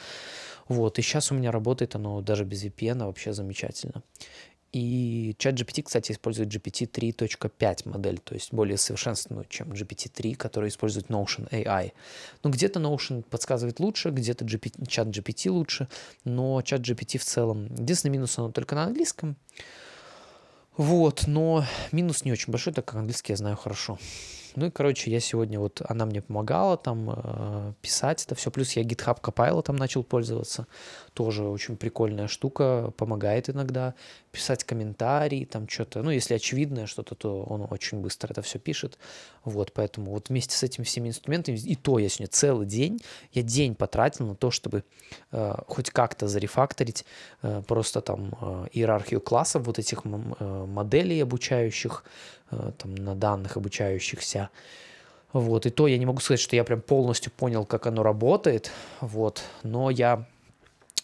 Вот, 0.69 0.99
и 0.99 1.03
сейчас 1.03 1.33
у 1.33 1.35
меня 1.35 1.51
работает 1.51 1.97
оно 1.97 2.21
даже 2.21 2.45
без 2.45 2.65
VPN 2.65 3.05
вообще 3.05 3.33
замечательно. 3.33 4.03
И 4.79 5.35
чат 5.39 5.57
GPT, 5.57 5.83
кстати, 5.83 6.13
использует 6.13 6.55
GPT 6.55 6.89
3.5 6.89 7.89
модель, 7.89 8.19
то 8.19 8.35
есть 8.35 8.53
более 8.53 8.77
совершенственную, 8.79 9.45
чем 9.49 9.73
GPT-3, 9.73 10.37
который 10.37 10.69
использует 10.69 11.09
Notion 11.09 11.49
AI. 11.51 11.93
Ну, 12.45 12.51
где-то 12.51 12.79
Notion 12.79 13.23
подсказывает 13.23 13.81
лучше, 13.81 14.11
где-то 14.11 14.45
GPT, 14.45 14.87
чат 14.87 15.09
GPT 15.09 15.51
лучше, 15.51 15.89
но 16.25 16.63
чат 16.63 16.83
GPT 16.83 17.19
в 17.19 17.25
целом. 17.25 17.67
Единственный 17.77 18.13
минус, 18.13 18.39
оно 18.39 18.53
только 18.53 18.77
на 18.77 18.85
английском. 18.85 19.37
Вот, 20.77 21.25
но 21.27 21.65
минус 21.91 22.25
не 22.25 22.31
очень 22.31 22.53
большой, 22.53 22.73
так 22.73 22.85
как 22.85 22.95
английский 22.95 23.33
я 23.33 23.37
знаю 23.37 23.57
хорошо. 23.57 23.99
Ну 24.59 24.67
и, 24.67 24.71
короче, 24.71 25.11
я 25.11 25.21
сегодня 25.21 25.61
вот, 25.61 25.83
она 25.89 26.07
мне 26.07 26.23
помогала 26.23 26.77
там 26.77 27.11
э, 27.11 27.73
писать 27.81 28.25
это 28.25 28.35
все. 28.35 28.51
Плюс 28.51 28.73
я 28.73 28.83
GitHub 28.83 29.21
Copilot 29.21 29.63
там 29.63 29.77
начал 29.77 30.03
пользоваться. 30.03 30.67
Тоже 31.15 31.45
очень 31.45 31.77
прикольная 31.77 32.29
штука, 32.29 32.93
помогает 32.97 33.51
иногда 33.51 33.95
писать 34.33 34.65
комментарии, 34.65 35.45
там 35.45 35.69
что-то. 35.69 36.03
Ну, 36.03 36.11
если 36.11 36.35
очевидное 36.35 36.87
что-то, 36.87 37.15
то 37.15 37.43
он 37.43 37.67
очень 37.71 38.01
быстро 38.01 38.31
это 38.31 38.43
все 38.43 38.59
пишет. 38.59 38.99
Вот, 39.45 39.73
поэтому 39.73 40.13
вот 40.13 40.29
вместе 40.29 40.57
с 40.57 40.63
этими 40.63 40.85
всеми 40.85 41.09
инструментами, 41.09 41.57
и 41.57 41.75
то 41.75 41.99
я 41.99 42.09
сегодня 42.09 42.29
целый 42.29 42.67
день, 42.67 43.01
я 43.33 43.43
день 43.43 43.75
потратил 43.75 44.27
на 44.27 44.35
то, 44.35 44.51
чтобы 44.51 44.85
э, 45.33 45.55
хоть 45.67 45.91
как-то 45.91 46.29
зарефакторить 46.29 47.05
э, 47.43 47.63
просто 47.67 48.01
там 48.01 48.35
э, 48.41 48.67
иерархию 48.73 49.21
классов 49.21 49.67
вот 49.67 49.79
этих 49.79 50.03
э, 50.05 50.67
моделей 50.67 51.21
обучающих, 51.21 52.05
Э, 52.51 52.73
там, 52.79 52.95
на 52.95 53.15
данных 53.15 53.59
обучающихся. 53.59 54.49
Вот, 55.35 55.67
и 55.67 55.71
то 55.71 55.87
я 55.87 55.99
не 55.99 56.07
могу 56.07 56.21
сказать, 56.21 56.41
что 56.41 56.57
я 56.57 56.65
прям 56.65 56.81
полностью 56.81 57.31
понял, 57.31 57.67
как 57.67 57.87
оно 57.87 58.03
работает, 58.03 58.71
вот, 59.03 59.43
но 59.63 59.91
я 59.91 60.27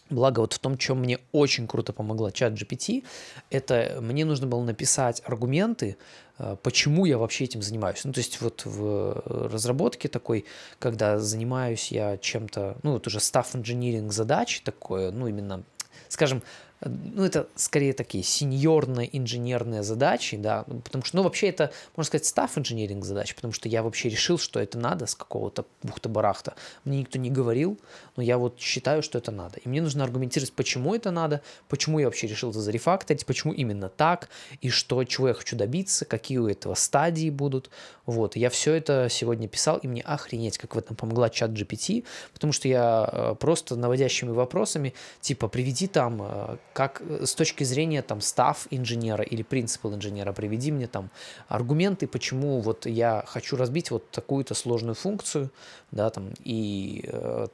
Благо 0.09 0.41
вот 0.41 0.53
в 0.53 0.59
том, 0.59 0.77
чем 0.77 0.99
мне 0.99 1.19
очень 1.31 1.67
круто 1.67 1.91
помогла 1.91 2.31
чат 2.31 2.53
GPT, 2.53 3.03
это 3.49 3.97
мне 4.01 4.23
нужно 4.23 4.45
было 4.45 4.63
написать 4.63 5.21
аргументы, 5.25 5.97
э, 6.37 6.57
почему 6.61 7.05
я 7.05 7.17
вообще 7.17 7.45
этим 7.45 7.63
занимаюсь. 7.63 8.03
Ну, 8.03 8.13
то 8.13 8.19
есть 8.19 8.39
вот 8.39 8.61
в 8.65 9.23
разработке 9.25 10.07
такой, 10.07 10.45
когда 10.77 11.17
занимаюсь 11.17 11.91
я 11.91 12.17
чем-то, 12.17 12.77
ну, 12.83 12.93
вот 12.93 13.07
уже 13.07 13.17
staff 13.17 13.53
engineering 13.53 14.11
задач 14.11 14.61
такое, 14.61 15.11
ну, 15.11 15.27
именно, 15.27 15.63
скажем, 16.07 16.43
ну, 16.81 17.23
это 17.23 17.47
скорее 17.55 17.93
такие 17.93 18.23
сеньорные 18.23 19.15
инженерные 19.17 19.81
задачи, 19.81 20.37
да, 20.37 20.63
потому 20.63 21.03
что, 21.03 21.17
ну, 21.17 21.23
вообще 21.23 21.47
это, 21.47 21.71
можно 21.95 22.07
сказать, 22.07 22.25
став 22.25 22.57
инженеринг 22.57 23.05
задач, 23.05 23.33
потому 23.33 23.53
что 23.53 23.69
я 23.69 23.81
вообще 23.81 24.09
решил, 24.09 24.37
что 24.37 24.59
это 24.59 24.77
надо 24.77 25.05
с 25.05 25.15
какого-то 25.15 25.65
бухта-барахта. 25.83 26.55
Мне 26.83 26.99
никто 26.99 27.17
не 27.17 27.31
говорил, 27.31 27.79
но 28.17 28.23
я 28.23 28.37
вот 28.37 28.59
считаю, 28.59 29.03
что 29.03 29.17
это 29.17 29.31
надо. 29.31 29.59
И 29.59 29.69
мне 29.69 29.81
нужно 29.81 30.03
аргументировать, 30.03 30.53
почему 30.53 30.93
это 30.93 31.11
надо, 31.11 31.41
почему 31.69 31.99
я 31.99 32.05
вообще 32.05 32.27
решил 32.27 32.49
это 32.49 32.59
зарефакторить, 32.59 33.25
почему 33.25 33.53
именно 33.53 33.89
так, 33.89 34.29
и 34.61 34.69
что, 34.69 35.03
чего 35.05 35.29
я 35.29 35.33
хочу 35.33 35.55
добиться, 35.55 36.05
какие 36.05 36.39
у 36.39 36.47
этого 36.47 36.75
стадии 36.75 37.29
будут. 37.29 37.69
Вот, 38.05 38.35
я 38.35 38.49
все 38.49 38.73
это 38.73 39.07
сегодня 39.09 39.47
писал, 39.47 39.77
и 39.77 39.87
мне 39.87 40.01
охренеть, 40.01 40.57
как 40.57 40.75
в 40.75 40.77
этом 40.77 40.95
помогла 40.95 41.29
чат 41.29 41.51
GPT, 41.51 42.05
потому 42.33 42.53
что 42.53 42.67
я 42.67 43.09
э, 43.11 43.35
просто 43.39 43.75
наводящими 43.75 44.29
вопросами, 44.29 44.93
типа, 45.21 45.47
приведи 45.47 45.87
там 45.87 46.21
э, 46.21 46.57
как 46.75 47.01
э, 47.01 47.25
с 47.25 47.33
точки 47.35 47.63
зрения 47.63 48.01
там 48.01 48.19
став 48.19 48.67
инженера 48.69 49.23
или 49.23 49.43
принципал 49.43 49.95
инженера, 49.95 50.33
приведи 50.33 50.71
мне 50.73 50.87
там 50.87 51.09
аргументы, 51.47 52.05
почему 52.05 52.59
вот 52.59 52.85
я 52.85 53.23
хочу 53.27 53.55
разбить 53.55 53.91
вот 53.91 54.11
такую-то 54.11 54.55
сложную 54.55 54.95
функцию, 54.95 55.51
да, 55.91 56.09
там, 56.09 56.33
и, 56.43 57.05
э, 57.07 57.47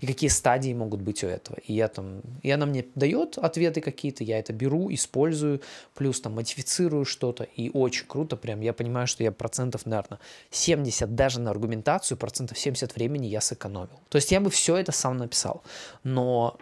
и 0.00 0.06
какие 0.06 0.30
стадии 0.30 0.72
могут 0.74 1.00
быть 1.00 1.24
у 1.24 1.26
этого. 1.26 1.56
И 1.66 1.74
я 1.74 1.88
там, 1.88 2.20
и 2.42 2.50
она 2.52 2.66
мне 2.66 2.84
дает 2.94 3.36
ответы 3.36 3.80
какие-то, 3.80 4.22
я 4.22 4.38
это 4.38 4.52
беру, 4.52 4.94
использую, 4.94 5.60
плюс 5.94 6.20
там 6.20 6.34
модифицирую 6.34 7.04
что-то, 7.04 7.42
и 7.42 7.68
очень 7.70 8.06
круто 8.06 8.36
прям, 8.36 8.60
я 8.60 8.72
понимаю, 8.72 9.08
что 9.08 9.24
я 9.24 9.32
процентов, 9.32 9.86
наверное, 9.86 10.20
70 10.52 11.16
даже 11.16 11.40
на 11.40 11.50
аргументацию, 11.50 12.16
процентов 12.16 12.58
70 12.58 12.94
времени 12.94 13.26
я 13.26 13.40
сэкономил. 13.40 14.00
То 14.08 14.16
есть 14.16 14.30
я 14.30 14.40
бы 14.40 14.50
все 14.50 14.76
это 14.76 14.92
сам 14.92 15.16
написал, 15.16 15.64
но 16.04 16.56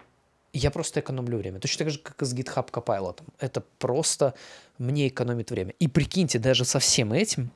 я 0.56 0.70
просто 0.70 1.00
экономлю 1.00 1.38
время. 1.38 1.60
Точно 1.60 1.84
так 1.84 1.92
же, 1.92 1.98
как 1.98 2.22
и 2.22 2.24
с 2.24 2.34
GitHub 2.34 2.70
Copilot. 2.70 3.20
Это 3.38 3.62
просто 3.78 4.34
мне 4.78 5.08
экономит 5.08 5.50
время. 5.50 5.74
И 5.78 5.88
прикиньте, 5.88 6.38
даже 6.38 6.64
со 6.64 6.78
всем 6.78 7.12
этим 7.12 7.50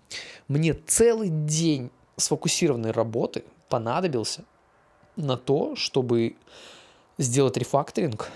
мне 0.48 0.74
целый 0.74 1.28
день 1.28 1.90
сфокусированной 2.16 2.90
работы 2.90 3.44
понадобился 3.68 4.44
на 5.16 5.36
то, 5.36 5.76
чтобы 5.76 6.36
сделать 7.18 7.56
рефакторинг 7.56 8.30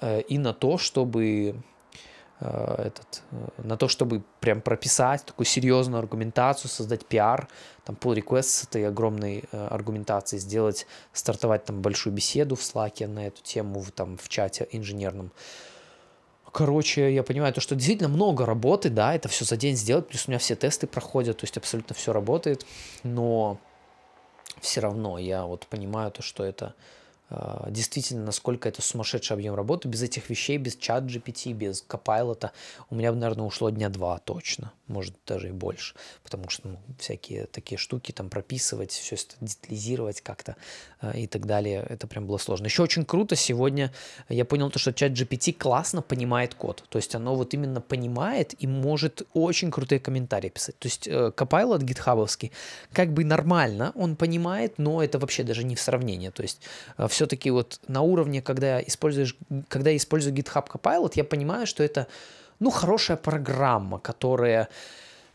э, 0.00 0.20
и 0.22 0.38
на 0.38 0.52
то, 0.52 0.78
чтобы 0.78 1.56
этот, 2.40 3.22
э, 3.32 3.62
на 3.64 3.76
то, 3.76 3.88
чтобы 3.88 4.22
прям 4.40 4.60
прописать 4.60 5.24
такую 5.24 5.46
серьезную 5.46 5.98
аргументацию, 5.98 6.70
создать 6.70 7.04
пиар, 7.04 7.48
там 7.84 7.96
pull 7.96 8.16
request 8.16 8.42
с 8.42 8.64
этой 8.64 8.86
огромной 8.86 9.44
э, 9.50 9.66
аргументацией, 9.66 10.40
сделать, 10.40 10.86
стартовать 11.12 11.64
там 11.64 11.82
большую 11.82 12.12
беседу 12.12 12.54
в 12.54 12.60
Slack 12.60 13.06
на 13.06 13.26
эту 13.26 13.42
тему, 13.42 13.84
там 13.94 14.16
в 14.16 14.28
чате 14.28 14.68
инженерном. 14.70 15.32
Короче, 16.52 17.12
я 17.12 17.22
понимаю, 17.22 17.52
то, 17.52 17.60
что 17.60 17.74
действительно 17.74 18.08
много 18.08 18.46
работы, 18.46 18.88
да, 18.88 19.14
это 19.14 19.28
все 19.28 19.44
за 19.44 19.56
день 19.56 19.76
сделать, 19.76 20.08
плюс 20.08 20.26
у 20.26 20.30
меня 20.30 20.38
все 20.38 20.56
тесты 20.56 20.86
проходят, 20.86 21.38
то 21.38 21.44
есть 21.44 21.56
абсолютно 21.56 21.94
все 21.94 22.12
работает, 22.12 22.64
но 23.02 23.58
все 24.60 24.80
равно 24.80 25.18
я 25.18 25.44
вот 25.44 25.66
понимаю 25.66 26.10
то, 26.10 26.22
что 26.22 26.44
это 26.44 26.74
действительно, 27.68 28.24
насколько 28.24 28.68
это 28.68 28.80
сумасшедший 28.80 29.34
объем 29.36 29.54
работы. 29.54 29.88
Без 29.88 30.02
этих 30.02 30.30
вещей, 30.30 30.56
без 30.56 30.76
чат 30.76 31.04
GPT, 31.04 31.52
без 31.52 31.84
Copilot 31.86 32.50
у 32.90 32.94
меня 32.94 33.12
бы, 33.12 33.18
наверное, 33.18 33.44
ушло 33.44 33.68
дня 33.70 33.90
два 33.90 34.18
точно, 34.18 34.72
может 34.86 35.14
даже 35.26 35.48
и 35.48 35.52
больше, 35.52 35.94
потому 36.24 36.48
что 36.48 36.68
ну, 36.68 36.78
всякие 36.98 37.46
такие 37.46 37.78
штуки 37.78 38.12
там 38.12 38.30
прописывать, 38.30 38.92
все 38.92 39.16
это 39.16 39.34
детализировать 39.40 40.22
как-то 40.22 40.56
э, 41.02 41.20
и 41.20 41.26
так 41.26 41.46
далее, 41.46 41.84
это 41.88 42.06
прям 42.06 42.26
было 42.26 42.38
сложно. 42.38 42.66
Еще 42.66 42.82
очень 42.82 43.04
круто 43.04 43.36
сегодня 43.36 43.92
я 44.28 44.44
понял 44.44 44.70
то, 44.70 44.78
что 44.78 44.92
чат 44.92 45.12
GPT 45.12 45.52
классно 45.52 46.00
понимает 46.00 46.54
код, 46.54 46.84
то 46.88 46.96
есть 46.96 47.14
оно 47.14 47.34
вот 47.34 47.52
именно 47.52 47.82
понимает 47.82 48.54
и 48.58 48.66
может 48.66 49.22
очень 49.34 49.70
крутые 49.70 50.00
комментарии 50.00 50.48
писать. 50.48 50.78
То 50.78 50.86
есть 50.88 51.06
э, 51.06 51.32
Copilot 51.36 51.82
гитхабовский 51.82 52.52
как 52.92 53.12
бы 53.12 53.24
нормально, 53.24 53.92
он 53.94 54.16
понимает, 54.16 54.78
но 54.78 55.02
это 55.02 55.18
вообще 55.18 55.42
даже 55.42 55.64
не 55.64 55.74
в 55.74 55.80
сравнении, 55.80 56.30
то 56.30 56.42
есть 56.42 56.62
э, 56.96 57.06
все-таки 57.18 57.50
вот 57.50 57.80
на 57.88 58.02
уровне, 58.02 58.40
когда 58.40 58.80
используешь, 58.80 59.36
когда 59.68 59.90
я 59.90 59.96
использую 59.96 60.36
GitHub 60.36 60.68
Copilot, 60.70 61.12
я 61.16 61.24
понимаю, 61.24 61.66
что 61.66 61.82
это, 61.82 62.06
ну, 62.60 62.70
хорошая 62.70 63.16
программа, 63.16 63.98
которая 63.98 64.68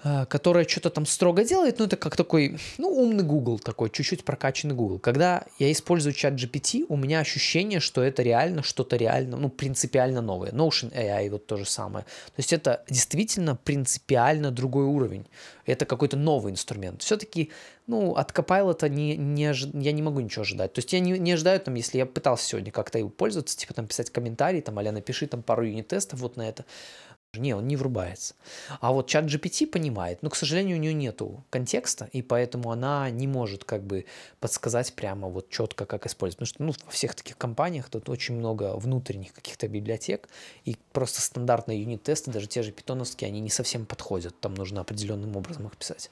Э, 0.06 0.26
которая 0.26 0.68
что-то 0.68 0.90
там 0.90 1.06
строго 1.06 1.46
делает, 1.46 1.80
ну, 1.80 1.86
это 1.86 1.96
как 1.96 2.18
такой, 2.18 2.58
ну, 2.78 2.90
умный 2.90 3.24
Google 3.24 3.58
такой, 3.60 3.90
чуть-чуть 3.90 4.26
прокачанный 4.26 4.76
Google. 4.76 5.00
Когда 5.00 5.46
я 5.60 5.72
использую 5.72 6.12
чат 6.14 6.34
GPT, 6.34 6.86
у 6.90 6.98
меня 6.98 7.20
ощущение, 7.20 7.80
что 7.80 8.04
это 8.04 8.22
реально 8.22 8.64
что-то 8.64 8.98
реально, 8.98 9.38
ну, 9.38 9.50
принципиально 9.50 10.22
новое. 10.22 10.52
Notion 10.52 10.92
AI 10.92 11.30
вот 11.30 11.48
то 11.48 11.56
же 11.56 11.66
самое. 11.66 12.04
То 12.04 12.40
есть 12.40 12.52
это 12.52 12.84
действительно 12.90 13.56
принципиально 13.56 14.52
другой 14.52 14.86
уровень. 14.86 15.26
Это 15.66 15.86
какой-то 15.86 16.18
новый 16.18 16.52
инструмент. 16.52 17.02
Все-таки, 17.02 17.52
ну, 17.88 18.16
от 18.16 18.32
Copilot 18.32 18.88
не, 18.90 19.18
не 19.18 19.48
ожи... 19.48 19.70
я 19.74 19.92
не 19.92 20.02
могу 20.02 20.20
ничего 20.20 20.44
ожидать. 20.44 20.74
То 20.74 20.80
есть 20.80 20.94
я 20.94 21.00
не, 21.00 21.18
не 21.20 21.34
ожидаю, 21.34 21.60
там, 21.60 21.74
если 21.76 21.98
я 21.98 22.06
пытался 22.06 22.46
сегодня 22.46 22.72
как-то 22.72 22.98
его 22.98 23.10
пользоваться, 23.10 23.58
типа 23.58 23.74
там 23.74 23.88
писать 23.88 24.10
комментарии, 24.10 24.62
там, 24.62 24.80
а 24.80 24.84
напиши 24.84 25.28
там 25.28 25.44
пару 25.44 25.66
юнит-тестов 25.66 26.20
вот 26.20 26.38
на 26.38 26.48
это. 26.48 26.66
Не, 27.36 27.56
он 27.56 27.68
не 27.68 27.76
врубается. 27.76 28.36
А 28.80 28.92
вот 28.92 29.08
чат 29.08 29.26
GPT 29.26 29.66
понимает, 29.66 30.22
но, 30.22 30.30
к 30.30 30.36
сожалению, 30.36 30.78
у 30.78 30.80
нее 30.80 30.94
нету 30.94 31.44
контекста, 31.50 32.08
и 32.12 32.22
поэтому 32.22 32.72
она 32.72 33.10
не 33.10 33.26
может 33.26 33.64
как 33.64 33.84
бы 33.84 34.06
подсказать 34.40 34.94
прямо 34.94 35.28
вот 35.28 35.50
четко, 35.50 35.88
как 35.88 36.06
использовать. 36.06 36.38
Потому 36.38 36.74
что 36.74 36.84
ну, 36.84 36.86
во 36.86 36.92
всех 36.92 37.16
таких 37.16 37.36
компаниях 37.36 37.90
тут 37.90 38.08
очень 38.08 38.36
много 38.36 38.76
внутренних 38.78 39.34
каких-то 39.34 39.68
библиотек, 39.68 40.30
и 40.64 40.78
просто 40.92 41.22
стандартные 41.22 41.82
юнит-тесты, 41.82 42.30
даже 42.30 42.46
те 42.46 42.62
же 42.62 42.72
питоновские, 42.72 43.30
они 43.30 43.40
не 43.40 43.50
совсем 43.50 43.88
подходят. 43.88 44.40
Там 44.40 44.54
нужно 44.54 44.82
определенным 44.82 45.36
образом 45.36 45.66
их 45.66 45.76
писать. 45.76 46.12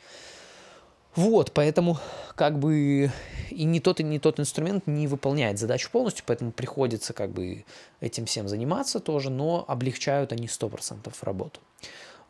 Вот, 1.15 1.51
поэтому 1.51 1.97
как 2.35 2.57
бы 2.57 3.11
и 3.49 3.63
не 3.65 3.79
тот, 3.79 3.99
и 3.99 4.03
не 4.03 4.19
тот 4.19 4.39
инструмент 4.39 4.87
не 4.87 5.07
выполняет 5.07 5.59
задачу 5.59 5.89
полностью, 5.91 6.23
поэтому 6.25 6.51
приходится 6.51 7.13
как 7.13 7.31
бы 7.31 7.65
этим 7.99 8.25
всем 8.25 8.47
заниматься 8.47 8.99
тоже, 8.99 9.29
но 9.29 9.65
облегчают 9.67 10.31
они 10.31 10.47
100% 10.47 11.13
работу. 11.21 11.59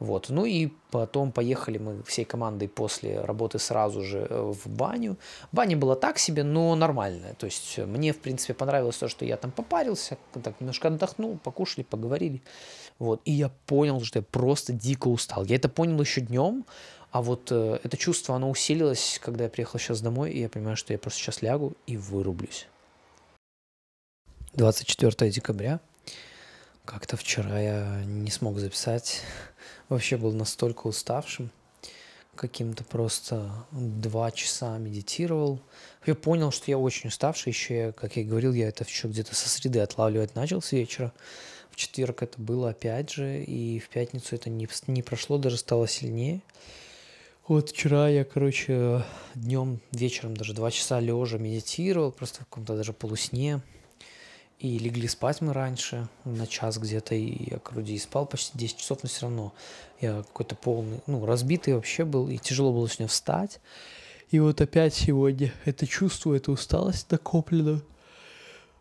Вот. 0.01 0.29
Ну 0.29 0.45
и 0.45 0.69
потом 0.89 1.31
поехали 1.31 1.77
мы 1.77 2.01
всей 2.01 2.25
командой 2.25 2.67
после 2.67 3.21
работы 3.21 3.59
сразу 3.59 4.01
же 4.01 4.25
э, 4.27 4.51
в 4.51 4.67
баню. 4.67 5.15
Баня 5.51 5.77
была 5.77 5.95
так 5.95 6.17
себе, 6.17 6.43
но 6.43 6.73
нормальная. 6.73 7.35
То 7.35 7.45
есть 7.45 7.77
мне, 7.77 8.11
в 8.11 8.17
принципе, 8.17 8.55
понравилось 8.55 8.97
то, 8.97 9.07
что 9.07 9.25
я 9.25 9.37
там 9.37 9.51
попарился, 9.51 10.17
так 10.43 10.59
немножко 10.59 10.87
отдохнул, 10.87 11.37
покушали, 11.37 11.83
поговорили. 11.83 12.41
Вот. 12.97 13.21
И 13.25 13.31
я 13.31 13.51
понял, 13.67 14.01
что 14.01 14.17
я 14.17 14.23
просто 14.23 14.73
дико 14.73 15.07
устал. 15.07 15.45
Я 15.45 15.57
это 15.57 15.69
понял 15.69 16.01
еще 16.01 16.21
днем, 16.21 16.65
а 17.11 17.21
вот 17.21 17.51
э, 17.51 17.79
это 17.83 17.97
чувство, 17.97 18.35
оно 18.35 18.49
усилилось, 18.49 19.19
когда 19.21 19.43
я 19.43 19.49
приехал 19.49 19.79
сейчас 19.79 20.01
домой, 20.01 20.31
и 20.31 20.39
я 20.39 20.49
понимаю, 20.49 20.77
что 20.77 20.93
я 20.93 20.99
просто 20.99 21.19
сейчас 21.19 21.41
лягу 21.41 21.73
и 21.85 21.97
вырублюсь. 21.97 22.67
24 24.53 25.29
декабря. 25.29 25.79
как-то 26.85 27.17
вчера 27.17 27.59
я 27.59 28.03
не 28.05 28.31
смог 28.31 28.59
записать. 28.59 29.21
Вообще 29.89 30.15
был 30.15 30.31
настолько 30.31 30.87
уставшим. 30.87 31.51
Каким-то 32.35 32.85
просто 32.85 33.51
два 33.71 34.31
часа 34.31 34.77
медитировал. 34.77 35.59
Я 36.05 36.15
понял, 36.15 36.51
что 36.51 36.71
я 36.71 36.77
очень 36.77 37.09
уставший. 37.09 37.51
Еще, 37.51 37.75
я, 37.75 37.91
как 37.91 38.15
я 38.15 38.23
говорил, 38.23 38.53
я 38.53 38.69
это 38.69 38.85
еще 38.85 39.09
где-то 39.09 39.35
со 39.35 39.49
среды 39.49 39.79
отлавливать 39.79 40.35
начал 40.35 40.61
с 40.61 40.71
вечера. 40.71 41.11
В 41.71 41.75
четверг 41.75 42.23
это 42.23 42.39
было 42.41 42.69
опять 42.69 43.11
же. 43.11 43.43
И 43.43 43.79
в 43.79 43.89
пятницу 43.89 44.33
это 44.33 44.49
не, 44.49 44.67
не 44.87 45.01
прошло, 45.01 45.37
даже 45.37 45.57
стало 45.57 45.89
сильнее. 45.89 46.41
Вот 47.47 47.71
вчера 47.71 48.07
я, 48.07 48.23
короче, 48.23 49.03
днем, 49.33 49.79
вечером 49.91 50.37
даже 50.37 50.53
два 50.53 50.69
часа 50.69 50.99
лежа 50.99 51.39
медитировал, 51.39 52.11
просто 52.11 52.37
в 52.37 52.39
каком-то 52.45 52.77
даже 52.77 52.93
полусне. 52.93 53.61
И 54.59 54.77
легли 54.77 55.07
спать 55.07 55.41
мы 55.41 55.51
раньше, 55.51 56.07
на 56.23 56.45
час 56.45 56.77
где-то, 56.77 57.15
и 57.15 57.49
я, 57.49 57.59
вроде 57.71 57.93
и 57.93 57.97
спал 57.97 58.27
почти 58.27 58.55
10 58.59 58.77
часов, 58.77 58.99
но 59.01 59.09
все 59.09 59.21
равно 59.23 59.53
я 59.99 60.17
какой-то 60.17 60.55
полный, 60.55 61.01
ну, 61.07 61.25
разбитый 61.25 61.73
вообще 61.73 62.05
был, 62.05 62.29
и 62.29 62.37
тяжело 62.37 62.71
было 62.71 62.87
сегодня 62.87 63.07
встать. 63.07 63.59
И 64.29 64.39
вот 64.39 64.61
опять 64.61 64.93
сегодня 64.93 65.51
это 65.65 65.87
чувство, 65.87 66.35
эта 66.35 66.51
усталость 66.51 67.09
накоплена. 67.09 67.81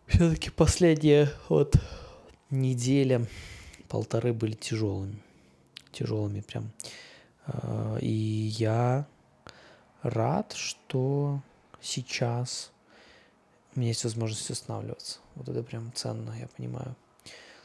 Все-таки 0.07 0.51
последняя 0.51 1.33
вот 1.49 1.77
неделя, 2.51 3.27
полторы 3.89 4.35
были 4.35 4.53
тяжелыми. 4.53 5.19
Тяжелыми 5.93 6.43
прям. 6.43 6.71
А, 7.53 7.99
и 8.01 8.09
я 8.09 9.07
рад, 10.03 10.53
что 10.53 11.41
сейчас 11.81 12.71
у 13.75 13.81
меня 13.81 13.89
есть 13.89 14.05
возможность 14.05 14.51
останавливаться. 14.51 15.19
Вот 15.35 15.49
это 15.49 15.63
прям 15.63 15.93
ценно, 15.95 16.33
я 16.39 16.49
понимаю. 16.49 16.97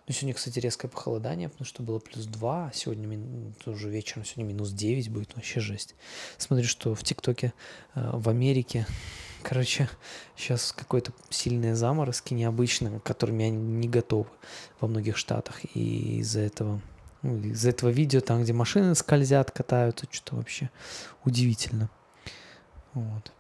Ну, 0.08 0.14
сегодня, 0.14 0.36
кстати, 0.36 0.60
резкое 0.60 0.88
похолодание, 0.88 1.50
потому 1.50 1.66
что 1.66 1.82
было 1.82 1.98
плюс 1.98 2.26
2, 2.26 2.68
а 2.68 2.72
сегодня 2.74 3.08
мин... 3.08 3.56
уже 3.66 3.90
вечером, 3.90 4.24
сегодня 4.24 4.54
минус 4.54 4.72
9 4.72 5.10
будет, 5.10 5.36
вообще 5.36 5.60
жесть. 5.60 5.96
Смотрю, 6.38 6.68
что 6.68 6.94
в 6.94 7.04
ТикТоке 7.04 7.54
э, 7.96 8.12
в 8.14 8.30
Америке, 8.30 8.86
короче, 9.42 9.90
сейчас 10.38 10.72
какой-то 10.74 11.12
сильные 11.32 11.76
заморозки 11.76 12.36
необычные, 12.36 13.00
к 13.00 13.04
которым 13.04 13.40
я 13.40 13.50
не 13.50 13.88
готов 13.88 14.28
во 14.80 14.88
многих 14.88 15.18
штатах, 15.18 15.62
и 15.76 16.20
из-за 16.20 16.42
этого 16.42 16.82
ну, 17.26 17.40
из 17.40 17.66
этого 17.66 17.90
видео, 17.90 18.22
там, 18.22 18.44
где 18.44 18.54
машины 18.54 18.94
скользят, 18.94 19.50
катаются, 19.50 20.06
что-то 20.12 20.36
вообще 20.36 20.70
удивительно. 21.24 21.90
Вот. 22.94 23.32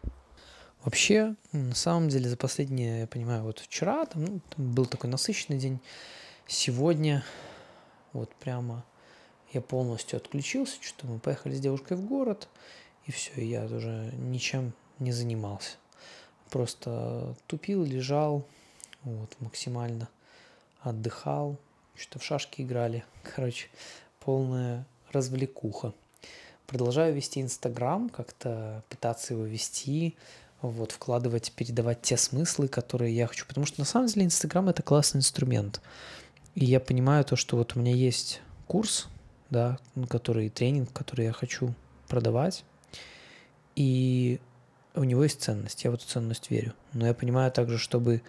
Вообще, 0.83 1.35
на 1.51 1.75
самом 1.75 2.09
деле, 2.09 2.27
за 2.27 2.35
последние, 2.35 3.01
я 3.01 3.07
понимаю, 3.07 3.43
вот 3.43 3.59
вчера 3.59 4.05
там, 4.05 4.25
ну, 4.25 4.39
там 4.55 4.73
был 4.73 4.87
такой 4.87 5.09
насыщенный 5.09 5.59
день. 5.59 5.79
Сегодня 6.47 7.23
вот 8.11 8.33
прямо 8.35 8.83
я 9.53 9.61
полностью 9.61 10.17
отключился, 10.17 10.77
что 10.81 11.05
мы 11.05 11.19
поехали 11.19 11.55
с 11.55 11.59
девушкой 11.59 11.97
в 11.97 12.05
город, 12.05 12.47
и 13.05 13.11
все, 13.11 13.39
я 13.45 13.65
уже 13.65 14.11
ничем 14.17 14.73
не 14.97 15.11
занимался. 15.11 15.77
Просто 16.49 17.35
тупил, 17.45 17.83
лежал, 17.83 18.47
вот, 19.03 19.35
максимально 19.39 20.09
отдыхал, 20.81 21.59
что-то 21.97 22.19
в 22.19 22.23
шашки 22.23 22.61
играли. 22.61 23.03
Короче, 23.35 23.67
полная 24.19 24.85
развлекуха. 25.11 25.93
Продолжаю 26.67 27.13
вести 27.13 27.41
Инстаграм, 27.41 28.09
как-то 28.09 28.83
пытаться 28.89 29.33
его 29.33 29.45
вести, 29.45 30.15
вот, 30.61 30.91
вкладывать, 30.91 31.51
передавать 31.51 32.01
те 32.01 32.17
смыслы, 32.17 32.67
которые 32.67 33.15
я 33.15 33.27
хочу. 33.27 33.45
Потому 33.45 33.65
что 33.65 33.79
на 33.79 33.85
самом 33.85 34.07
деле 34.07 34.25
Инстаграм 34.25 34.67
это 34.67 34.81
классный 34.81 35.19
инструмент. 35.19 35.81
И 36.55 36.65
я 36.65 36.79
понимаю 36.79 37.23
то, 37.23 37.35
что 37.35 37.57
вот 37.57 37.75
у 37.75 37.79
меня 37.79 37.93
есть 37.93 38.41
курс, 38.67 39.07
да, 39.49 39.77
который 40.09 40.49
тренинг, 40.49 40.91
который 40.91 41.25
я 41.25 41.33
хочу 41.33 41.73
продавать. 42.07 42.63
И 43.75 44.39
у 44.95 45.03
него 45.03 45.23
есть 45.23 45.41
ценность, 45.41 45.83
я 45.83 45.91
в 45.91 45.95
эту 45.95 46.07
ценность 46.07 46.49
верю. 46.49 46.73
Но 46.93 47.05
я 47.05 47.13
понимаю 47.13 47.51
также, 47.51 47.77
чтобы 47.77 48.21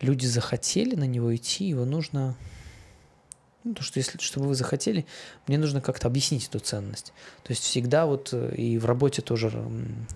люди 0.00 0.26
захотели 0.26 0.94
на 0.94 1.04
него 1.04 1.34
идти, 1.34 1.64
его 1.64 1.84
нужно 1.84 2.36
ну, 3.64 3.74
то, 3.74 3.82
что 3.82 3.98
если, 3.98 4.18
чтобы 4.18 4.46
вы 4.46 4.54
захотели, 4.54 5.04
мне 5.46 5.58
нужно 5.58 5.80
как-то 5.80 6.06
объяснить 6.06 6.46
эту 6.46 6.60
ценность. 6.60 7.12
То 7.42 7.50
есть 7.52 7.64
всегда 7.64 8.06
вот 8.06 8.30
э, 8.32 8.54
и 8.54 8.78
в 8.78 8.86
работе 8.86 9.20
тоже, 9.20 9.52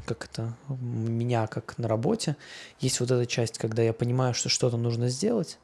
как 0.07 0.25
это, 0.27 0.57
меня 0.69 1.47
как 1.49 1.77
на 1.77 1.89
работе, 1.89 2.37
есть 2.81 3.01
вот 3.01 3.11
эта 3.11 3.27
часть, 3.27 3.59
когда 3.59 3.83
я 3.83 3.93
понимаю, 3.93 4.33
что 4.33 4.49
что-то 4.49 4.77
нужно 4.77 5.09
сделать, 5.09 5.59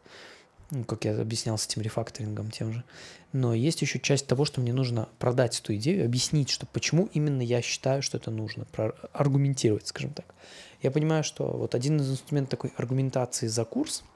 ну, 0.71 0.85
как 0.85 1.05
я 1.05 1.19
объяснял 1.19 1.57
с 1.57 1.67
этим 1.67 1.83
рефакторингом 1.83 2.51
тем 2.51 2.73
же. 2.73 2.85
Но 3.33 3.55
есть 3.55 3.81
еще 3.81 4.01
часть 4.01 4.27
того, 4.27 4.45
что 4.45 4.61
мне 4.61 4.73
нужно 4.73 5.09
продать 5.19 5.59
эту 5.61 5.75
идею, 5.77 6.05
объяснить, 6.05 6.51
что 6.51 6.67
почему 6.67 7.09
именно 7.13 7.43
я 7.43 7.63
считаю, 7.63 8.03
что 8.03 8.19
это 8.19 8.31
нужно, 8.31 8.67
аргументировать, 9.13 9.87
скажем 9.87 10.13
так. 10.13 10.35
Я 10.83 10.91
понимаю, 10.91 11.25
что 11.25 11.45
вот 11.47 11.75
один 11.75 12.01
из 12.01 12.11
инструментов 12.11 12.51
такой 12.51 12.73
аргументации 12.77 13.47
за 13.47 13.65
курс– 13.65 14.03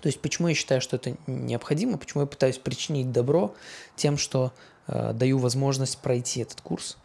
то 0.00 0.06
есть 0.08 0.20
почему 0.20 0.48
я 0.48 0.54
считаю, 0.54 0.80
что 0.80 0.96
это 0.96 1.16
необходимо, 1.26 1.98
почему 1.98 2.22
я 2.22 2.26
пытаюсь 2.26 2.58
причинить 2.58 3.12
добро 3.12 3.54
тем, 3.96 4.16
что 4.18 4.52
э, 4.86 5.12
даю 5.12 5.38
возможность 5.38 5.98
пройти 5.98 6.40
этот 6.40 6.60
курс, 6.60 6.98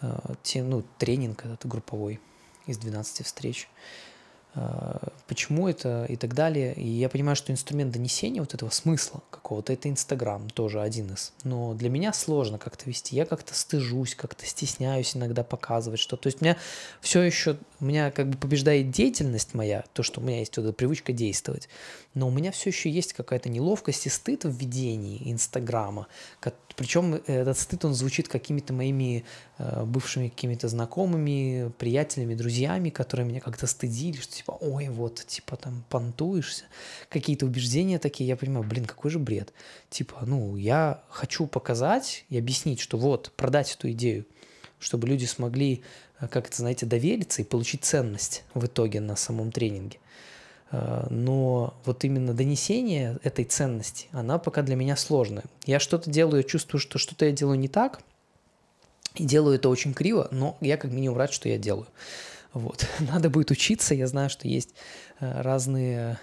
э, 0.00 0.18
те, 0.42 0.62
ну, 0.62 0.84
тренинг 0.98 1.44
этот 1.44 1.66
групповой 1.66 2.20
из 2.66 2.78
12 2.78 3.24
встреч. 3.24 3.68
А, 4.58 5.12
почему 5.26 5.68
это 5.68 6.06
и 6.08 6.16
так 6.16 6.34
далее. 6.34 6.72
И 6.74 6.86
я 6.86 7.10
понимаю, 7.10 7.36
что 7.36 7.52
инструмент 7.52 7.92
донесения 7.92 8.40
вот 8.40 8.54
этого 8.54 8.70
смысла 8.70 9.22
какого-то, 9.30 9.72
это 9.72 9.90
Инстаграм, 9.90 10.48
тоже 10.48 10.80
один 10.80 11.12
из. 11.12 11.34
Но 11.44 11.74
для 11.74 11.90
меня 11.90 12.14
сложно 12.14 12.58
как-то 12.58 12.86
вести. 12.86 13.14
Я 13.14 13.26
как-то 13.26 13.54
стыжусь, 13.54 14.14
как-то 14.14 14.46
стесняюсь 14.46 15.14
иногда 15.14 15.44
показывать 15.44 16.00
что. 16.00 16.16
То 16.16 16.28
есть 16.28 16.40
у 16.40 16.44
меня 16.44 16.56
все 17.02 17.20
еще, 17.20 17.58
у 17.80 17.84
меня 17.84 18.10
как 18.10 18.28
бы 18.30 18.38
побеждает 18.38 18.90
деятельность 18.90 19.54
моя, 19.54 19.84
то, 19.92 20.02
что 20.02 20.20
у 20.20 20.24
меня 20.24 20.38
есть 20.38 20.56
вот 20.56 20.64
эта 20.64 20.72
привычка 20.72 21.12
действовать. 21.12 21.68
Но 22.14 22.28
у 22.28 22.30
меня 22.30 22.50
все 22.50 22.70
еще 22.70 22.90
есть 22.90 23.12
какая-то 23.12 23.48
неловкость 23.48 24.06
и 24.06 24.08
стыд 24.08 24.44
в 24.44 24.56
ведении 24.56 25.30
Инстаграма. 25.30 26.06
Причем 26.76 27.14
этот 27.26 27.58
стыд, 27.58 27.84
он 27.86 27.94
звучит 27.94 28.28
какими-то 28.28 28.74
моими 28.74 29.24
э, 29.58 29.84
бывшими 29.84 30.28
какими-то 30.28 30.68
знакомыми, 30.68 31.72
приятелями, 31.78 32.34
друзьями, 32.34 32.90
которые 32.90 33.26
меня 33.26 33.40
как-то 33.40 33.66
стыдили, 33.66 34.18
что 34.20 34.34
типа, 34.34 34.58
ой, 34.60 34.88
вот, 34.88 35.24
типа 35.26 35.56
там 35.56 35.84
понтуешься, 35.88 36.64
какие-то 37.08 37.46
убеждения 37.46 37.98
такие, 37.98 38.28
я 38.28 38.36
понимаю, 38.36 38.66
блин, 38.66 38.84
какой 38.84 39.10
же 39.10 39.18
бред. 39.18 39.54
Типа, 39.88 40.24
ну, 40.26 40.56
я 40.56 41.02
хочу 41.08 41.46
показать 41.46 42.26
и 42.28 42.38
объяснить, 42.38 42.80
что 42.80 42.98
вот, 42.98 43.32
продать 43.36 43.74
эту 43.74 43.90
идею, 43.92 44.26
чтобы 44.78 45.08
люди 45.08 45.24
смогли, 45.24 45.82
э, 46.20 46.28
как 46.28 46.48
это, 46.48 46.56
знаете, 46.56 46.86
довериться 46.86 47.42
и 47.42 47.44
получить 47.44 47.84
ценность 47.84 48.44
в 48.54 48.66
итоге 48.66 49.00
на 49.00 49.16
самом 49.16 49.52
тренинге. 49.52 49.98
Э, 50.70 51.06
но 51.10 51.74
вот 51.84 52.04
именно 52.04 52.34
донесение 52.34 53.18
этой 53.22 53.44
ценности, 53.44 54.08
она 54.12 54.38
пока 54.38 54.62
для 54.62 54.76
меня 54.76 54.96
сложная. 54.96 55.44
Я 55.64 55.80
что-то 55.80 56.10
делаю, 56.10 56.42
чувствую, 56.42 56.80
что 56.80 56.98
что-то 56.98 57.26
я 57.26 57.32
делаю 57.32 57.58
не 57.58 57.68
так, 57.68 58.00
и 59.14 59.24
делаю 59.24 59.56
это 59.56 59.68
очень 59.68 59.94
криво, 59.94 60.28
но 60.30 60.58
я 60.60 60.76
как 60.76 60.90
минимум 60.90 61.18
рад, 61.18 61.32
что 61.32 61.48
я 61.48 61.58
делаю. 61.58 61.86
Вот. 62.52 62.86
Надо 62.98 63.30
будет 63.30 63.50
учиться. 63.50 63.94
Я 63.94 64.06
знаю, 64.06 64.30
что 64.30 64.46
есть 64.48 64.74
э, 65.20 65.42
разные 65.42 66.18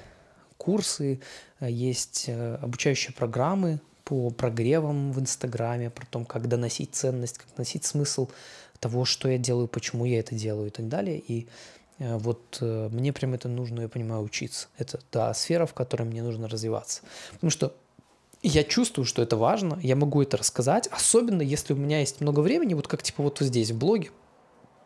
курсы, 0.57 1.19
есть 1.59 2.29
обучающие 2.29 3.13
программы 3.13 3.81
по 4.03 4.29
прогревам 4.29 5.11
в 5.11 5.19
Инстаграме, 5.19 5.89
про 5.89 6.05
то, 6.05 6.23
как 6.25 6.47
доносить 6.47 6.93
ценность, 6.93 7.37
как 7.37 7.47
доносить 7.55 7.85
смысл 7.85 8.29
того, 8.79 9.05
что 9.05 9.29
я 9.29 9.37
делаю, 9.37 9.67
почему 9.67 10.05
я 10.05 10.19
это 10.19 10.35
делаю 10.35 10.67
и 10.67 10.71
так 10.71 10.87
далее. 10.89 11.19
И 11.19 11.47
вот 11.99 12.57
мне 12.59 13.13
прям 13.13 13.33
это 13.33 13.47
нужно, 13.47 13.81
я 13.81 13.87
понимаю, 13.87 14.23
учиться. 14.23 14.67
Это 14.77 14.99
та 15.09 15.33
сфера, 15.33 15.65
в 15.65 15.73
которой 15.73 16.03
мне 16.03 16.21
нужно 16.21 16.49
развиваться. 16.49 17.01
Потому 17.33 17.49
что 17.49 17.73
я 18.41 18.65
чувствую, 18.65 19.05
что 19.05 19.21
это 19.21 19.37
важно, 19.37 19.79
я 19.81 19.95
могу 19.95 20.21
это 20.21 20.35
рассказать, 20.35 20.87
особенно 20.87 21.41
если 21.41 21.71
у 21.71 21.77
меня 21.77 22.01
есть 22.01 22.19
много 22.19 22.41
времени, 22.41 22.73
вот 22.73 22.89
как 22.89 23.03
типа 23.03 23.23
вот 23.23 23.39
здесь 23.39 23.71
в 23.71 23.77
блоге, 23.77 24.09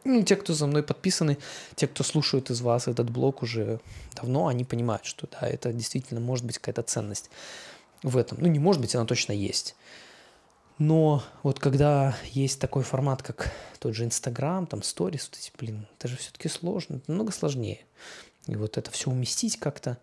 ну, 0.04 0.22
те, 0.22 0.36
кто 0.36 0.54
за 0.54 0.68
мной 0.68 0.84
подписаны, 0.84 1.40
те, 1.76 1.88
кто 1.88 2.04
слушают 2.04 2.52
из 2.52 2.62
вас 2.62 2.88
этот 2.88 3.10
блог 3.10 3.42
уже 3.42 3.80
давно, 4.16 4.46
они 4.46 4.64
понимают, 4.64 5.06
что 5.06 5.28
да, 5.28 5.48
это 5.48 5.74
действительно 5.74 6.20
может 6.20 6.46
быть 6.46 6.60
какая-то 6.60 6.84
ценность 6.84 7.32
в 8.04 8.18
этом. 8.18 8.38
Ну, 8.42 8.48
не 8.48 8.60
может 8.60 8.82
быть, 8.82 8.96
она 8.96 9.06
точно 9.06 9.32
есть. 9.32 9.76
Но 10.78 11.24
вот 11.42 11.60
когда 11.60 12.16
есть 12.32 12.60
такой 12.62 12.84
формат, 12.84 13.24
как 13.24 13.52
тот 13.80 13.96
же 13.96 14.06
Инстаграм, 14.06 14.68
там, 14.68 14.84
сторис, 14.84 15.30
вот 15.32 15.40
эти, 15.40 15.52
блин, 15.58 15.88
это 15.98 16.08
же 16.08 16.18
все-таки 16.18 16.50
сложно, 16.50 16.98
это 16.98 17.06
намного 17.10 17.32
сложнее. 17.32 17.80
И 18.46 18.56
вот 18.56 18.78
это 18.78 18.92
все 18.92 19.10
уместить 19.10 19.58
как-то, 19.60 19.98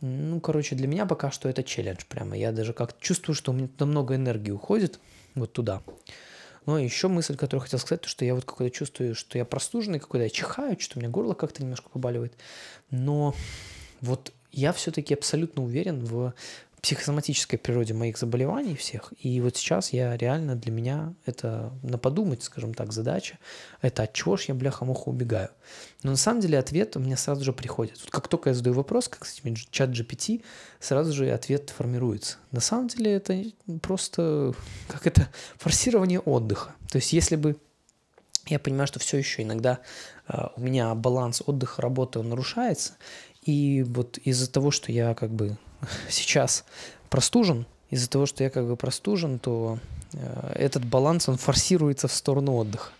ну, 0.00 0.40
короче, 0.40 0.74
для 0.74 0.88
меня 0.88 1.06
пока 1.06 1.30
что 1.30 1.48
это 1.48 1.62
челлендж 1.62 2.04
прямо. 2.08 2.36
Я 2.36 2.52
даже 2.52 2.72
как 2.72 2.98
чувствую, 2.98 3.36
что 3.36 3.52
у 3.52 3.54
меня 3.54 3.68
туда 3.68 3.86
много 3.86 4.16
энергии 4.16 4.50
уходит, 4.50 4.98
вот 5.34 5.52
туда. 5.52 5.82
Но 6.66 6.78
еще 6.78 7.08
мысль, 7.08 7.36
которую 7.36 7.62
хотел 7.62 7.78
сказать, 7.78 8.02
то, 8.02 8.08
что 8.08 8.24
я 8.24 8.34
вот 8.34 8.44
какой-то 8.44 8.76
чувствую, 8.76 9.14
что 9.14 9.38
я 9.38 9.44
простуженный 9.44 10.00
какой-то, 10.00 10.24
я 10.24 10.30
чихаю, 10.30 10.78
что 10.78 10.98
у 10.98 11.00
меня 11.00 11.08
горло 11.10 11.34
как-то 11.34 11.62
немножко 11.62 11.88
побаливает. 11.88 12.34
Но 12.90 13.34
вот 14.00 14.32
я 14.52 14.72
все-таки 14.72 15.14
абсолютно 15.14 15.62
уверен 15.62 16.04
в 16.04 16.34
психосоматической 16.82 17.58
природе 17.58 17.94
моих 17.94 18.18
заболеваний 18.18 18.74
всех. 18.76 19.12
И 19.18 19.40
вот 19.40 19.56
сейчас 19.56 19.92
я 19.92 20.16
реально 20.16 20.56
для 20.56 20.72
меня 20.72 21.14
это 21.26 21.72
на 21.82 21.98
подумать, 21.98 22.42
скажем 22.42 22.74
так, 22.74 22.92
задача. 22.92 23.38
Это 23.80 24.04
от 24.04 24.12
чего 24.12 24.36
ж 24.36 24.44
я, 24.48 24.54
бляха-муха, 24.54 25.08
убегаю. 25.08 25.50
Но 26.02 26.12
на 26.12 26.16
самом 26.16 26.40
деле 26.40 26.58
ответ 26.58 26.96
у 26.96 27.00
меня 27.00 27.16
сразу 27.16 27.44
же 27.44 27.52
приходит. 27.52 27.98
Вот 28.00 28.10
как 28.10 28.28
только 28.28 28.50
я 28.50 28.54
задаю 28.54 28.74
вопрос, 28.74 29.08
как 29.08 29.26
этими 29.26 29.54
чат 29.70 29.90
GPT, 29.90 30.42
сразу 30.80 31.12
же 31.12 31.30
ответ 31.30 31.70
формируется. 31.70 32.36
На 32.52 32.60
самом 32.60 32.88
деле 32.88 33.12
это 33.12 33.42
просто 33.82 34.54
как 34.88 35.06
это 35.06 35.28
форсирование 35.56 36.20
отдыха. 36.20 36.74
То 36.90 36.96
есть 36.96 37.12
если 37.12 37.36
бы 37.36 37.56
я 38.48 38.58
понимаю, 38.58 38.86
что 38.86 38.98
все 38.98 39.18
еще 39.18 39.42
иногда 39.42 39.80
э, 40.28 40.46
у 40.56 40.60
меня 40.60 40.94
баланс 40.94 41.42
отдыха, 41.44 41.82
работы, 41.82 42.22
нарушается. 42.22 42.94
И 43.42 43.82
вот 43.82 44.18
из-за 44.18 44.50
того, 44.50 44.70
что 44.70 44.92
я 44.92 45.14
как 45.14 45.30
бы 45.30 45.56
сейчас 46.08 46.64
простужен, 47.10 47.66
из-за 47.90 48.10
того, 48.10 48.26
что 48.26 48.44
я 48.44 48.50
как 48.50 48.66
бы 48.66 48.76
простужен, 48.76 49.38
то 49.38 49.78
э, 50.12 50.52
этот 50.54 50.84
баланс, 50.84 51.28
он 51.28 51.36
форсируется 51.36 52.08
в 52.08 52.12
сторону 52.12 52.54
отдыха. 52.56 52.90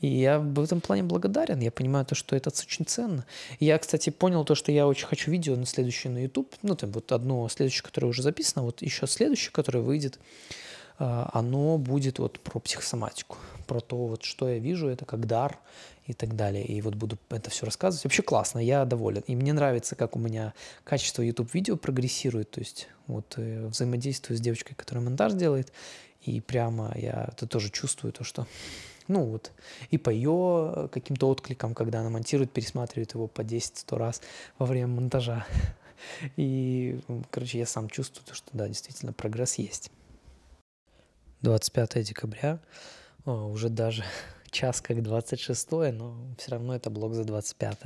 И 0.00 0.08
я 0.08 0.38
в 0.38 0.60
этом 0.60 0.80
плане 0.80 1.02
благодарен. 1.02 1.60
Я 1.60 1.70
понимаю 1.70 2.04
то, 2.04 2.14
что 2.14 2.36
это 2.36 2.50
очень 2.50 2.84
ценно. 2.84 3.24
Я, 3.60 3.78
кстати, 3.78 4.10
понял 4.10 4.44
то, 4.44 4.54
что 4.54 4.70
я 4.70 4.86
очень 4.86 5.06
хочу 5.06 5.30
видео 5.30 5.56
на 5.56 5.64
следующее 5.64 6.12
на 6.12 6.18
YouTube. 6.18 6.54
Ну, 6.62 6.74
там 6.74 6.92
вот 6.92 7.12
одно 7.12 7.48
следующее, 7.48 7.82
которое 7.82 8.08
уже 8.08 8.22
записано, 8.22 8.62
вот 8.62 8.82
еще 8.82 9.06
следующее, 9.06 9.52
которое 9.52 9.80
выйдет, 9.80 10.18
э, 10.98 11.26
оно 11.32 11.78
будет 11.78 12.18
вот 12.18 12.40
про 12.40 12.60
психосоматику, 12.60 13.38
про 13.66 13.80
то, 13.80 14.06
вот 14.06 14.24
что 14.24 14.48
я 14.48 14.58
вижу, 14.58 14.88
это 14.88 15.04
как 15.04 15.26
дар, 15.26 15.58
и 16.06 16.12
так 16.12 16.36
далее. 16.36 16.64
И 16.64 16.80
вот 16.82 16.94
буду 16.94 17.18
это 17.30 17.50
все 17.50 17.66
рассказывать. 17.66 18.04
Вообще 18.04 18.22
классно, 18.22 18.58
я 18.58 18.84
доволен. 18.84 19.22
И 19.26 19.34
мне 19.34 19.52
нравится, 19.52 19.96
как 19.96 20.16
у 20.16 20.18
меня 20.18 20.54
качество 20.84 21.22
YouTube-видео 21.22 21.76
прогрессирует. 21.76 22.50
То 22.52 22.60
есть 22.60 22.88
вот 23.06 23.34
э, 23.36 23.66
взаимодействую 23.66 24.36
с 24.36 24.40
девочкой, 24.40 24.76
которая 24.76 25.04
монтаж 25.04 25.32
делает, 25.34 25.72
и 26.22 26.40
прямо 26.40 26.92
я 26.96 27.28
это 27.32 27.46
тоже 27.46 27.70
чувствую, 27.70 28.12
то, 28.12 28.24
что 28.24 28.46
ну 29.08 29.24
вот, 29.24 29.52
и 29.90 29.98
по 29.98 30.10
ее 30.10 30.88
каким-то 30.90 31.28
откликам, 31.28 31.74
когда 31.74 32.00
она 32.00 32.10
монтирует, 32.10 32.50
пересматривает 32.50 33.14
его 33.14 33.28
по 33.28 33.42
10-100 33.42 33.96
раз 33.96 34.20
во 34.58 34.66
время 34.66 34.88
монтажа. 34.88 35.46
И, 36.36 37.00
короче, 37.30 37.58
я 37.58 37.66
сам 37.66 37.88
чувствую, 37.88 38.34
что 38.34 38.48
да, 38.52 38.66
действительно, 38.66 39.12
прогресс 39.12 39.54
есть. 39.54 39.92
25 41.42 42.02
декабря, 42.02 42.58
о, 43.26 43.48
уже 43.48 43.68
даже 43.68 44.04
час 44.50 44.80
как 44.80 45.02
26 45.02 45.70
но 45.92 46.16
все 46.38 46.52
равно 46.52 46.74
это 46.74 46.90
блок 46.90 47.14
за 47.14 47.24
25 47.24 47.78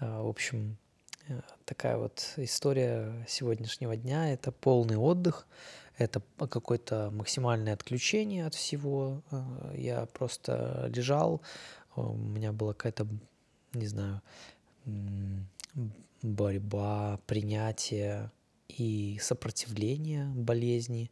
а, 0.00 0.22
В 0.22 0.28
общем, 0.28 0.78
э, 1.28 1.40
такая 1.64 1.98
вот 1.98 2.32
история 2.38 3.24
сегодняшнего 3.28 3.96
дня. 3.96 4.32
Это 4.32 4.50
полный 4.50 4.96
отдых, 4.96 5.46
это 5.98 6.22
какое-то 6.38 7.10
максимальное 7.12 7.74
отключение 7.74 8.46
от 8.46 8.54
всего. 8.54 9.22
А, 9.30 9.72
я 9.74 10.06
просто 10.06 10.90
лежал, 10.94 11.42
у 11.94 12.14
меня 12.14 12.52
была 12.52 12.72
какая-то, 12.72 13.06
не 13.74 13.86
знаю, 13.86 14.22
борьба, 16.22 17.20
принятие 17.26 18.30
и 18.68 19.18
сопротивление 19.20 20.26
болезни. 20.26 21.10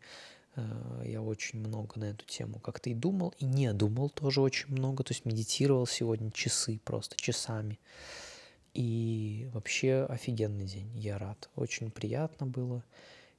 Э, 0.57 1.03
я 1.05 1.23
очень 1.23 1.61
много 1.61 1.99
на 1.99 2.05
эту 2.05 2.25
тему 2.27 2.59
как-то 2.59 2.91
и 2.91 2.95
думал, 2.95 3.35
и 3.39 3.45
не 3.45 3.73
думал 3.73 4.11
тоже 4.11 4.41
очень 4.41 4.73
много. 4.73 5.05
То 5.05 5.13
есть 5.13 5.25
медитировал 5.25 5.87
сегодня 5.87 6.31
часы, 6.31 6.81
просто 6.85 7.17
часами. 7.17 7.79
И 8.75 9.49
вообще 9.53 10.07
офигенный 10.09 10.65
день, 10.65 10.91
я 10.97 11.19
рад. 11.19 11.49
Очень 11.55 11.91
приятно 11.91 12.47
было 12.47 12.85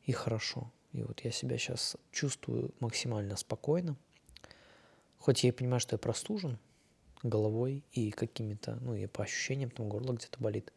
и 0.03 0.11
хорошо. 0.11 0.71
И 0.93 1.03
вот 1.03 1.21
я 1.21 1.31
себя 1.31 1.57
сейчас 1.57 1.97
чувствую 2.11 2.73
максимально 2.79 3.35
спокойно. 3.35 3.97
Хоть 5.19 5.43
я 5.43 5.49
и 5.49 5.51
понимаю, 5.51 5.81
что 5.81 5.95
я 5.95 5.97
простужен 5.97 6.57
головой 7.23 7.83
и 7.91 8.11
какими-то, 8.11 8.77
ну 8.81 8.95
и 8.95 9.07
по 9.07 9.23
ощущениям, 9.23 9.71
там 9.71 9.89
горло 9.89 10.13
где-то 10.13 10.39
болит. 10.39 10.71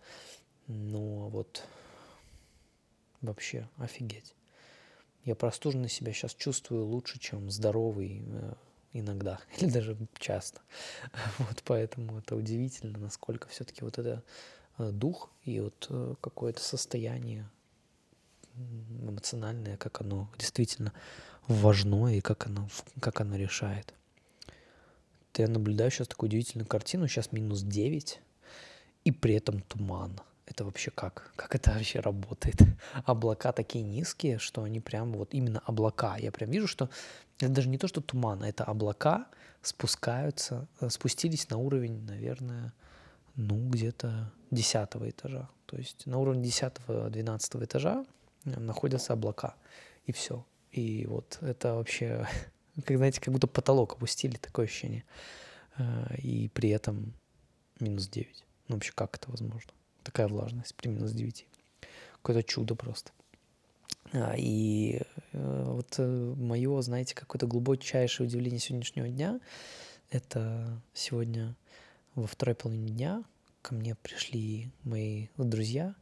Но 0.67 1.29
вот 1.29 1.63
вообще 3.21 3.69
офигеть. 3.77 4.35
Я 5.29 5.35
простуженный 5.35 5.91
себя 5.91 6.15
сейчас 6.15 6.35
чувствую 6.35 6.87
лучше, 6.87 7.19
чем 7.19 7.51
здоровый 7.51 8.25
э, 8.27 8.55
иногда, 8.95 9.39
или 9.59 9.69
даже 9.69 9.95
часто. 10.19 10.63
Вот 11.39 11.63
поэтому 11.67 12.21
это 12.21 12.35
удивительно, 12.35 12.99
насколько 12.99 13.47
все-таки 13.49 13.85
вот 13.85 13.99
это 13.99 14.25
э, 14.79 14.91
дух 14.91 15.31
и 15.43 15.61
вот 15.61 15.87
э, 15.91 16.15
какое-то 16.23 16.63
состояние 16.63 17.47
эмоциональное, 18.55 19.77
как 19.77 20.01
оно 20.01 20.31
действительно 20.39 20.95
важно 21.47 22.17
и 22.17 22.23
как 22.23 22.47
оно, 22.47 22.67
как 22.99 23.21
оно 23.21 23.37
решает. 23.37 23.93
Я 25.37 25.47
наблюдаю 25.47 25.91
сейчас 25.91 26.09
такую 26.09 26.29
удивительную 26.29 26.67
картину, 26.67 27.07
сейчас 27.07 27.33
минус 27.33 27.61
9, 27.61 28.19
и 29.05 29.13
при 29.13 29.35
этом 29.35 29.61
туман 29.61 30.19
это 30.51 30.65
вообще 30.65 30.91
как? 30.91 31.33
Как 31.37 31.55
это 31.55 31.73
вообще 31.73 32.01
работает? 32.01 32.57
Облака 33.05 33.53
такие 33.53 33.85
низкие, 33.85 34.39
что 34.39 34.63
они 34.63 34.81
прям 34.81 35.13
вот 35.13 35.35
именно 35.35 35.61
облака. 35.67 36.17
Я 36.17 36.33
прям 36.33 36.51
вижу, 36.51 36.67
что 36.67 36.89
это 37.39 37.51
даже 37.51 37.69
не 37.69 37.79
то, 37.79 37.89
что 37.89 38.01
туман, 38.01 38.43
это 38.43 38.65
облака 38.65 39.27
спускаются, 39.63 40.67
э, 40.81 40.89
спустились 40.89 41.51
на 41.51 41.59
уровень, 41.59 42.05
наверное, 42.05 42.73
ну, 43.37 43.69
где-то 43.69 44.33
10 44.51 44.89
этажа. 45.11 45.49
То 45.67 45.77
есть 45.77 46.07
на 46.07 46.19
уровне 46.19 46.49
10-12 46.49 47.65
этажа 47.65 48.05
э, 48.45 48.59
находятся 48.59 49.13
облака. 49.13 49.55
И 50.07 50.13
все. 50.13 50.45
И 50.73 51.07
вот 51.07 51.39
это 51.43 51.75
вообще, 51.75 52.27
как, 52.85 52.97
знаете, 52.97 53.21
как 53.21 53.33
будто 53.33 53.47
потолок 53.47 53.95
опустили, 53.95 54.37
такое 54.37 54.67
ощущение. 54.67 55.05
Э, 55.77 56.17
и 56.17 56.49
при 56.49 56.71
этом 56.71 57.13
минус 57.81 58.09
9. 58.09 58.45
Ну, 58.69 58.75
вообще, 58.75 58.93
как 58.95 59.17
это 59.17 59.31
возможно? 59.31 59.73
Такая 60.09 60.27
влажность 60.27 60.75
при 60.75 60.89
минус 60.89 61.13
9. 61.13 61.47
Какое-то 62.13 62.43
чудо 62.43 62.75
просто. 62.75 63.13
А, 64.15 64.35
и 64.39 65.03
э, 65.33 65.65
вот 65.67 65.97
э, 65.99 66.35
мое, 66.35 66.81
знаете, 66.81 67.15
какое-то 67.15 67.47
глубочайшее 67.47 68.27
удивление 68.27 68.59
сегодняшнего 68.59 69.07
дня, 69.07 69.39
это 70.11 70.81
сегодня 70.95 71.55
во 72.15 72.27
второй 72.27 72.55
половине 72.55 72.91
дня 72.91 73.23
ко 73.61 73.75
мне 73.75 73.95
пришли 73.97 74.71
мои 74.83 75.27
друзья 75.37 75.95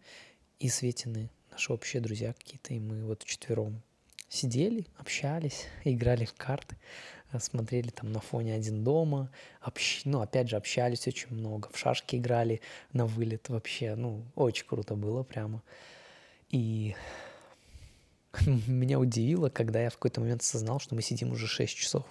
и 0.61 0.69
Светины, 0.69 1.29
наши 1.51 1.73
общие 1.73 2.01
друзья 2.01 2.33
какие-то, 2.33 2.75
и 2.75 2.79
мы 2.79 3.05
вот 3.05 3.25
вчетвером 3.25 3.83
сидели, 4.29 4.87
общались, 4.99 5.65
играли 5.85 6.27
в 6.27 6.35
карты. 6.35 6.77
Э, 7.33 7.39
смотрели 7.41 7.91
там 7.91 8.13
на 8.13 8.21
фоне 8.21 8.55
«Один 8.55 8.85
дома», 8.85 9.31
общ... 9.61 10.03
ну, 10.05 10.21
опять 10.21 10.49
же, 10.49 10.57
общались 10.57 11.07
очень 11.07 11.35
много, 11.35 11.69
в 11.73 11.79
шашки 11.79 12.17
играли 12.17 12.61
на 12.93 13.07
вылет 13.07 13.49
вообще, 13.49 13.95
ну, 13.95 14.23
очень 14.35 14.67
круто 14.67 14.95
было 14.95 15.23
прямо. 15.23 15.63
И 16.51 16.95
меня 18.67 18.99
удивило, 18.99 19.49
когда 19.49 19.83
я 19.83 19.91
в 19.91 19.95
какой-то 19.95 20.21
момент 20.21 20.43
осознал, 20.43 20.79
что 20.79 20.95
мы 20.95 21.03
сидим 21.03 21.33
уже 21.33 21.47
6 21.47 21.77
часов. 21.77 22.05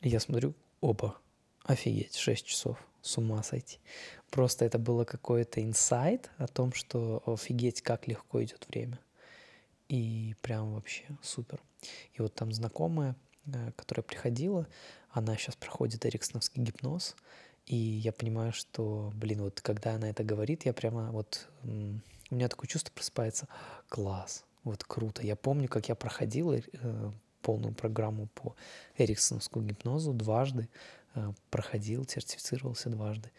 Я 0.00 0.20
смотрю, 0.20 0.54
опа, 0.80 1.16
офигеть, 1.64 2.16
6 2.16 2.46
часов, 2.46 2.78
с 3.02 3.18
ума 3.18 3.42
сойти. 3.42 3.78
Просто 4.30 4.64
это 4.64 4.78
было 4.78 5.04
какой-то 5.04 5.62
инсайт 5.62 6.30
о 6.38 6.46
том, 6.46 6.72
что 6.72 7.22
офигеть, 7.26 7.80
как 7.80 8.06
легко 8.06 8.42
идет 8.42 8.66
время. 8.68 8.98
И 9.88 10.34
прям 10.42 10.74
вообще 10.74 11.04
супер. 11.22 11.60
И 12.14 12.22
вот 12.22 12.34
там 12.34 12.52
знакомая 12.52 13.14
которая 13.76 14.02
приходила, 14.02 14.66
она 15.10 15.36
сейчас 15.36 15.56
проходит 15.56 16.04
эриксоновский 16.04 16.62
гипноз, 16.62 17.16
и 17.66 17.76
я 17.76 18.12
понимаю, 18.12 18.52
что, 18.52 19.12
блин, 19.14 19.42
вот 19.42 19.60
когда 19.60 19.94
она 19.94 20.10
это 20.10 20.22
говорит, 20.24 20.66
я 20.66 20.72
прямо 20.72 21.10
вот, 21.10 21.48
у 21.64 22.34
меня 22.34 22.48
такое 22.48 22.68
чувство 22.68 22.92
просыпается, 22.92 23.48
класс, 23.88 24.44
вот 24.62 24.84
круто. 24.84 25.22
Я 25.22 25.36
помню, 25.36 25.68
как 25.68 25.88
я 25.88 25.94
проходил 25.94 26.52
э, 26.52 26.62
полную 27.42 27.74
программу 27.74 28.28
по 28.34 28.54
эриксоновскому 28.96 29.64
гипнозу 29.66 30.12
дважды, 30.12 30.68
э, 31.14 31.32
проходил, 31.50 32.06
сертифицировался 32.06 32.90
дважды, 32.90 33.30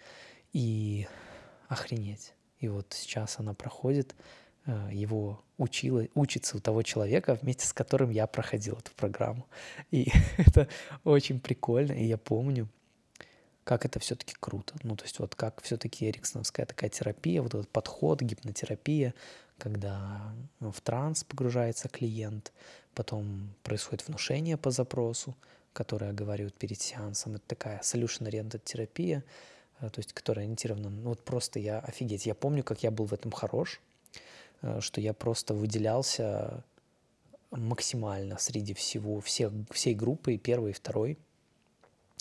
и 0.53 1.07
охренеть. 1.67 2.33
И 2.59 2.67
вот 2.69 2.93
сейчас 2.93 3.39
она 3.39 3.53
проходит, 3.53 4.15
Э, 4.15 4.46
его 4.91 5.43
учила, 5.57 6.07
учится 6.13 6.57
у 6.57 6.59
того 6.59 6.83
человека, 6.83 7.37
вместе 7.41 7.65
с 7.65 7.73
которым 7.73 8.09
я 8.09 8.27
проходил 8.27 8.75
эту 8.75 8.91
программу. 8.95 9.47
И 9.91 10.11
это 10.37 10.67
очень 11.03 11.39
прикольно, 11.39 11.93
и 11.93 12.05
я 12.05 12.17
помню, 12.17 12.67
как 13.63 13.85
это 13.85 13.99
все-таки 13.99 14.35
круто. 14.39 14.75
Ну, 14.83 14.95
то 14.95 15.03
есть 15.03 15.19
вот 15.19 15.35
как 15.35 15.61
все-таки 15.61 16.09
эриксоновская 16.09 16.65
такая 16.65 16.89
терапия, 16.89 17.41
вот 17.41 17.53
этот 17.53 17.69
подход, 17.69 18.21
гипнотерапия, 18.21 19.13
когда 19.57 20.33
в 20.59 20.79
транс 20.81 21.23
погружается 21.23 21.89
клиент, 21.89 22.53
потом 22.93 23.53
происходит 23.63 24.07
внушение 24.07 24.57
по 24.57 24.71
запросу, 24.71 25.35
которое 25.73 26.11
оговаривают 26.11 26.55
перед 26.55 26.79
сеансом. 26.79 27.35
Это 27.35 27.47
такая 27.47 27.79
solution-oriented 27.81 28.61
терапия, 28.63 29.23
э, 29.81 29.89
то 29.89 29.99
есть 29.99 30.13
которая 30.13 30.45
ориентирована, 30.45 30.89
ну 30.89 31.09
вот 31.09 31.23
просто 31.23 31.59
я 31.59 31.79
офигеть. 31.79 32.25
Я 32.25 32.35
помню, 32.35 32.63
как 32.63 32.83
я 32.83 32.91
был 32.91 33.05
в 33.05 33.13
этом 33.13 33.31
хорош, 33.31 33.81
Э, 34.11 34.46
что 34.79 35.01
я 35.01 35.13
просто 35.13 35.53
выделялся 35.53 36.63
максимально 37.51 38.37
среди 38.37 38.73
всего, 38.73 39.19
всех, 39.21 39.51
всей 39.71 39.95
группы, 39.95 40.33
и 40.33 40.37
первой, 40.37 40.71
и 40.71 40.73
второй. 40.73 41.17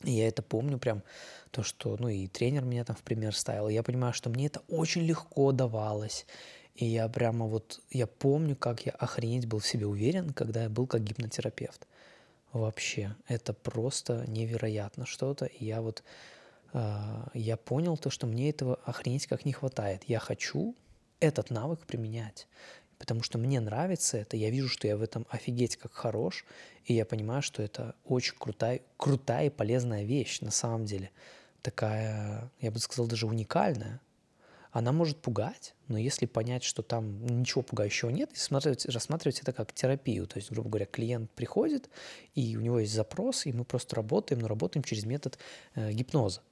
И 0.05 0.13
я 0.13 0.29
это 0.29 0.43
помню 0.43 0.79
прям, 0.79 1.03
то, 1.51 1.63
что, 1.63 1.97
ну, 1.99 2.09
и 2.09 2.27
тренер 2.27 2.65
меня 2.65 2.85
там 2.85 2.97
в 2.97 3.03
пример 3.03 3.35
ставил. 3.35 3.69
Я 3.69 3.83
понимаю, 3.83 4.13
что 4.13 4.29
мне 4.29 4.47
это 4.47 4.61
очень 4.69 5.03
легко 5.03 5.53
давалось. 5.53 6.27
И 6.75 6.85
я 6.85 7.09
прямо 7.09 7.47
вот, 7.47 7.81
я 7.91 8.07
помню, 8.07 8.55
как 8.55 8.85
я 8.85 8.93
охренеть 8.93 9.47
был 9.47 9.61
в 9.61 9.67
себе 9.67 9.87
уверен, 9.87 10.31
когда 10.31 10.65
я 10.65 10.69
был 10.69 10.87
как 10.87 11.03
гипнотерапевт. 11.03 11.87
Вообще, 12.53 13.17
это 13.27 13.55
просто 13.55 14.25
невероятно 14.29 15.07
что-то. 15.07 15.47
И 15.47 15.65
я 15.65 15.81
вот, 15.81 16.05
э, 16.75 17.29
я 17.33 17.57
понял 17.57 17.97
то, 17.97 18.11
что 18.11 18.27
мне 18.27 18.51
этого 18.51 18.79
охренеть 18.85 19.27
как 19.27 19.47
не 19.47 19.53
хватает. 19.53 20.03
Я 20.07 20.19
хочу 20.19 20.75
этот 21.21 21.51
навык 21.51 21.87
применять 21.87 22.47
потому 22.99 23.23
что 23.23 23.39
мне 23.39 23.61
нравится 23.61 24.19
это, 24.19 24.37
я 24.37 24.51
вижу, 24.51 24.69
что 24.69 24.89
я 24.89 24.97
в 24.97 25.03
этом 25.03 25.27
офигеть 25.31 25.77
как 25.77 25.93
хорош, 25.93 26.45
и 26.85 26.95
я 26.95 27.05
понимаю, 27.05 27.43
что 27.43 27.63
это 27.63 27.95
очень 28.05 28.35
крутая, 28.39 28.81
крутая 28.97 29.47
и 29.47 29.51
полезная 29.51 30.05
вещь 30.05 30.41
на 30.41 30.51
самом 30.51 30.85
деле. 30.85 31.11
Такая, 31.63 32.51
я 32.61 32.71
бы 32.71 32.79
сказал, 32.79 33.07
даже 33.07 33.27
уникальная. 33.27 34.01
Она 34.71 34.93
может 34.93 35.19
пугать, 35.23 35.75
но 35.89 35.97
если 35.97 36.27
понять, 36.27 36.63
что 36.63 36.83
там 36.83 37.25
ничего 37.27 37.63
пугающего 37.63 38.11
нет, 38.11 38.31
и 38.33 38.35
рассматривать, 38.35 38.85
рассматривать 38.87 39.41
это 39.41 39.53
как 39.53 39.73
терапию, 39.73 40.27
то 40.27 40.37
есть, 40.37 40.51
грубо 40.51 40.69
говоря, 40.69 40.87
клиент 40.87 41.31
приходит, 41.31 41.89
и 42.35 42.57
у 42.57 42.61
него 42.61 42.81
есть 42.81 42.93
запрос, 42.93 43.47
и 43.47 43.53
мы 43.53 43.65
просто 43.65 43.97
работаем, 43.97 44.41
но 44.41 44.49
работаем 44.49 44.83
через 44.83 45.05
метод 45.05 45.39
э, 45.75 45.93
гипноза. 45.93 46.43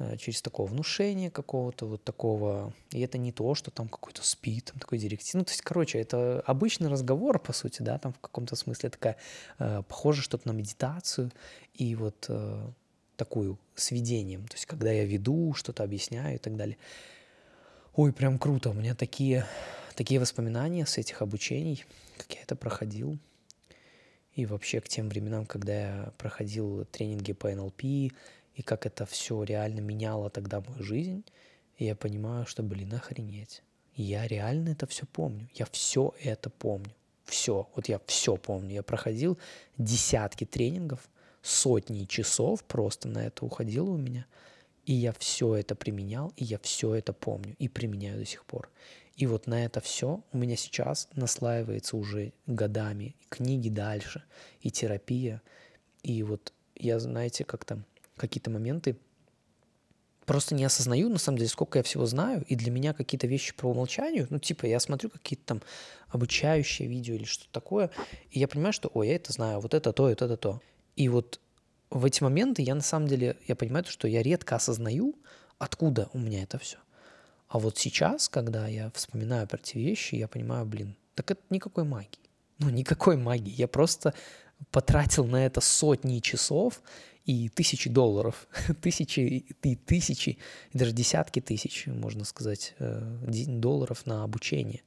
Э, 0.00 0.16
через 0.16 0.40
такого 0.40 0.66
внушения 0.66 1.30
какого-то, 1.30 1.86
вот 1.86 2.02
такого. 2.02 2.72
И 2.90 3.00
это 3.00 3.18
не 3.18 3.32
то, 3.32 3.54
что 3.54 3.70
там 3.70 3.86
какой-то 3.86 4.26
спит, 4.26 4.64
там 4.64 4.78
такой 4.78 4.98
директив. 4.98 5.34
Ну, 5.34 5.44
то 5.44 5.50
есть, 5.50 5.60
короче, 5.60 5.98
это 5.98 6.40
обычный 6.46 6.88
разговор, 6.88 7.38
по 7.38 7.52
сути, 7.52 7.82
да, 7.82 7.98
там 7.98 8.14
в 8.14 8.18
каком-то 8.18 8.56
смысле 8.56 8.88
такая, 8.88 9.16
э, 9.58 9.82
похоже 9.86 10.22
что-то 10.22 10.48
на 10.48 10.52
медитацию 10.52 11.30
и 11.74 11.94
вот 11.94 12.26
э, 12.28 12.70
такую 13.16 13.58
с 13.74 13.90
ведением. 13.90 14.48
То 14.48 14.54
есть, 14.54 14.64
когда 14.64 14.90
я 14.90 15.04
веду, 15.04 15.52
что-то 15.52 15.84
объясняю 15.84 16.36
и 16.36 16.38
так 16.38 16.56
далее. 16.56 16.78
Ой, 17.94 18.12
прям 18.14 18.38
круто. 18.38 18.70
У 18.70 18.74
меня 18.74 18.94
такие, 18.94 19.44
такие 19.96 20.18
воспоминания 20.18 20.86
с 20.86 20.96
этих 20.96 21.20
обучений, 21.20 21.84
как 22.16 22.32
я 22.36 22.42
это 22.42 22.56
проходил. 22.56 23.18
И 24.34 24.46
вообще 24.46 24.80
к 24.80 24.88
тем 24.88 25.10
временам, 25.10 25.44
когда 25.44 25.72
я 25.72 26.12
проходил 26.16 26.86
тренинги 26.86 27.32
по 27.32 27.54
НЛП, 27.54 27.82
и 28.60 28.62
как 28.62 28.84
это 28.84 29.06
все 29.06 29.42
реально 29.42 29.80
меняло 29.80 30.28
тогда 30.28 30.60
мою 30.60 30.82
жизнь, 30.82 31.24
я 31.78 31.96
понимаю, 31.96 32.44
что, 32.44 32.62
блин, 32.62 32.92
охренеть. 32.92 33.62
Я 33.94 34.26
реально 34.26 34.68
это 34.68 34.86
все 34.86 35.06
помню. 35.06 35.48
Я 35.54 35.64
все 35.64 36.12
это 36.20 36.50
помню. 36.50 36.94
Все. 37.24 37.70
Вот 37.74 37.88
я 37.88 37.98
все 38.04 38.36
помню. 38.36 38.74
Я 38.74 38.82
проходил 38.82 39.38
десятки 39.78 40.44
тренингов, 40.44 41.08
сотни 41.40 42.04
часов 42.04 42.62
просто 42.64 43.08
на 43.08 43.24
это 43.24 43.46
уходило 43.46 43.88
у 43.88 43.96
меня. 43.96 44.26
И 44.84 44.92
я 44.92 45.14
все 45.14 45.54
это 45.54 45.74
применял, 45.74 46.30
и 46.36 46.44
я 46.44 46.58
все 46.58 46.94
это 46.94 47.14
помню 47.14 47.56
и 47.58 47.66
применяю 47.66 48.18
до 48.18 48.26
сих 48.26 48.44
пор. 48.44 48.68
И 49.16 49.24
вот 49.24 49.46
на 49.46 49.64
это 49.64 49.80
все 49.80 50.22
у 50.32 50.36
меня 50.36 50.56
сейчас 50.56 51.08
наслаивается 51.14 51.96
уже 51.96 52.34
годами 52.46 53.16
книги 53.30 53.70
дальше, 53.70 54.22
и 54.60 54.70
терапия. 54.70 55.40
И 56.02 56.22
вот 56.22 56.52
я, 56.76 56.98
знаете, 56.98 57.44
как 57.44 57.64
там 57.64 57.86
какие-то 58.20 58.50
моменты 58.50 58.96
просто 60.26 60.54
не 60.54 60.64
осознаю, 60.64 61.08
на 61.08 61.18
самом 61.18 61.38
деле, 61.38 61.48
сколько 61.48 61.78
я 61.78 61.82
всего 61.82 62.06
знаю, 62.06 62.44
и 62.46 62.54
для 62.54 62.70
меня 62.70 62.92
какие-то 62.92 63.26
вещи 63.26 63.52
по 63.52 63.66
умолчанию, 63.66 64.28
ну, 64.30 64.38
типа, 64.38 64.66
я 64.66 64.78
смотрю 64.78 65.10
какие-то 65.10 65.44
там 65.44 65.62
обучающие 66.08 66.86
видео 66.86 67.14
или 67.14 67.24
что-то 67.24 67.50
такое, 67.50 67.90
и 68.30 68.38
я 68.38 68.46
понимаю, 68.46 68.72
что, 68.72 68.90
ой, 68.94 69.08
я 69.08 69.16
это 69.16 69.32
знаю, 69.32 69.58
вот 69.60 69.74
это 69.74 69.92
то, 69.92 70.08
это 70.08 70.26
это 70.26 70.36
то. 70.36 70.60
И 70.94 71.08
вот 71.08 71.40
в 71.90 72.04
эти 72.04 72.22
моменты 72.22 72.62
я 72.62 72.76
на 72.76 72.82
самом 72.82 73.08
деле, 73.08 73.36
я 73.48 73.56
понимаю, 73.56 73.84
что 73.88 74.06
я 74.06 74.22
редко 74.22 74.54
осознаю, 74.54 75.16
откуда 75.58 76.08
у 76.12 76.18
меня 76.18 76.44
это 76.44 76.58
все. 76.58 76.76
А 77.48 77.58
вот 77.58 77.78
сейчас, 77.78 78.28
когда 78.28 78.68
я 78.68 78.92
вспоминаю 78.94 79.48
про 79.48 79.58
эти 79.58 79.78
вещи, 79.78 80.14
я 80.14 80.28
понимаю, 80.28 80.64
блин, 80.64 80.96
так 81.16 81.32
это 81.32 81.42
никакой 81.50 81.82
магии. 81.82 82.30
Ну, 82.58 82.70
никакой 82.70 83.16
магии. 83.16 83.50
Я 83.50 83.66
просто 83.66 84.14
потратил 84.70 85.24
на 85.24 85.44
это 85.44 85.60
сотни 85.60 86.20
часов, 86.20 86.82
и 87.26 87.48
тысячи 87.48 87.90
долларов, 87.90 88.48
тысячи 88.82 89.20
и 89.20 89.76
тысячи, 89.76 90.38
и 90.72 90.78
даже 90.78 90.92
десятки 90.92 91.40
тысяч, 91.40 91.86
можно 91.86 92.24
сказать, 92.24 92.74
э, 92.78 93.00
долларов 93.46 94.06
на 94.06 94.24
обучение, 94.24 94.82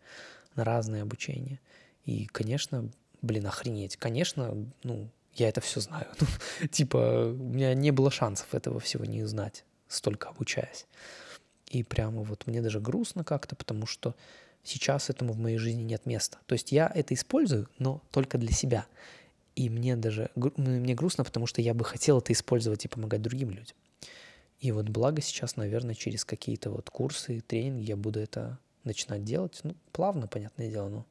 на 0.55 0.63
разное 0.63 1.03
обучение. 1.03 1.59
И, 2.05 2.25
конечно, 2.25 2.89
блин, 3.21 3.47
охренеть. 3.47 3.97
Конечно, 3.97 4.55
ну, 4.84 5.09
я 5.36 5.49
это 5.49 5.61
все 5.61 5.79
знаю. 5.79 6.07
Ну, 6.19 6.67
типа, 6.67 7.34
у 7.38 7.53
меня 7.53 7.73
не 7.73 7.91
было 7.91 8.11
шансов 8.11 8.53
этого 8.53 8.79
всего 8.79 9.05
не 9.05 9.23
узнать, 9.23 9.63
столько 9.88 10.29
обучаясь. 10.29 10.86
И 11.67 11.84
прямо 11.84 12.21
вот 12.21 12.45
мне 12.45 12.61
даже 12.61 12.79
грустно 12.79 13.23
как-то, 13.23 13.55
потому 13.55 13.88
что 13.88 14.15
сейчас 14.63 15.09
этому 15.09 15.34
в 15.34 15.39
моей 15.39 15.57
жизни 15.57 15.81
нет 15.81 16.05
места. 16.05 16.38
То 16.45 16.53
есть 16.53 16.71
я 16.71 16.91
это 16.93 17.13
использую, 17.13 17.67
но 17.79 18.01
только 18.11 18.38
для 18.38 18.51
себя. 18.51 18.86
И 19.55 19.69
мне 19.69 19.95
даже 19.95 20.31
ну, 20.35 20.51
мне 20.57 20.95
грустно, 20.95 21.23
потому 21.23 21.45
что 21.45 21.61
я 21.61 21.73
бы 21.73 21.85
хотел 21.85 22.19
это 22.19 22.33
использовать 22.33 22.85
и 22.85 22.87
помогать 22.87 23.21
другим 23.21 23.51
людям. 23.51 23.75
И 24.59 24.71
вот 24.71 24.89
благо 24.89 25.21
сейчас, 25.21 25.57
наверное, 25.57 25.93
через 25.93 26.25
какие-то 26.25 26.71
вот 26.71 26.89
курсы, 26.89 27.41
тренинги 27.41 27.83
я 27.83 27.97
буду 27.97 28.19
это 28.19 28.57
начинать 28.83 29.23
делать. 29.23 29.59
Ну, 29.63 29.75
плавно, 29.91 30.27
понятное 30.27 30.69
дело, 30.69 30.89
но, 30.89 31.05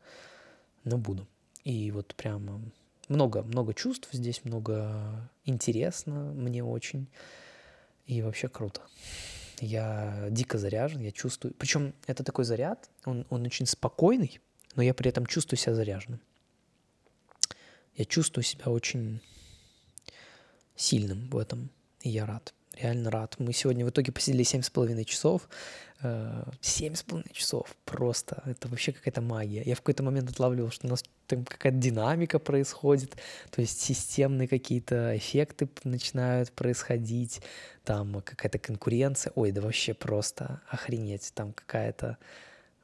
но 0.84 0.98
буду. 0.98 1.28
И 1.62 1.90
вот 1.90 2.14
прямо 2.16 2.60
много, 3.08 3.42
много 3.42 3.74
чувств 3.74 4.08
здесь, 4.12 4.44
много 4.44 5.30
интересно 5.44 6.32
мне 6.32 6.64
очень. 6.64 7.08
И 8.06 8.22
вообще 8.22 8.48
круто. 8.48 8.80
Я 9.60 10.26
дико 10.30 10.58
заряжен, 10.58 11.00
я 11.00 11.12
чувствую. 11.12 11.54
Причем 11.56 11.94
это 12.06 12.24
такой 12.24 12.44
заряд, 12.44 12.90
он, 13.04 13.26
он 13.30 13.44
очень 13.44 13.66
спокойный, 13.66 14.40
но 14.74 14.82
я 14.82 14.94
при 14.94 15.08
этом 15.10 15.26
чувствую 15.26 15.58
себя 15.58 15.74
заряженным 15.74 16.20
я 17.96 18.04
чувствую 18.04 18.44
себя 18.44 18.66
очень 18.66 19.20
сильным 20.76 21.28
в 21.28 21.36
этом, 21.36 21.70
и 22.00 22.10
я 22.10 22.26
рад, 22.26 22.54
реально 22.74 23.10
рад. 23.10 23.36
Мы 23.38 23.52
сегодня 23.52 23.84
в 23.84 23.90
итоге 23.90 24.12
посидели 24.12 24.42
семь 24.42 24.62
с 24.62 24.70
половиной 24.70 25.04
часов, 25.04 25.48
э, 26.02 26.44
семь 26.60 26.94
с 26.94 27.02
половиной 27.02 27.32
часов, 27.32 27.76
просто, 27.84 28.42
это 28.46 28.68
вообще 28.68 28.92
какая-то 28.92 29.20
магия. 29.20 29.62
Я 29.62 29.74
в 29.74 29.78
какой-то 29.78 30.02
момент 30.02 30.30
отлавливал, 30.30 30.70
что 30.70 30.86
у 30.86 30.90
нас 30.90 31.04
там 31.26 31.44
какая-то 31.44 31.78
динамика 31.78 32.38
происходит, 32.38 33.16
то 33.50 33.60
есть 33.60 33.80
системные 33.80 34.48
какие-то 34.48 35.16
эффекты 35.16 35.68
начинают 35.84 36.50
происходить, 36.52 37.40
там 37.84 38.22
какая-то 38.22 38.58
конкуренция, 38.58 39.32
ой, 39.34 39.52
да 39.52 39.60
вообще 39.60 39.94
просто 39.94 40.62
охренеть, 40.68 41.32
там 41.34 41.52
какая-то 41.52 42.18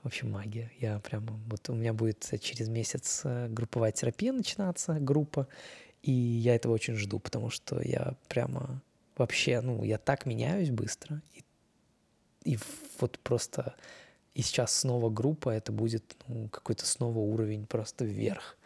вообще 0.03 0.26
магия. 0.26 0.70
Я 0.78 0.99
прямо, 1.01 1.38
вот 1.49 1.68
у 1.68 1.74
меня 1.74 1.92
будет 1.92 2.28
через 2.40 2.68
месяц 2.68 3.22
э, 3.24 3.49
групповая 3.49 3.92
терапия 3.92 4.32
начинаться, 4.32 4.94
группа, 4.94 5.49
и 6.03 6.12
я 6.12 6.55
этого 6.55 6.72
очень 6.72 6.94
жду, 6.94 7.18
потому 7.18 7.51
что 7.51 7.80
я 7.80 8.14
прямо 8.28 8.80
вообще, 9.16 9.61
ну, 9.61 9.82
я 9.84 9.99
так 9.99 10.26
меняюсь 10.26 10.70
быстро, 10.70 11.20
и, 11.34 11.44
и 12.44 12.59
вот 13.01 13.18
просто, 13.18 13.74
и 14.34 14.42
сейчас 14.42 14.72
снова 14.72 15.11
группа, 15.11 15.51
это 15.51 15.72
будет 15.72 16.16
ну, 16.28 16.49
какой-то 16.49 16.86
снова 16.86 17.18
уровень 17.18 17.66
просто 17.66 18.05
вверх. 18.05 18.57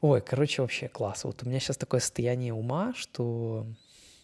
Ой, 0.00 0.20
короче, 0.20 0.62
вообще 0.62 0.88
класс. 0.88 1.24
Вот 1.24 1.42
у 1.42 1.48
меня 1.48 1.58
сейчас 1.58 1.76
такое 1.76 2.00
состояние 2.00 2.52
ума, 2.52 2.92
что... 2.94 3.66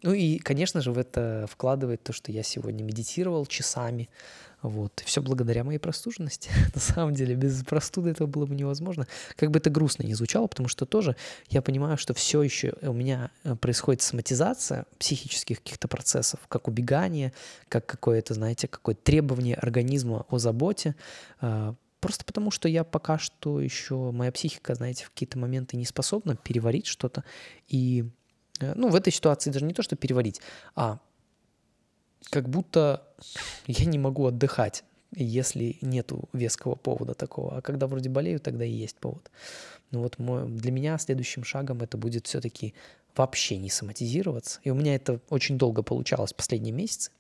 Ну 0.03 0.13
и, 0.13 0.39
конечно 0.39 0.81
же, 0.81 0.93
в 0.93 0.99
это 0.99 1.47
вкладывает 1.49 2.03
то, 2.03 2.13
что 2.13 2.33
я 2.33 2.43
сегодня 2.43 2.83
медитировал 2.83 3.47
часами, 3.47 4.09
вот. 4.63 5.01
И 5.01 5.05
все 5.05 5.21
благодаря 5.21 5.65
моей 5.65 5.79
простуженности. 5.79 6.51
На 6.75 6.81
самом 6.81 7.15
деле, 7.15 7.35
без 7.35 7.65
простуды 7.65 8.11
этого 8.11 8.27
было 8.27 8.47
бы 8.47 8.55
невозможно. 8.55 9.07
Как 9.37 9.51
бы 9.51 9.59
это 9.59 9.71
грустно 9.71 10.05
не 10.05 10.15
звучало, 10.15 10.47
потому 10.47 10.69
что 10.69 10.87
тоже 10.87 11.17
я 11.49 11.63
понимаю, 11.63 11.97
что 11.97 12.15
все 12.15 12.43
еще 12.43 12.75
у 12.83 12.93
меня 12.93 13.31
э, 13.45 13.57
происходит 13.57 14.03
соматизация 14.03 14.87
психических 14.99 15.59
каких-то 15.59 15.89
процессов, 15.89 16.41
как 16.49 16.69
убегание, 16.69 17.33
как 17.69 17.87
какое-то, 17.87 18.35
знаете, 18.35 18.69
какое-то 18.69 19.03
требование 19.03 19.57
организма 19.57 20.27
о 20.29 20.39
заботе. 20.39 20.95
А, 21.41 21.75
просто 22.01 22.25
потому, 22.25 22.51
что 22.51 22.69
я 22.69 22.85
пока 22.85 23.19
что 23.19 23.61
еще, 23.61 24.13
моя 24.13 24.31
психика, 24.31 24.75
знаете, 24.75 25.05
в 25.05 25.11
какие-то 25.11 25.39
моменты 25.39 25.77
не 25.77 25.85
способна 25.85 26.37
переварить 26.37 26.87
что-то. 26.87 27.25
И, 27.69 28.05
э, 28.61 28.75
ну, 28.77 28.89
в 28.89 28.95
этой 28.95 29.13
ситуации 29.13 29.51
даже 29.51 29.65
не 29.65 29.75
то, 29.75 29.83
что 29.83 29.97
переварить, 29.97 30.41
а 30.77 31.01
как 32.31 32.49
будто 32.49 33.03
я 33.67 33.85
не 33.85 33.99
могу 33.99 34.27
отдыхать, 34.27 34.85
если 35.15 35.77
нету 35.81 36.29
веского 36.33 36.75
повода 36.75 37.15
такого. 37.15 37.57
А 37.57 37.63
когда 37.63 37.87
вроде 37.87 38.09
болею, 38.09 38.41
тогда 38.41 38.65
и 38.65 38.71
есть 38.71 38.97
повод. 38.97 39.31
Ну 39.91 40.01
вот 40.01 40.19
мой, 40.19 40.49
для 40.49 40.73
меня 40.73 40.99
следующим 40.99 41.45
шагом 41.45 41.83
это 41.83 41.99
будет 41.99 42.27
все-таки 42.27 42.75
вообще 43.15 43.59
не 43.59 43.71
соматизироваться. 43.71 44.61
И 44.65 44.71
у 44.71 44.75
меня 44.75 44.95
это 44.95 45.21
очень 45.29 45.59
долго 45.59 45.83
получалось 45.83 46.33
последние 46.33 46.73
месяцы. 46.73 47.11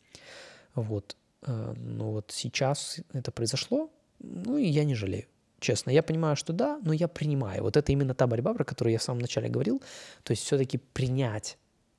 Вот. 0.74 1.16
Э, 1.42 1.74
но 1.76 2.12
вот 2.12 2.30
сейчас 2.34 3.00
это 3.12 3.30
произошло, 3.30 3.90
ну 4.20 4.57
и 4.57 4.66
я 4.66 4.84
не 4.84 4.94
жалею. 4.94 5.26
честно. 5.61 5.90
Я 5.90 6.03
понимаю, 6.03 6.36
что 6.36 6.53
да, 6.53 6.80
но 6.82 6.92
я 6.92 7.09
принимаю. 7.09 7.62
Вот 7.62 7.76
это 7.76 7.92
именно 7.92 8.14
та 8.14 8.26
борьба, 8.26 8.55
про 8.55 8.64
которую 8.64 8.92
я 8.92 8.98
в 8.98 9.03
самом 9.03 9.20
начале 9.20 9.48
говорил. 9.48 9.82
То 10.22 10.32
есть 10.32 10.42
все-таки 10.44 10.78
принять 10.78 11.59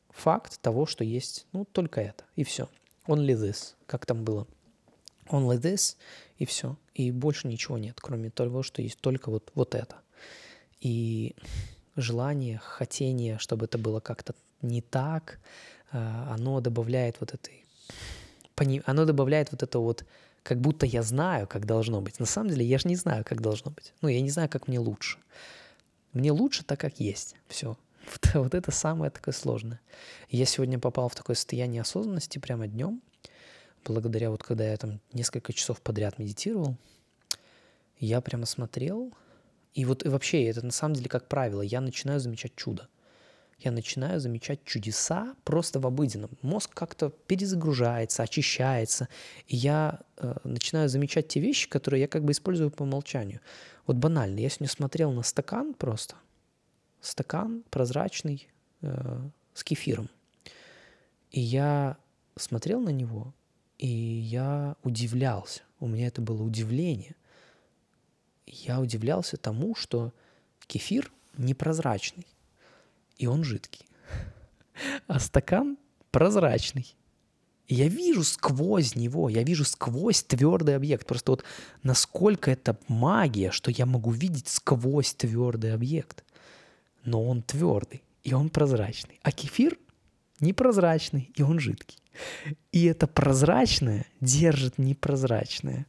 факт 0.10 0.60
того, 0.62 0.86
что 0.86 1.04
есть, 1.04 1.47
ну, 1.54 1.66
только 1.66 2.01
это, 2.01 2.24
и 2.36 2.43
все. 2.43 2.68
Only 3.08 3.36
this, 3.36 3.76
как 3.86 4.06
там 4.06 4.24
было. 4.24 4.47
Only 5.28 5.60
this, 5.60 5.97
и 6.38 6.45
все. 6.45 6.78
И 6.93 7.12
больше 7.12 7.47
ничего 7.47 7.78
нет, 7.78 7.99
кроме 8.01 8.30
того, 8.30 8.64
что 8.64 8.82
есть 8.82 8.99
только 8.99 9.30
вот, 9.30 9.51
вот 9.56 9.76
это. 9.76 9.97
И 10.80 11.36
желание, 11.95 12.60
хотение, 12.60 13.38
чтобы 13.39 13.66
это 13.66 13.78
было 13.78 13.99
как-то 13.99 14.36
не 14.62 14.82
так, 14.82 15.39
а, 15.91 16.34
оно 16.34 16.60
добавляет 16.62 17.18
вот 17.20 17.34
этой... 17.34 17.66
Оно 18.86 19.06
добавляет 19.06 19.51
вот 19.51 19.64
это 19.64 19.80
вот 19.80 20.06
как 20.43 20.60
будто 20.60 20.86
я 20.86 21.04
знаю, 21.04 21.47
как 21.47 21.66
должно 21.66 22.01
быть. 22.01 22.20
На 22.20 22.26
самом 22.26 22.49
деле 22.49 22.66
я 22.66 22.78
же 22.78 22.88
не 22.88 22.95
знаю, 22.95 23.24
как 23.26 23.41
должно 23.41 23.72
быть. 23.72 23.93
Ну, 24.01 24.10
я 24.10 24.22
не 24.22 24.30
знаю, 24.30 24.49
как 24.49 24.68
мне 24.68 24.80
лучше. 24.80 25.18
Мне 26.12 26.32
лучше 26.32 26.64
так, 26.64 26.80
как 26.80 26.99
есть. 26.99 27.36
Все. 27.47 27.78
Вот, 28.06 28.34
вот 28.34 28.54
это 28.54 28.72
самое 28.72 29.12
такое 29.12 29.34
сложное. 29.34 29.80
Я 30.30 30.45
сегодня 30.45 30.80
попал 30.80 31.10
в 31.10 31.16
такое 31.16 31.36
состояние 31.36 31.82
осознанности 31.82 32.39
прямо 32.39 32.68
днем, 32.68 33.01
благодаря 33.86 34.30
вот 34.30 34.43
когда 34.43 34.66
я 34.66 34.78
там 34.78 34.99
несколько 35.12 35.54
часов 35.54 35.82
подряд 35.82 36.20
медитировал, 36.20 36.78
я 37.99 38.22
прямо 38.22 38.45
смотрел, 38.45 39.14
и 39.74 39.86
вот 39.86 40.06
и 40.06 40.10
вообще 40.10 40.45
это 40.45 40.66
на 40.66 40.72
самом 40.72 40.95
деле 40.95 41.10
как 41.10 41.28
правило, 41.28 41.62
я 41.62 41.82
начинаю 41.82 42.20
замечать 42.20 42.56
чудо. 42.56 42.88
Я 43.60 43.72
начинаю 43.72 44.20
замечать 44.20 44.66
чудеса 44.66 45.36
просто 45.45 45.80
в 45.80 45.88
обыденном. 45.88 46.32
Мозг 46.41 46.74
как-то 46.74 47.12
перезагружается, 47.28 48.24
очищается, 48.24 49.08
и 49.47 49.56
я 49.56 50.01
э, 50.18 50.36
начинаю 50.43 50.89
замечать 50.89 51.30
те 51.30 51.39
вещи, 51.39 51.70
которые 51.70 52.01
я 52.01 52.08
как 52.10 52.26
бы 52.26 52.34
использую 52.34 52.72
по 52.72 52.84
умолчанию. 52.84 53.39
Вот 53.88 53.95
банально, 53.95 54.39
я 54.39 54.49
сегодня 54.49 54.68
смотрел 54.68 55.12
на 55.14 55.24
стакан 55.24 55.74
просто, 55.76 56.16
стакан 57.04 57.64
прозрачный 57.70 58.47
э, 58.82 59.20
с 59.54 59.64
кефиром. 59.64 60.10
И 61.32 61.41
я 61.41 61.97
смотрел 62.36 62.80
на 62.80 62.89
него, 62.89 63.34
и 63.78 63.88
я 63.88 64.76
удивлялся. 64.84 65.62
У 65.80 65.88
меня 65.88 66.08
это 66.08 66.22
было 66.22 66.41
удивление. 66.41 67.16
Я 68.47 68.80
удивлялся 68.80 69.38
тому, 69.38 69.76
что 69.76 70.14
кефир 70.66 71.12
непрозрачный, 71.38 72.26
и 73.18 73.28
он 73.28 73.43
жидкий. 73.43 73.86
А 75.08 75.20
стакан 75.20 75.78
прозрачный. 76.10 76.95
И 77.68 77.76
я 77.76 77.88
вижу 77.88 78.24
сквозь 78.24 78.95
него, 78.95 79.30
я 79.30 79.43
вижу 79.43 79.66
сквозь 79.66 80.24
твердый 80.24 80.76
объект. 80.76 81.06
Просто 81.06 81.32
вот 81.32 81.43
насколько 81.84 82.49
это 82.49 82.78
магия, 82.88 83.51
что 83.51 83.72
я 83.72 83.86
могу 83.86 84.12
видеть 84.12 84.47
сквозь 84.47 85.14
твердый 85.14 85.74
объект 85.74 86.24
но 87.04 87.24
он 87.24 87.41
твердый, 87.41 88.04
и 88.24 88.34
он 88.34 88.49
прозрачный. 88.49 89.20
А 89.24 89.32
кефир 89.32 89.78
непрозрачный, 90.39 91.32
и 91.36 91.41
он 91.41 91.60
жидкий. 91.60 91.99
И 92.72 92.86
это 92.86 93.08
прозрачное 93.08 94.06
держит 94.22 94.78
непрозрачное. 94.78 95.88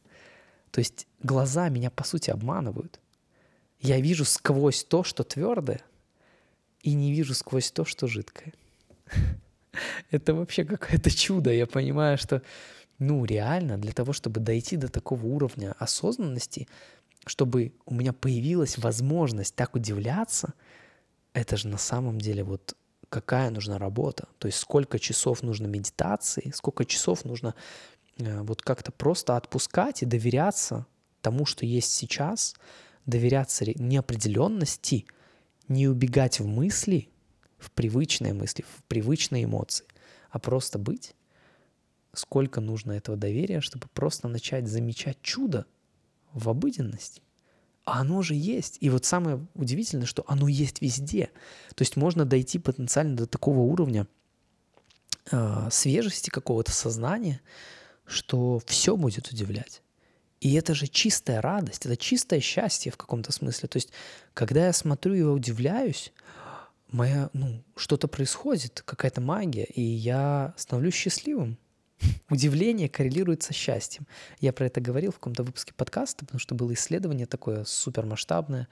То 0.71 0.79
есть 0.79 1.07
глаза 1.21 1.69
меня, 1.69 1.89
по 1.89 2.03
сути, 2.03 2.31
обманывают. 2.31 2.99
Я 3.79 3.99
вижу 3.99 4.25
сквозь 4.25 4.83
то, 4.83 5.03
что 5.03 5.23
твердое, 5.23 5.81
и 6.81 6.93
не 6.93 7.13
вижу 7.13 7.33
сквозь 7.33 7.71
то, 7.71 7.85
что 7.85 8.07
жидкое. 8.07 8.53
Это 10.11 10.33
вообще 10.33 10.63
какое-то 10.65 11.11
чудо. 11.11 11.51
Я 11.51 11.67
понимаю, 11.67 12.17
что, 12.17 12.41
ну, 12.99 13.25
реально, 13.25 13.77
для 13.77 13.91
того, 13.91 14.13
чтобы 14.13 14.39
дойти 14.39 14.77
до 14.77 14.87
такого 14.87 15.25
уровня 15.25 15.75
осознанности, 15.77 16.67
чтобы 17.25 17.73
у 17.85 17.93
меня 17.93 18.13
появилась 18.13 18.77
возможность 18.77 19.55
так 19.55 19.75
удивляться— 19.75 20.53
это 21.35 21.57
же 21.57 21.67
на 21.67 21.77
самом 21.77 22.19
деле 22.19 22.43
вот 22.43 22.75
какая 23.09 23.49
нужна 23.49 23.77
работа, 23.77 24.27
то 24.39 24.47
есть 24.47 24.57
сколько 24.57 24.97
часов 24.99 25.43
нужно 25.43 25.67
медитации, 25.67 26.51
сколько 26.55 26.85
часов 26.85 27.25
нужно 27.25 27.53
э, 28.17 28.41
вот 28.41 28.61
как-то 28.61 28.91
просто 28.91 29.35
отпускать 29.35 30.01
и 30.01 30.05
доверяться 30.05 30.87
тому, 31.21 31.45
что 31.45 31.65
есть 31.65 31.91
сейчас, 31.91 32.55
доверяться 33.05 33.65
неопределенности, 33.65 35.05
не 35.67 35.87
убегать 35.87 36.39
в 36.39 36.47
мысли, 36.47 37.09
в 37.57 37.69
привычные 37.71 38.33
мысли, 38.33 38.63
в 38.63 38.83
привычные 38.83 39.43
эмоции, 39.43 39.85
а 40.29 40.39
просто 40.39 40.79
быть. 40.79 41.15
Сколько 42.13 42.61
нужно 42.61 42.93
этого 42.93 43.17
доверия, 43.17 43.59
чтобы 43.59 43.87
просто 43.93 44.29
начать 44.29 44.67
замечать 44.67 45.21
чудо 45.21 45.65
в 46.31 46.47
обыденности. 46.47 47.21
А 47.85 48.01
оно 48.01 48.23
же 48.23 48.33
есть. 48.33 48.77
И 48.81 48.89
вот 48.89 49.05
самое 49.05 49.45
удивительное, 49.53 50.07
что 50.07 50.23
оно 50.27 50.47
есть 50.47 50.81
везде. 50.81 51.29
То 51.75 51.83
есть 51.83 51.95
можно 51.95 52.25
дойти 52.25 52.57
потенциально 52.57 53.15
до 53.15 53.27
такого 53.27 53.59
уровня 53.59 54.07
э, 55.31 55.67
свежести 55.71 56.31
какого-то 56.31 56.71
сознания, 56.71 57.41
что 58.05 58.59
все 58.65 58.97
будет 58.97 59.31
удивлять. 59.31 59.83
И 60.41 60.53
это 60.53 60.73
же 60.73 60.87
чистая 60.87 61.41
радость, 61.41 61.85
это 61.85 61.95
чистое 61.95 62.39
счастье 62.39 62.91
в 62.91 62.97
каком-то 62.97 63.31
смысле. 63.31 63.69
То 63.69 63.77
есть, 63.77 63.91
когда 64.33 64.65
я 64.65 64.73
смотрю 64.73 65.13
и 65.13 65.21
удивляюсь, 65.21 66.11
моя, 66.89 67.29
ну, 67.33 67.63
что-то 67.75 68.07
происходит, 68.07 68.81
какая-то 68.85 69.21
магия, 69.21 69.65
и 69.65 69.81
я 69.81 70.53
становлюсь 70.57 70.95
счастливым. 70.95 71.57
Удивление 72.29 72.89
коррелирует 72.89 73.43
со 73.43 73.53
счастьем. 73.53 74.07
Я 74.39 74.53
про 74.53 74.65
это 74.65 74.81
говорил 74.81 75.11
в 75.11 75.15
каком-то 75.15 75.43
выпуске 75.43 75.73
подкаста, 75.73 76.25
потому 76.25 76.39
что 76.39 76.55
было 76.55 76.73
исследование 76.73 77.25
такое 77.25 77.63
супермасштабное 77.63 78.67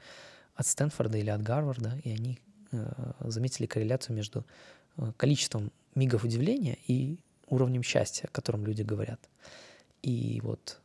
от 0.55 0.67
Стэнфорда 0.67 1.17
или 1.17 1.29
от 1.29 1.41
Гарварда, 1.41 1.99
и 2.03 2.11
они 2.11 2.39
э, 2.71 3.13
заметили 3.21 3.65
корреляцию 3.65 4.15
между 4.15 4.45
э, 4.97 5.11
количеством 5.17 5.71
мигов 5.95 6.23
удивления 6.23 6.77
и 6.87 7.19
уровнем 7.47 7.83
счастья, 7.83 8.27
о 8.27 8.31
котором 8.31 8.65
люди 8.65 8.81
говорят. 8.81 9.29
И 10.01 10.41
вот 10.43 10.79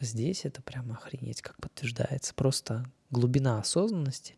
здесь 0.00 0.44
это 0.44 0.62
прямо 0.62 0.94
охренеть, 0.94 1.42
как 1.42 1.56
подтверждается. 1.60 2.34
Просто 2.34 2.84
глубина 3.10 3.58
осознанности, 3.58 4.36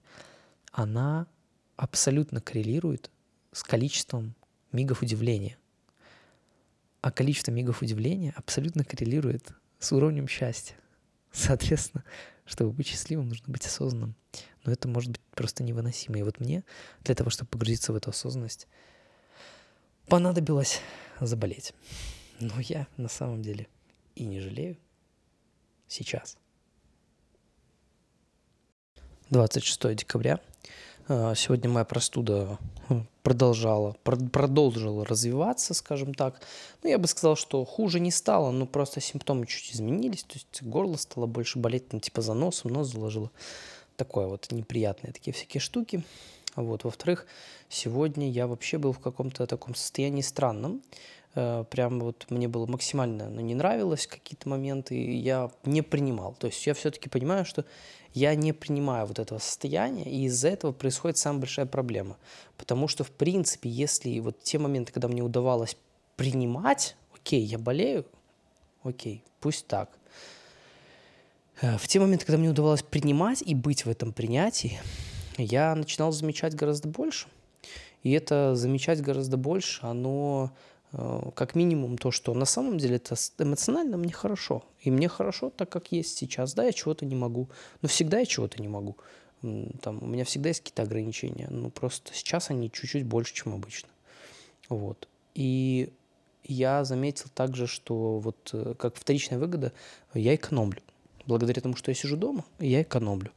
она 0.72 1.26
абсолютно 1.76 2.40
коррелирует 2.40 3.10
с 3.52 3.62
количеством 3.62 4.34
мигов 4.72 5.02
удивления. 5.02 5.56
А 7.00 7.10
количество 7.10 7.50
мигов 7.50 7.82
удивления 7.82 8.32
абсолютно 8.36 8.84
коррелирует 8.84 9.52
с 9.78 9.92
уровнем 9.92 10.28
счастья. 10.28 10.76
Соответственно, 11.32 12.04
чтобы 12.44 12.72
быть 12.72 12.88
счастливым, 12.88 13.28
нужно 13.28 13.52
быть 13.52 13.64
осознанным. 13.66 14.14
Но 14.64 14.72
это 14.72 14.88
может 14.88 15.12
быть 15.12 15.20
просто 15.34 15.62
невыносимо. 15.62 16.18
И 16.18 16.22
вот 16.22 16.40
мне 16.40 16.64
для 17.02 17.14
того, 17.14 17.30
чтобы 17.30 17.48
погрузиться 17.50 17.92
в 17.92 17.96
эту 17.96 18.10
осознанность, 18.10 18.68
понадобилось 20.06 20.80
заболеть. 21.20 21.72
Но 22.40 22.60
я 22.60 22.86
на 22.96 23.08
самом 23.08 23.42
деле 23.42 23.68
и 24.14 24.24
не 24.24 24.40
жалею 24.40 24.76
сейчас. 25.88 26.36
26 29.30 29.94
декабря 29.94 30.40
сегодня 31.34 31.68
моя 31.68 31.84
простуда 31.84 32.56
продолжала, 33.24 33.96
продолжила 34.02 35.04
развиваться, 35.04 35.74
скажем 35.74 36.14
так. 36.14 36.40
Ну, 36.82 36.90
я 36.90 36.98
бы 36.98 37.08
сказал, 37.08 37.34
что 37.34 37.64
хуже 37.64 37.98
не 37.98 38.12
стало, 38.12 38.52
но 38.52 38.64
просто 38.64 39.00
симптомы 39.00 39.46
чуть 39.46 39.74
изменились. 39.74 40.22
То 40.22 40.34
есть 40.34 40.62
горло 40.62 40.96
стало 40.96 41.26
больше 41.26 41.58
болеть, 41.58 41.88
там, 41.88 41.98
типа 41.98 42.22
за 42.22 42.34
носом, 42.34 42.72
нос 42.72 42.92
заложило. 42.92 43.30
Такое 43.96 44.28
вот 44.28 44.52
неприятные 44.52 45.12
такие 45.12 45.32
всякие 45.32 45.60
штуки. 45.60 46.04
Вот. 46.54 46.84
Во-вторых, 46.84 47.26
сегодня 47.68 48.30
я 48.30 48.46
вообще 48.46 48.78
был 48.78 48.92
в 48.92 49.00
каком-то 49.00 49.46
таком 49.46 49.74
состоянии 49.74 50.22
странном. 50.22 50.80
Э, 51.34 51.64
прям 51.70 52.00
вот 52.00 52.26
мне 52.30 52.48
было 52.48 52.66
максимально 52.66 53.28
ну, 53.28 53.40
не 53.40 53.54
нравилось 53.54 54.06
какие-то 54.06 54.48
моменты, 54.48 54.96
и 54.96 55.16
я 55.16 55.50
не 55.64 55.82
принимал. 55.82 56.34
То 56.34 56.48
есть 56.48 56.66
я 56.66 56.74
все-таки 56.74 57.08
понимаю, 57.08 57.44
что 57.44 57.64
я 58.12 58.34
не 58.34 58.52
принимаю 58.52 59.06
вот 59.06 59.18
этого 59.18 59.38
состояния, 59.38 60.04
и 60.04 60.24
из-за 60.24 60.48
этого 60.48 60.72
происходит 60.72 61.18
самая 61.18 61.40
большая 61.40 61.66
проблема. 61.66 62.16
Потому 62.56 62.88
что, 62.88 63.04
в 63.04 63.10
принципе, 63.10 63.70
если 63.70 64.18
вот 64.18 64.42
те 64.42 64.58
моменты, 64.58 64.92
когда 64.92 65.08
мне 65.08 65.22
удавалось 65.22 65.76
принимать, 66.16 66.96
окей, 67.14 67.42
я 67.42 67.58
болею, 67.58 68.04
окей, 68.82 69.22
пусть 69.40 69.66
так. 69.68 69.90
Э, 71.60 71.78
в 71.78 71.86
те 71.86 72.00
моменты, 72.00 72.26
когда 72.26 72.38
мне 72.38 72.50
удавалось 72.50 72.82
принимать 72.82 73.42
и 73.42 73.54
быть 73.54 73.84
в 73.84 73.88
этом 73.88 74.12
принятии, 74.12 74.80
я 75.38 75.76
начинал 75.76 76.10
замечать 76.10 76.54
гораздо 76.54 76.88
больше. 76.88 77.28
И 78.02 78.10
это 78.12 78.56
замечать 78.56 79.00
гораздо 79.00 79.36
больше, 79.36 79.86
оно 79.86 80.50
как 80.92 81.54
минимум 81.54 81.98
то, 81.98 82.10
что 82.10 82.34
на 82.34 82.44
самом 82.44 82.78
деле 82.78 82.96
это 82.96 83.14
эмоционально 83.38 83.96
мне 83.96 84.12
хорошо. 84.12 84.64
И 84.80 84.90
мне 84.90 85.08
хорошо 85.08 85.50
так, 85.50 85.68
как 85.68 85.92
есть 85.92 86.18
сейчас. 86.18 86.54
Да, 86.54 86.64
я 86.64 86.72
чего-то 86.72 87.04
не 87.06 87.14
могу. 87.14 87.48
Но 87.80 87.88
всегда 87.88 88.18
я 88.18 88.26
чего-то 88.26 88.60
не 88.60 88.68
могу. 88.68 88.96
Там, 89.42 90.02
у 90.02 90.06
меня 90.06 90.24
всегда 90.24 90.48
есть 90.48 90.60
какие-то 90.60 90.82
ограничения. 90.82 91.48
Ну, 91.50 91.70
просто 91.70 92.12
сейчас 92.12 92.50
они 92.50 92.70
чуть-чуть 92.70 93.04
больше, 93.06 93.34
чем 93.34 93.54
обычно. 93.54 93.88
Вот. 94.68 95.08
И 95.34 95.92
я 96.44 96.84
заметил 96.84 97.26
также, 97.34 97.66
что 97.66 98.18
вот 98.18 98.50
э, 98.52 98.74
как 98.78 98.96
вторичная 98.96 99.38
выгода, 99.38 99.72
я 100.14 100.34
экономлю. 100.34 100.82
благодаря 101.26 101.62
тому, 101.62 101.76
что 101.76 101.90
я 101.90 101.94
сижу 101.94 102.16
дома, 102.16 102.44
я 102.58 102.82
экономлю. 102.82 103.30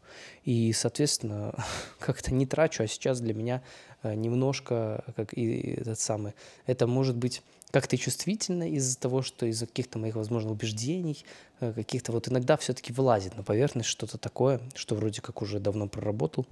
И, 0.44 0.74
соответственно, 0.74 1.54
как-то 2.00 2.34
не 2.34 2.46
трачу, 2.46 2.84
а 2.84 2.88
сейчас 2.88 3.22
для 3.22 3.34
меня 3.34 3.62
э, 3.92 3.93
немножко, 4.04 5.04
как 5.16 5.34
и 5.34 5.76
этот 5.78 6.00
самый, 6.00 6.34
это 6.66 6.88
может 6.88 7.16
быть 7.16 7.42
как-то 7.72 7.98
чувствительно 7.98 8.70
из-за 8.70 9.00
того, 9.00 9.24
что 9.24 9.48
из-за 9.48 9.66
каких-то 9.66 9.98
моих, 9.98 10.16
возможно, 10.16 10.52
убеждений, 10.52 11.26
э, 11.60 11.74
каких-то 11.74 12.12
вот 12.12 12.28
иногда 12.28 12.56
все-таки 12.58 12.94
вылазит 12.94 13.36
на 13.36 13.44
поверхность 13.44 13.90
что-то 13.90 14.18
такое, 14.20 14.62
что 14.76 14.94
вроде 14.96 15.22
как 15.22 15.42
уже 15.42 15.60
давно 15.60 15.88
проработал, 15.88 16.46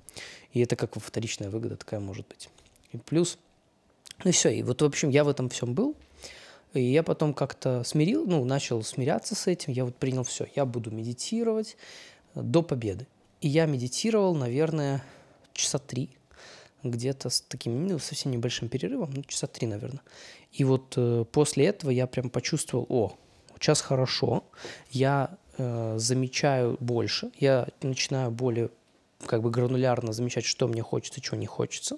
и 0.53 0.61
это 0.61 0.75
как 0.75 0.99
вторичная 0.99 1.51
выгода 1.51 1.75
такая 1.75 1.99
может 1.99 2.27
быть. 2.27 2.49
И 2.91 2.97
плюс, 2.97 3.37
ну 4.23 4.31
все, 4.31 4.49
и 4.49 4.63
вот, 4.63 4.81
в 4.81 4.85
общем, 4.85 5.09
я 5.09 5.23
в 5.23 5.29
этом 5.29 5.49
всем 5.49 5.75
был, 5.75 5.95
и 6.73 6.81
я 6.81 7.03
потом 7.03 7.33
как-то 7.33 7.83
смирил, 7.83 8.25
ну, 8.25 8.43
начал 8.45 8.81
смиряться 8.81 9.35
с 9.35 9.47
этим. 9.47 9.73
Я 9.73 9.83
вот 9.85 9.95
принял 9.95 10.23
все. 10.23 10.47
Я 10.55 10.65
буду 10.65 10.89
медитировать 10.89 11.75
до 12.33 12.63
победы. 12.63 13.07
И 13.41 13.47
я 13.49 13.65
медитировал, 13.65 14.35
наверное, 14.35 15.03
часа 15.53 15.79
три. 15.79 16.09
Где-то 16.83 17.29
с 17.29 17.41
таким, 17.41 17.87
ну, 17.87 17.99
совсем 17.99 18.31
небольшим 18.31 18.69
перерывом, 18.69 19.11
ну, 19.13 19.23
часа 19.23 19.47
три, 19.47 19.67
наверное. 19.67 20.01
И 20.51 20.63
вот 20.63 20.93
э, 20.97 21.25
после 21.31 21.67
этого 21.67 21.91
я 21.91 22.07
прям 22.07 22.29
почувствовал, 22.29 22.85
о, 22.89 23.13
сейчас 23.55 23.81
хорошо. 23.81 24.43
Я 24.89 25.37
э, 25.57 25.95
замечаю 25.97 26.77
больше. 26.79 27.31
Я 27.39 27.67
начинаю 27.81 28.31
более 28.31 28.69
как 29.25 29.41
бы 29.43 29.51
гранулярно 29.51 30.13
замечать, 30.13 30.45
что 30.45 30.67
мне 30.67 30.81
хочется, 30.81 31.21
чего 31.21 31.37
не 31.37 31.45
хочется. 31.45 31.97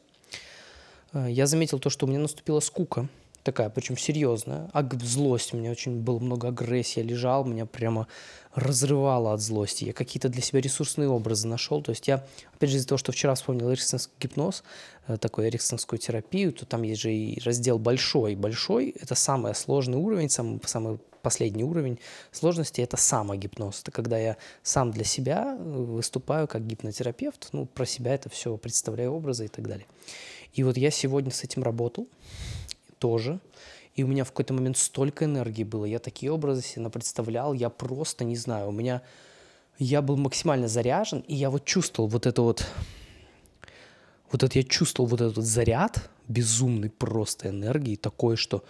Э, 1.14 1.28
я 1.30 1.46
заметил 1.46 1.80
то, 1.80 1.90
что 1.90 2.06
у 2.06 2.10
меня 2.10 2.20
наступила 2.20 2.60
скука– 2.60 3.08
такая, 3.44 3.70
причем 3.70 3.98
серьезная. 3.98 4.70
А 4.74 4.88
злость, 5.02 5.54
у 5.54 5.58
меня 5.58 5.72
очень 5.72 6.02
было 6.02 6.20
много 6.20 6.48
агрессии, 6.50 7.00
я 7.00 7.06
лежал, 7.06 7.46
меня 7.46 7.66
прямо 7.66 8.08
разрывало 8.56 9.34
от 9.34 9.42
злости. 9.42 9.86
Я 9.86 9.94
какие-то 9.94 10.30
для 10.30 10.42
себя 10.42 10.62
ресурсные 10.62 11.10
образы 11.10 11.48
нашел. 11.48 11.82
То 11.82 11.92
есть 11.92 12.08
я, 12.08 12.26
опять 12.54 12.70
же, 12.70 12.78
из-за 12.78 12.88
того, 12.88 12.98
что 12.98 13.12
вчера 13.12 13.34
вспомнил 13.36 13.72
эриксонский 13.72 14.14
гипноз, 14.20 14.64
э, 15.08 15.18
такой 15.18 15.50
эриксонскую 15.50 16.00
терапию, 16.00 16.54
то 16.54 16.66
там 16.66 16.84
есть 16.84 17.02
же 17.02 17.14
и 17.14 17.40
раздел 17.44 17.80
большой. 17.80 18.36
Большой– 18.36 18.90
это 19.02 19.16
самый 19.16 19.56
сложный 19.56 19.98
уровень, 19.98 20.30
самый, 20.30 20.62
самый 20.66 21.00
последний 21.24 21.64
уровень 21.64 22.00
сложности– 22.32 22.82
это 22.82 22.98
самогипноз. 22.98 23.82
Это 23.82 23.92
когда 23.92 24.18
я 24.20 24.38
сам 24.62 24.92
для 24.92 25.04
себя 25.04 25.58
э, 25.58 25.64
выступаю 25.64 26.48
как 26.48 26.68
гипнотерапевт, 26.68 27.50
ну, 27.54 27.66
про 27.66 27.86
себя 27.86 28.14
это 28.14 28.30
все 28.30 28.56
представляю 28.58 29.14
образы 29.14 29.46
и 29.46 29.50
так 29.50 29.68
далее. 29.68 29.88
И 30.54 30.62
вот 30.62 30.78
я 30.78 30.92
сегодня 30.92 31.32
с 31.32 31.44
этим 31.44 31.64
работал, 31.64 32.08
тоже. 33.04 33.42
И 33.96 34.04
у 34.04 34.08
меня 34.08 34.24
в 34.24 34.30
какой-то 34.30 34.54
момент 34.54 34.78
столько 34.78 35.26
энергии 35.26 35.66
было. 35.66 35.84
Я 35.84 36.00
такие 36.00 36.32
образы 36.32 36.62
себе 36.62 36.90
представлял. 36.90 37.54
Я 37.54 37.70
просто 37.70 38.24
не 38.24 38.38
знаю. 38.38 38.70
У 38.70 38.72
меня... 38.72 39.02
Я 39.78 40.02
был 40.02 40.16
максимально 40.16 40.70
заряжен, 40.70 41.20
и 41.28 41.36
я 41.36 41.50
вот 41.50 41.66
чувствовал 41.66 42.08
вот 42.08 42.26
это 42.26 42.42
вот... 42.42 42.66
Вот 44.32 44.44
это 44.44 44.58
я 44.58 44.64
чувствовал 44.64 45.10
вот 45.10 45.20
этот 45.20 45.44
заряд 45.44 46.10
безумный 46.30 46.90
просто 46.90 47.50
энергии, 47.50 47.98
такой, 47.98 48.38
что 48.38 48.64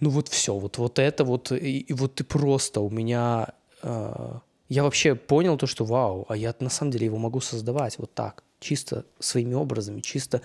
ну 0.00 0.10
вот 0.10 0.28
все, 0.28 0.54
вот, 0.54 0.78
вот 0.78 0.98
это 0.98 1.24
вот, 1.24 1.50
и, 1.52 1.80
и 1.80 1.92
вот 1.92 2.14
ты 2.14 2.24
просто 2.24 2.80
у 2.80 2.90
меня... 2.90 3.48
Э, 3.82 4.38
я 4.68 4.82
вообще 4.82 5.14
понял 5.14 5.58
то, 5.58 5.66
что 5.66 5.84
вау, 5.84 6.26
а 6.28 6.36
я 6.36 6.54
на 6.60 6.70
самом 6.70 6.92
деле 6.92 7.06
его 7.06 7.18
могу 7.18 7.40
создавать 7.40 7.98
вот 7.98 8.14
так, 8.14 8.44
чисто 8.60 9.04
своими 9.18 9.54
образами, 9.54 10.00
чисто 10.00 10.40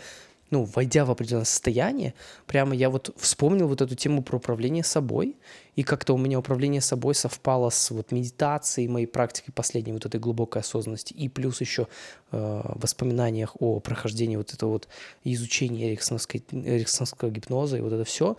ну, 0.52 0.64
войдя 0.64 1.06
в 1.06 1.12
определенное 1.12 1.46
состояние, 1.46 2.14
прямо 2.48 2.76
я 2.76 2.90
вот 2.90 3.14
вспомнил 3.18 3.68
вот 3.68 3.82
эту 3.82 3.96
тему 3.96 4.24
про 4.24 4.38
управление 4.38 4.84
собой, 4.84 5.36
и 5.76 5.84
как-то 5.84 6.14
у 6.14 6.18
меня 6.18 6.40
управление 6.40 6.82
собой 6.82 7.16
совпало 7.16 7.70
с 7.70 7.92
вот 7.92 8.12
медитацией, 8.12 8.88
моей 8.88 9.06
практикой 9.06 9.52
последней 9.52 9.94
вот 9.94 10.06
этой 10.06 10.20
глубокой 10.20 10.62
осознанности, 10.62 11.14
и 11.14 11.30
плюс 11.30 11.62
еще 11.62 11.88
э, 12.32 12.62
воспоминаниях 12.76 13.56
о 13.60 13.80
прохождении 13.80 14.38
вот 14.38 14.54
этого 14.54 14.72
вот 14.72 14.88
изучения 15.24 15.94
эриксонского 15.94 17.30
гипноза 17.30 17.78
и 17.78 17.82
вот 17.82 17.94
это 17.94 18.04
все, 18.04 18.36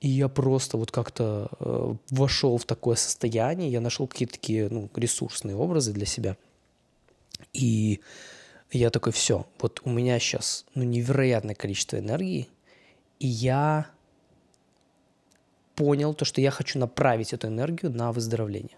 и 0.00 0.08
я 0.08 0.28
просто 0.28 0.76
вот 0.76 0.90
как-то 0.90 1.48
э, 1.60 1.94
вошел 2.10 2.58
в 2.58 2.64
такое 2.64 2.96
состояние, 2.96 3.70
я 3.70 3.80
нашел 3.80 4.06
какие-то 4.06 4.34
такие 4.34 4.68
ну, 4.68 4.90
ресурсные 4.96 5.56
образы 5.56 5.92
для 5.92 6.06
себя, 6.06 6.36
и 7.52 8.00
и 8.74 8.78
я 8.78 8.90
такой, 8.90 9.12
все, 9.12 9.46
вот 9.60 9.82
у 9.84 9.90
меня 9.90 10.18
сейчас 10.18 10.64
ну, 10.74 10.82
невероятное 10.82 11.54
количество 11.54 11.96
энергии, 11.96 12.48
и 13.20 13.28
я 13.28 13.86
понял 15.76 16.12
то, 16.12 16.24
что 16.24 16.40
я 16.40 16.50
хочу 16.50 16.80
направить 16.80 17.32
эту 17.32 17.46
энергию 17.46 17.92
на 17.92 18.10
выздоровление. 18.10 18.76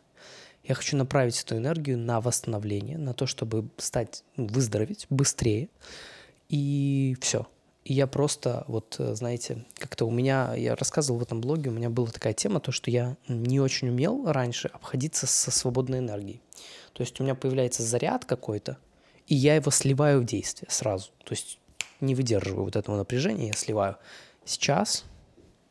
Я 0.65 0.75
хочу 0.75 0.99
направить 0.99 1.41
эту 1.41 1.57
энергию 1.57 1.97
на 1.97 2.21
восстановление, 2.21 2.99
на 2.99 3.15
то, 3.15 3.25
чтобы 3.27 3.71
стать, 3.79 4.23
ну, 4.37 4.47
выздороветь 4.49 5.07
быстрее. 5.09 5.71
И 6.51 7.17
все. 7.23 7.47
И 7.85 7.95
я 7.95 8.07
просто, 8.07 8.65
вот, 8.69 8.97
знаете, 8.99 9.65
как-то 9.79 10.05
у 10.05 10.11
меня, 10.11 10.53
я 10.57 10.77
рассказывал 10.77 11.21
в 11.21 11.23
этом 11.23 11.41
блоге, 11.41 11.71
у 11.71 11.73
меня 11.73 11.89
была 11.89 12.09
такая 12.09 12.35
тема, 12.35 12.61
то, 12.61 12.71
что 12.71 12.91
я 12.91 13.17
не 13.29 13.61
очень 13.61 13.89
умел 13.89 14.31
раньше 14.31 14.69
обходиться 14.69 15.27
со 15.27 15.51
свободной 15.51 16.01
энергией. 16.01 16.43
То 16.93 17.03
есть 17.03 17.19
у 17.19 17.25
меня 17.25 17.35
появляется 17.35 17.83
заряд 17.83 18.27
какой-то, 18.27 18.77
и 19.27 19.35
я 19.35 19.57
его 19.57 19.71
сливаю 19.71 20.21
в 20.21 20.25
действие 20.25 20.71
сразу. 20.71 21.11
То 21.25 21.33
есть 21.33 21.59
не 22.01 22.15
выдерживаю 22.15 22.65
вот 22.65 22.77
этого 22.77 22.97
напряжения, 22.97 23.49
я 23.49 23.53
сливаю. 23.55 23.97
Сейчас 24.45 25.05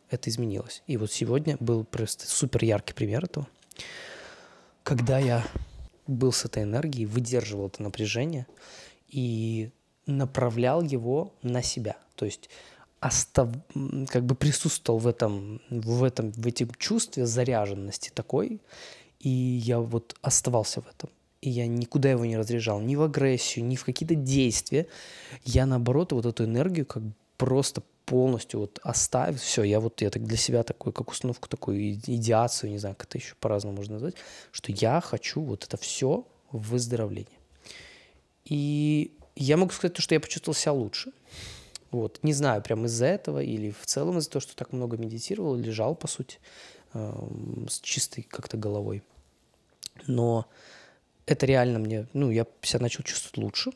это 0.10 0.30
изменилось. 0.30 0.84
И 0.88 0.98
вот 0.98 1.12
сегодня 1.12 1.58
был 1.60 1.84
просто 1.84 2.28
супер 2.28 2.64
яркий 2.64 2.94
пример 2.94 3.26
этого, 3.26 3.48
когда 4.84 5.18
я 5.20 5.46
был 6.08 6.32
с 6.32 6.46
этой 6.46 6.64
энергией, 6.64 7.06
выдерживал 7.06 7.68
это 7.68 7.82
напряжение 7.82 8.46
и 9.08 9.72
направлял 10.06 10.82
его 10.82 11.34
на 11.42 11.64
себя. 11.64 11.98
То 12.16 12.26
есть 12.26 12.50
остав... 13.00 13.50
как 14.10 14.26
бы 14.26 14.36
присутствовал 14.36 15.00
в 15.00 15.08
этом, 15.08 15.62
в 15.70 16.04
этом, 16.04 16.32
в 16.32 16.48
этом 16.48 16.70
чувстве 16.78 17.26
заряженности 17.26 18.12
такой, 18.14 18.62
и 19.20 19.30
я 19.30 19.80
вот 19.80 20.16
оставался 20.22 20.82
в 20.82 20.88
этом 20.88 21.10
и 21.46 21.50
я 21.50 21.68
никуда 21.68 22.10
его 22.10 22.26
не 22.26 22.38
разряжал, 22.38 22.82
ни 22.82 22.96
в 22.96 23.04
агрессию, 23.04 23.66
ни 23.66 23.76
в 23.76 23.86
какие-то 23.86 24.16
действия. 24.16 24.88
Я, 25.44 25.68
наоборот, 25.68 26.12
вот 26.12 26.26
эту 26.26 26.46
энергию 26.46 26.88
как 26.88 27.04
просто 27.38 27.84
полностью 28.06 28.62
вот 28.62 28.80
оставив, 28.82 29.42
все, 29.42 29.64
я 29.64 29.80
вот 29.80 30.02
я 30.02 30.10
так 30.10 30.24
для 30.24 30.38
себя 30.38 30.64
такой, 30.64 30.92
как 30.92 31.12
установку, 31.12 31.48
такую 31.48 31.94
идеацию, 31.94 32.72
не 32.72 32.80
знаю, 32.80 32.96
как 32.96 33.08
это 33.08 33.20
еще 33.20 33.36
по-разному 33.40 33.78
можно 33.78 33.94
назвать, 33.94 34.16
что 34.52 34.72
я 34.72 35.02
хочу 35.02 35.42
вот 35.42 35.66
это 35.66 35.78
все 35.78 36.26
в 36.52 36.72
выздоровлении. 36.72 37.40
И 38.46 39.12
я 39.36 39.58
могу 39.58 39.72
сказать 39.72 39.94
то, 39.94 40.02
что 40.02 40.16
я 40.16 40.20
почувствовал 40.20 40.56
себя 40.56 40.74
лучше. 40.74 41.12
Вот. 41.92 42.20
Не 42.24 42.34
знаю, 42.34 42.62
прям 42.64 42.86
из-за 42.86 43.06
этого 43.06 43.42
или 43.42 43.70
в 43.70 43.86
целом 43.86 44.18
из-за 44.18 44.32
того, 44.32 44.42
что 44.42 44.56
так 44.56 44.74
много 44.74 44.98
медитировал, 44.98 45.56
лежал, 45.56 45.96
по 45.96 46.08
сути, 46.08 46.40
э, 46.94 47.14
с 47.70 47.80
чистой 47.82 48.24
как-то 48.24 48.58
головой. 48.58 49.04
Но 50.08 50.48
это 51.26 51.46
реально 51.46 51.80
мне, 51.80 52.08
ну, 52.14 52.30
я 52.30 52.46
себя 52.62 52.82
начал 52.82 53.04
чувствовать 53.04 53.38
лучше. 53.38 53.72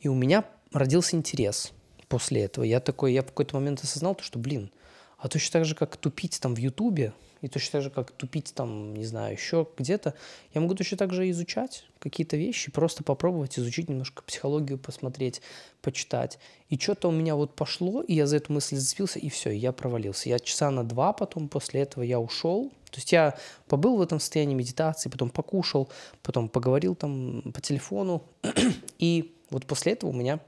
И 0.00 0.08
у 0.08 0.14
меня 0.14 0.44
родился 0.72 1.16
интерес 1.16 1.72
после 2.08 2.42
этого. 2.42 2.64
Я 2.64 2.80
такой, 2.80 3.12
я 3.12 3.22
в 3.22 3.26
какой-то 3.26 3.56
момент 3.56 3.82
осознал, 3.82 4.14
то, 4.14 4.22
что, 4.22 4.38
блин, 4.38 4.70
а 5.18 5.28
точно 5.28 5.52
так 5.52 5.64
же, 5.64 5.74
как 5.74 5.96
тупить 5.96 6.38
там 6.40 6.54
в 6.54 6.58
Ютубе, 6.58 7.12
и 7.44 7.48
точно 7.48 7.72
так 7.72 7.82
же, 7.82 7.90
как 7.90 8.10
тупить 8.10 8.54
там, 8.54 8.94
не 8.96 9.04
знаю, 9.04 9.34
еще 9.34 9.68
где-то, 9.76 10.14
я 10.54 10.62
могу 10.62 10.74
точно 10.74 10.96
так 10.96 11.12
же 11.12 11.28
изучать 11.28 11.84
какие-то 11.98 12.38
вещи, 12.38 12.70
просто 12.70 13.04
попробовать 13.04 13.58
изучить 13.58 13.90
немножко 13.90 14.22
психологию, 14.22 14.78
посмотреть, 14.78 15.42
почитать. 15.82 16.38
И 16.70 16.78
что-то 16.78 17.08
у 17.08 17.12
меня 17.12 17.36
вот 17.36 17.54
пошло, 17.54 18.00
и 18.00 18.14
я 18.14 18.26
за 18.26 18.36
эту 18.36 18.50
мысль 18.54 18.76
зацепился, 18.76 19.18
и 19.18 19.28
все, 19.28 19.50
я 19.50 19.72
провалился. 19.72 20.30
Я 20.30 20.38
часа 20.38 20.70
на 20.70 20.84
два 20.84 21.12
потом 21.12 21.48
после 21.48 21.82
этого 21.82 22.02
я 22.02 22.18
ушел, 22.18 22.70
то 22.90 22.96
есть 22.96 23.12
я 23.12 23.36
побыл 23.68 23.98
в 23.98 24.00
этом 24.00 24.20
состоянии 24.20 24.54
медитации, 24.54 25.10
потом 25.10 25.28
покушал, 25.28 25.90
потом 26.22 26.48
поговорил 26.48 26.94
там 26.94 27.42
по 27.52 27.60
телефону. 27.60 28.22
И 28.98 29.34
вот 29.50 29.66
после 29.66 29.92
этого 29.92 30.08
у 30.08 30.14
меня, 30.14 30.40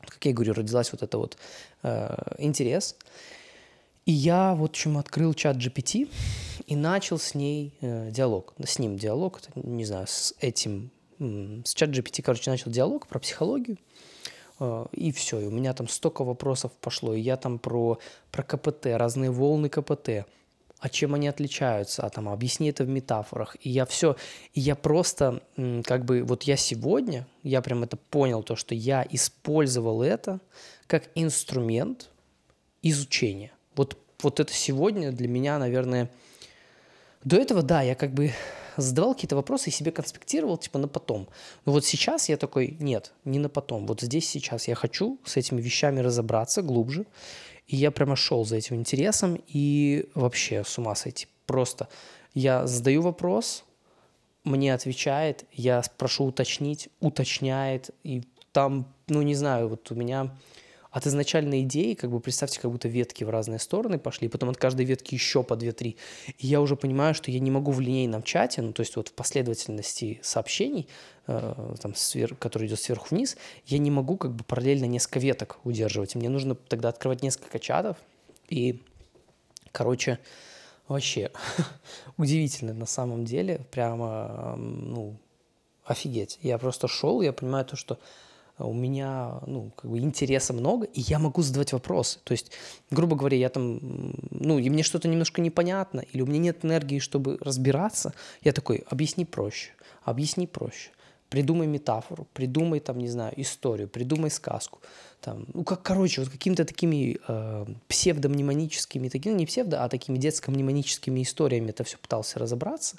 как 0.00 0.24
я 0.24 0.32
говорю, 0.32 0.54
родилась 0.54 0.90
вот 0.90 1.04
это 1.04 1.18
вот 1.18 1.36
э, 1.84 2.16
интерес. 2.38 2.96
И 4.06 4.12
я 4.12 4.54
вот 4.54 4.72
чем 4.72 4.98
открыл 4.98 5.34
чат 5.34 5.56
GPT 5.56 6.08
и 6.66 6.76
начал 6.76 7.18
с 7.18 7.34
ней 7.34 7.74
э, 7.80 8.10
диалог, 8.10 8.54
с 8.64 8.78
ним 8.78 8.96
диалог, 8.96 9.40
не 9.54 9.84
знаю, 9.84 10.06
с 10.06 10.34
этим, 10.40 10.90
с 11.18 11.74
чат 11.74 11.90
GPT, 11.90 12.22
короче, 12.22 12.50
начал 12.50 12.70
диалог 12.70 13.06
про 13.06 13.18
психологию. 13.18 13.76
Э, 14.58 14.86
и 14.92 15.12
все, 15.12 15.40
и 15.40 15.46
у 15.46 15.50
меня 15.50 15.72
там 15.74 15.88
столько 15.88 16.24
вопросов 16.24 16.72
пошло, 16.80 17.14
и 17.14 17.20
я 17.20 17.36
там 17.36 17.58
про, 17.58 17.98
про 18.30 18.42
КПТ, 18.42 18.86
разные 18.86 19.30
волны 19.30 19.68
КПТ, 19.68 20.26
а 20.78 20.88
чем 20.88 21.14
они 21.14 21.28
отличаются, 21.28 22.06
а 22.06 22.10
там 22.10 22.28
объясни 22.28 22.70
это 22.70 22.84
в 22.84 22.88
метафорах. 22.88 23.56
И 23.60 23.68
я 23.68 23.84
все, 23.84 24.16
и 24.54 24.60
я 24.60 24.74
просто, 24.76 25.42
как 25.84 26.06
бы, 26.06 26.22
вот 26.22 26.44
я 26.44 26.56
сегодня, 26.56 27.26
я 27.42 27.60
прям 27.60 27.82
это 27.82 27.98
понял, 27.98 28.42
то, 28.42 28.56
что 28.56 28.74
я 28.74 29.06
использовал 29.10 30.02
это 30.02 30.40
как 30.86 31.10
инструмент 31.14 32.08
изучения. 32.82 33.52
Вот, 33.76 33.96
вот 34.22 34.40
это 34.40 34.52
сегодня 34.52 35.12
для 35.12 35.28
меня, 35.28 35.58
наверное, 35.58 36.10
до 37.24 37.36
этого, 37.36 37.62
да, 37.62 37.82
я 37.82 37.94
как 37.94 38.12
бы 38.12 38.32
задавал 38.76 39.14
какие-то 39.14 39.36
вопросы 39.36 39.70
и 39.70 39.72
себе 39.72 39.92
конспектировал, 39.92 40.56
типа, 40.56 40.78
на 40.78 40.88
потом. 40.88 41.28
Но 41.64 41.72
вот 41.72 41.84
сейчас 41.84 42.28
я 42.28 42.36
такой, 42.36 42.76
нет, 42.80 43.12
не 43.24 43.38
на 43.38 43.48
потом. 43.48 43.86
Вот 43.86 44.00
здесь 44.00 44.28
сейчас 44.28 44.68
я 44.68 44.74
хочу 44.74 45.18
с 45.24 45.36
этими 45.36 45.60
вещами 45.60 46.00
разобраться 46.00 46.62
глубже. 46.62 47.06
И 47.66 47.76
я 47.76 47.90
прямо 47.90 48.16
шел 48.16 48.44
за 48.44 48.56
этим 48.56 48.76
интересом 48.76 49.40
и 49.46 50.08
вообще 50.14 50.64
с 50.64 50.76
ума 50.78 50.94
сойти. 50.94 51.28
Просто 51.46 51.88
я 52.34 52.66
задаю 52.66 53.02
вопрос, 53.02 53.64
мне 54.44 54.74
отвечает, 54.74 55.44
я 55.52 55.82
прошу 55.96 56.24
уточнить, 56.24 56.88
уточняет, 57.00 57.90
и 58.02 58.22
там, 58.52 58.92
ну, 59.06 59.22
не 59.22 59.34
знаю, 59.34 59.68
вот 59.68 59.90
у 59.92 59.94
меня 59.94 60.34
от 60.90 61.06
изначальной 61.06 61.62
идеи, 61.62 61.94
как 61.94 62.10
бы 62.10 62.20
представьте, 62.20 62.60
как 62.60 62.70
будто 62.70 62.88
ветки 62.88 63.22
в 63.22 63.30
разные 63.30 63.58
стороны 63.58 63.98
пошли, 63.98 64.28
потом 64.28 64.50
от 64.50 64.56
каждой 64.56 64.84
ветки 64.84 65.14
еще 65.14 65.42
по 65.42 65.54
2-3. 65.54 65.96
И 66.38 66.46
я 66.46 66.60
уже 66.60 66.76
понимаю, 66.76 67.14
что 67.14 67.30
я 67.30 67.38
не 67.38 67.50
могу 67.50 67.70
в 67.70 67.80
линейном 67.80 68.22
чате, 68.22 68.62
ну, 68.62 68.72
то 68.72 68.80
есть 68.80 68.96
вот 68.96 69.08
в 69.08 69.12
последовательности 69.12 70.18
сообщений, 70.22 70.88
э, 71.28 71.74
там, 71.80 71.94
свер... 71.94 72.34
который 72.34 72.66
идет 72.66 72.80
сверху 72.80 73.14
вниз, 73.14 73.36
я 73.66 73.78
не 73.78 73.90
могу 73.90 74.16
как 74.16 74.32
бы 74.32 74.42
параллельно 74.42 74.86
несколько 74.86 75.20
веток 75.20 75.58
удерживать. 75.62 76.16
Мне 76.16 76.28
нужно 76.28 76.56
тогда 76.56 76.88
открывать 76.88 77.22
несколько 77.22 77.60
чатов. 77.60 77.96
И, 78.48 78.82
короче, 79.70 80.18
вообще 80.88 81.30
удивительно 82.16 82.74
на 82.74 82.86
самом 82.86 83.24
деле, 83.24 83.64
прямо, 83.70 84.56
ну, 84.56 85.16
офигеть. 85.84 86.40
Я 86.42 86.58
просто 86.58 86.88
шел, 86.88 87.20
я 87.20 87.32
понимаю 87.32 87.64
то, 87.64 87.76
что 87.76 88.00
у 88.64 88.72
меня, 88.72 89.40
ну, 89.46 89.70
как 89.76 89.90
бы 89.90 89.98
интереса 89.98 90.52
много, 90.52 90.86
и 90.86 91.00
я 91.00 91.18
могу 91.18 91.42
задавать 91.42 91.72
вопросы. 91.72 92.18
То 92.24 92.32
есть, 92.32 92.52
грубо 92.90 93.16
говоря, 93.16 93.36
я 93.36 93.48
там, 93.48 93.78
ну, 94.30 94.58
и 94.58 94.70
мне 94.70 94.82
что-то 94.82 95.08
немножко 95.08 95.40
непонятно, 95.40 96.00
или 96.12 96.22
у 96.22 96.26
меня 96.26 96.38
нет 96.38 96.64
энергии, 96.64 96.98
чтобы 96.98 97.38
разбираться, 97.40 98.12
я 98.42 98.52
такой, 98.52 98.84
объясни 98.88 99.24
проще, 99.24 99.70
объясни 100.04 100.46
проще. 100.46 100.90
Придумай 101.28 101.68
метафору, 101.68 102.26
придумай, 102.32 102.80
там, 102.80 102.98
не 102.98 103.08
знаю, 103.08 103.32
историю, 103.36 103.88
придумай 103.88 104.30
сказку. 104.30 104.80
Там, 105.20 105.46
ну, 105.54 105.62
как, 105.62 105.80
короче, 105.82 106.22
вот 106.22 106.30
какими-то 106.30 106.64
такими 106.64 107.18
э, 107.28 107.66
псевдомнемоническими, 107.86 109.08
такими, 109.08 109.34
не 109.34 109.46
псевдо, 109.46 109.84
а 109.84 109.88
такими 109.88 110.18
детско-мнемоническими 110.18 111.22
историями 111.22 111.70
это 111.70 111.84
все 111.84 111.98
пытался 111.98 112.40
разобраться. 112.40 112.96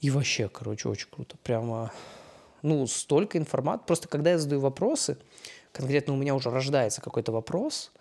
И 0.00 0.10
вообще, 0.10 0.48
короче, 0.48 0.88
очень 0.88 1.08
круто. 1.10 1.36
Прямо 1.44 1.92
ну, 2.62 2.86
столько 2.86 3.38
информации. 3.38 3.86
Просто 3.86 4.08
когда 4.08 4.30
я 4.30 4.38
задаю 4.38 4.60
вопросы, 4.60 5.18
конкретно 5.72 6.14
у 6.14 6.16
меня 6.16 6.34
уже 6.34 6.50
рождается 6.50 7.00
какой-то 7.00 7.32
вопрос, 7.32 7.92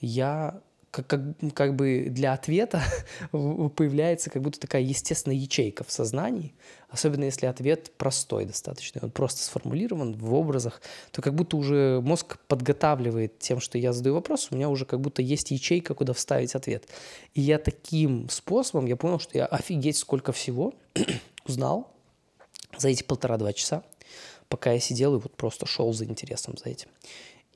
я 0.00 0.60
как, 0.90 1.06
как, 1.06 1.20
как 1.54 1.76
бы 1.76 2.06
для 2.08 2.32
ответа 2.32 2.82
появляется 3.30 4.30
как 4.30 4.40
будто 4.40 4.58
такая 4.58 4.82
естественная 4.82 5.36
ячейка 5.36 5.84
в 5.84 5.92
сознании, 5.92 6.54
особенно 6.88 7.24
если 7.24 7.46
ответ 7.46 7.92
простой 7.98 8.46
достаточно, 8.46 9.02
он 9.02 9.10
просто 9.10 9.42
сформулирован 9.42 10.14
в 10.14 10.32
образах, 10.32 10.80
то 11.12 11.20
как 11.20 11.34
будто 11.34 11.58
уже 11.58 12.00
мозг 12.02 12.38
подготавливает 12.48 13.38
тем, 13.38 13.60
что 13.60 13.76
я 13.76 13.92
задаю 13.92 14.14
вопрос, 14.14 14.48
у 14.50 14.54
меня 14.54 14.70
уже 14.70 14.86
как 14.86 15.00
будто 15.00 15.20
есть 15.20 15.50
ячейка, 15.50 15.94
куда 15.94 16.14
вставить 16.14 16.54
ответ. 16.54 16.88
И 17.34 17.42
я 17.42 17.58
таким 17.58 18.28
способом, 18.30 18.86
я 18.86 18.96
понял, 18.96 19.18
что 19.18 19.36
я 19.36 19.46
офигеть 19.46 19.98
сколько 19.98 20.32
всего 20.32 20.72
узнал 21.46 21.92
за 22.78 22.88
эти 22.88 23.02
полтора-два 23.02 23.52
часа 23.52 23.82
пока 24.48 24.72
я 24.72 24.80
сидел 24.80 25.14
и 25.14 25.18
вот 25.18 25.36
просто 25.36 25.66
шел 25.66 25.92
за 25.92 26.04
интересом 26.04 26.56
за 26.56 26.70
этим. 26.70 26.88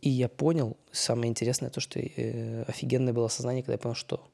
И 0.01 0.09
я 0.09 0.29
понял, 0.29 0.77
самое 0.93 1.29
интересное 1.29 1.71
то, 1.71 1.81
что 1.81 2.01
э, 2.01 2.63
офигенное 2.67 3.13
было 3.13 3.29
сознание, 3.29 3.63
когда 3.63 3.75
я 3.75 3.79
понял, 3.79 3.95
что 3.95 4.27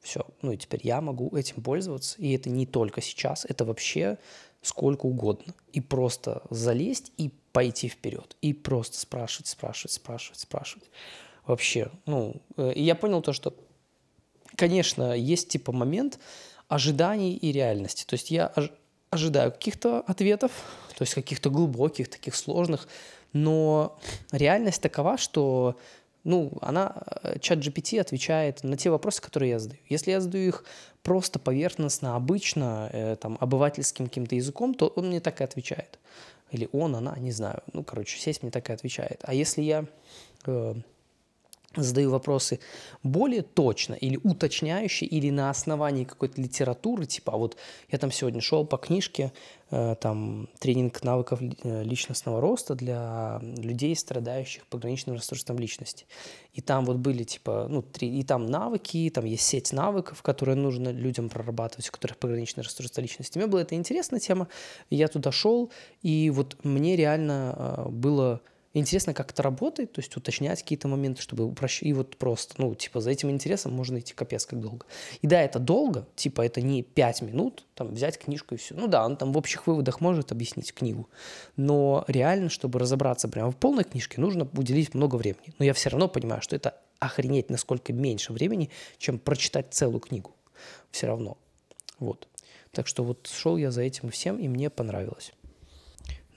все, 0.00 0.26
ну 0.42 0.50
и 0.50 0.56
теперь 0.56 0.80
я 0.82 1.00
могу 1.00 1.34
этим 1.36 1.62
пользоваться, 1.62 2.20
и 2.20 2.32
это 2.32 2.50
не 2.50 2.66
только 2.66 3.00
сейчас, 3.00 3.44
это 3.48 3.64
вообще 3.64 4.18
сколько 4.60 5.06
угодно. 5.06 5.54
И 5.72 5.80
просто 5.80 6.42
залезть 6.50 7.12
и 7.18 7.30
пойти 7.52 7.88
вперед, 7.88 8.36
и 8.42 8.52
просто 8.52 8.98
спрашивать, 8.98 9.46
спрашивать, 9.46 9.92
спрашивать, 9.92 10.40
спрашивать. 10.40 10.90
Вообще, 11.46 11.90
ну, 12.06 12.36
э, 12.56 12.72
и 12.72 12.82
я 12.82 12.96
понял 12.96 13.22
то, 13.22 13.32
что, 13.32 13.54
конечно, 14.56 15.16
есть 15.16 15.48
типа 15.48 15.72
момент 15.72 16.18
ожиданий 16.68 17.36
и 17.36 17.52
реальности. 17.52 18.04
То 18.04 18.14
есть 18.14 18.30
я 18.30 18.52
ожидаю 19.12 19.52
каких-то 19.52 20.00
ответов, 20.00 20.50
то 20.96 21.02
есть 21.02 21.14
каких-то 21.14 21.50
глубоких, 21.50 22.08
таких 22.08 22.34
сложных, 22.34 22.88
но 23.34 23.98
реальность 24.32 24.80
такова, 24.80 25.18
что 25.18 25.76
ну, 26.24 26.52
она, 26.62 26.94
э, 27.22 27.38
чат 27.38 27.58
GPT 27.58 28.00
отвечает 28.00 28.64
на 28.64 28.76
те 28.76 28.90
вопросы, 28.90 29.20
которые 29.20 29.50
я 29.50 29.58
задаю. 29.58 29.80
Если 29.88 30.12
я 30.12 30.20
задаю 30.20 30.48
их 30.48 30.64
просто 31.02 31.38
поверхностно, 31.38 32.16
обычно, 32.16 32.88
э, 32.92 33.16
там, 33.16 33.36
обывательским 33.40 34.06
каким-то 34.06 34.34
языком, 34.34 34.74
то 34.74 34.86
он 34.86 35.08
мне 35.08 35.20
так 35.20 35.40
и 35.40 35.44
отвечает. 35.44 35.98
Или 36.50 36.68
он, 36.72 36.96
она, 36.96 37.16
не 37.18 37.32
знаю. 37.32 37.62
Ну, 37.72 37.84
короче, 37.84 38.18
сеть 38.18 38.42
мне 38.42 38.50
так 38.50 38.70
и 38.70 38.72
отвечает. 38.72 39.20
А 39.24 39.34
если 39.34 39.62
я 39.62 39.84
э, 40.46 40.74
задаю 41.76 42.10
вопросы 42.10 42.60
более 43.02 43.42
точно 43.42 43.94
или 43.94 44.18
уточняющие, 44.22 45.08
или 45.08 45.30
на 45.30 45.50
основании 45.50 46.04
какой-то 46.04 46.40
литературы, 46.40 47.06
типа, 47.06 47.32
а 47.32 47.36
вот 47.36 47.56
я 47.90 47.98
там 47.98 48.10
сегодня 48.12 48.40
шел 48.40 48.66
по 48.66 48.76
книжке, 48.76 49.32
э, 49.70 49.96
там, 50.00 50.48
тренинг 50.58 51.02
навыков 51.02 51.40
э, 51.40 51.82
личностного 51.82 52.40
роста 52.40 52.74
для 52.74 53.40
людей, 53.42 53.96
страдающих 53.96 54.66
пограничным 54.66 55.16
расстройством 55.16 55.58
личности. 55.58 56.06
И 56.52 56.60
там 56.60 56.84
вот 56.84 56.96
были, 56.96 57.24
типа, 57.24 57.66
ну, 57.68 57.82
три, 57.82 58.18
и 58.18 58.22
там 58.22 58.46
навыки, 58.46 59.10
там 59.14 59.24
есть 59.24 59.44
сеть 59.44 59.72
навыков, 59.72 60.22
которые 60.22 60.56
нужно 60.56 60.90
людям 60.90 61.28
прорабатывать, 61.28 61.88
у 61.88 61.92
которых 61.92 62.18
пограничное 62.18 62.62
расстройство 62.62 63.00
личности. 63.00 63.38
Мне 63.38 63.46
была 63.46 63.62
это 63.62 63.74
интересная 63.74 64.20
тема, 64.20 64.48
я 64.90 65.08
туда 65.08 65.32
шел, 65.32 65.70
и 66.02 66.30
вот 66.30 66.56
мне 66.64 66.96
реально 66.96 67.54
э, 67.56 67.88
было 67.88 68.40
интересно, 68.80 69.14
как 69.14 69.30
это 69.30 69.42
работает, 69.42 69.92
то 69.92 70.00
есть 70.00 70.16
уточнять 70.16 70.62
какие-то 70.62 70.88
моменты, 70.88 71.22
чтобы 71.22 71.44
упрощать. 71.44 71.82
И 71.82 71.92
вот 71.92 72.16
просто, 72.16 72.54
ну, 72.58 72.74
типа, 72.74 73.00
за 73.00 73.10
этим 73.10 73.30
интересом 73.30 73.72
можно 73.72 73.98
идти 73.98 74.14
капец 74.14 74.46
как 74.46 74.60
долго. 74.60 74.86
И 75.20 75.26
да, 75.26 75.40
это 75.40 75.58
долго, 75.58 76.06
типа, 76.16 76.42
это 76.42 76.60
не 76.60 76.82
5 76.82 77.22
минут, 77.22 77.64
там, 77.74 77.94
взять 77.94 78.18
книжку 78.18 78.54
и 78.54 78.58
все. 78.58 78.74
Ну 78.74 78.86
да, 78.86 79.04
он 79.04 79.16
там 79.16 79.32
в 79.32 79.38
общих 79.38 79.66
выводах 79.66 80.00
может 80.00 80.32
объяснить 80.32 80.72
книгу, 80.72 81.08
но 81.56 82.04
реально, 82.08 82.48
чтобы 82.48 82.78
разобраться 82.78 83.28
прямо 83.28 83.50
в 83.50 83.56
полной 83.56 83.84
книжке, 83.84 84.20
нужно 84.20 84.48
уделить 84.56 84.94
много 84.94 85.16
времени. 85.16 85.54
Но 85.58 85.64
я 85.64 85.74
все 85.74 85.90
равно 85.90 86.08
понимаю, 86.08 86.42
что 86.42 86.56
это 86.56 86.78
охренеть 86.98 87.50
насколько 87.50 87.92
меньше 87.92 88.32
времени, 88.32 88.70
чем 88.98 89.18
прочитать 89.18 89.74
целую 89.74 90.00
книгу. 90.00 90.34
Все 90.90 91.08
равно. 91.08 91.36
Вот. 91.98 92.28
Так 92.70 92.86
что 92.86 93.04
вот 93.04 93.26
шел 93.26 93.56
я 93.56 93.70
за 93.70 93.82
этим 93.82 94.10
всем, 94.10 94.38
и 94.38 94.48
мне 94.48 94.70
понравилось. 94.70 95.32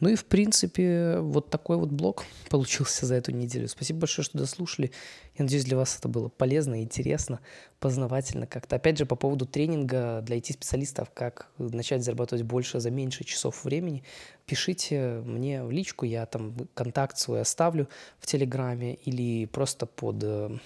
Ну 0.02 0.10
и, 0.10 0.16
в 0.16 0.26
принципе, 0.26 1.20
вот 1.20 1.50
такой 1.50 1.78
вот 1.78 1.89
блог 1.89 2.26
получился 2.50 3.06
за 3.06 3.16
эту 3.16 3.32
неделю. 3.32 3.68
Спасибо 3.68 4.02
большое, 4.02 4.26
что 4.26 4.38
дослушали. 4.38 4.91
Я 5.38 5.43
надеюсь, 5.43 5.66
для 5.66 5.78
вас 5.78 5.98
это 5.98 6.10
было 6.10 6.28
полезно, 6.28 6.82
интересно, 6.82 7.39
познавательно 7.80 8.46
как-то. 8.46 8.76
Опять 8.76 8.98
же, 8.98 9.06
по 9.06 9.16
поводу 9.16 9.46
тренинга 9.46 10.22
для 10.22 10.38
IT-специалистов, 10.38 11.12
как 11.14 11.50
начать 11.58 12.04
зарабатывать 12.04 12.43
больше 12.43 12.80
за 12.80 12.91
меньше 12.91 13.24
часов 13.24 13.64
времени, 13.64 14.04
пишите 14.46 15.22
мне 15.26 15.64
в 15.64 15.72
личку, 15.72 16.06
я 16.06 16.26
там 16.26 16.56
контакт 16.74 17.18
свой 17.18 17.41
оставлю 17.41 17.88
в 18.20 18.28
Телеграме 18.28 18.96
или 18.96 19.46
просто 19.46 19.86
под 19.86 20.18
э, 20.24 20.58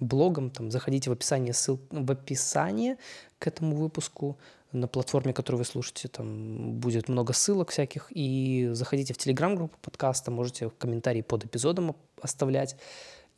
блогом, 0.00 0.50
там, 0.50 0.70
заходите 0.70 1.10
в 1.10 1.12
описание, 1.12 1.52
ссыл, 1.52 1.80
в 1.90 2.10
описание 2.10 2.98
к 3.38 3.46
этому 3.46 3.76
выпуску, 3.76 4.38
на 4.74 4.88
платформе, 4.88 5.32
которую 5.32 5.60
вы 5.60 5.64
слушаете, 5.64 6.08
там 6.08 6.72
будет 6.74 7.08
много 7.08 7.32
ссылок 7.32 7.70
всяких. 7.70 8.08
И 8.10 8.68
заходите 8.72 9.14
в 9.14 9.18
телеграм-группу 9.18 9.78
подкаста, 9.80 10.30
можете 10.30 10.70
комментарии 10.70 11.22
под 11.22 11.44
эпизодом 11.46 11.96
оставлять. 12.20 12.76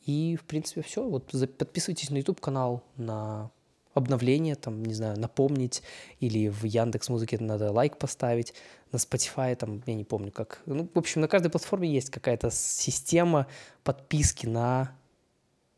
И, 0.05 0.35
в 0.35 0.45
принципе, 0.45 0.81
все. 0.81 1.07
Вот 1.07 1.31
подписывайтесь 1.57 2.09
на 2.09 2.17
YouTube-канал, 2.17 2.83
на 2.97 3.51
обновление, 3.93 4.55
там, 4.55 4.83
не 4.83 4.93
знаю, 4.93 5.19
напомнить, 5.19 5.81
или 6.19 6.49
в 6.49 6.63
Яндекс 6.63 7.09
Музыке 7.09 7.37
надо 7.39 7.71
лайк 7.71 7.97
поставить, 7.97 8.53
на 8.91 8.97
Spotify, 8.97 9.55
там, 9.55 9.83
я 9.85 9.95
не 9.95 10.05
помню, 10.05 10.31
как. 10.31 10.61
Ну, 10.65 10.89
в 10.93 10.97
общем, 10.97 11.21
на 11.21 11.27
каждой 11.27 11.49
платформе 11.49 11.91
есть 11.91 12.09
какая-то 12.09 12.49
система 12.51 13.47
подписки 13.83 14.45
на 14.45 14.95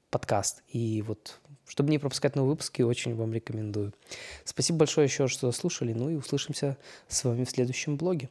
подкаст. 0.10 0.64
И 0.68 1.02
вот 1.02 1.40
чтобы 1.70 1.92
не 1.92 2.00
пропускать 2.00 2.36
новые 2.36 2.52
выпуски, 2.52 2.82
очень 2.82 3.16
вам 3.16 3.32
рекомендую. 3.32 3.94
Спасибо 4.44 4.80
большое 4.80 5.06
еще, 5.06 5.28
что 5.28 5.52
слушали. 5.52 5.94
Ну 5.94 6.10
и 6.10 6.16
услышимся 6.16 6.78
с 7.08 7.24
вами 7.24 7.44
в 7.44 7.50
следующем 7.50 7.96
блоге. 7.96 8.30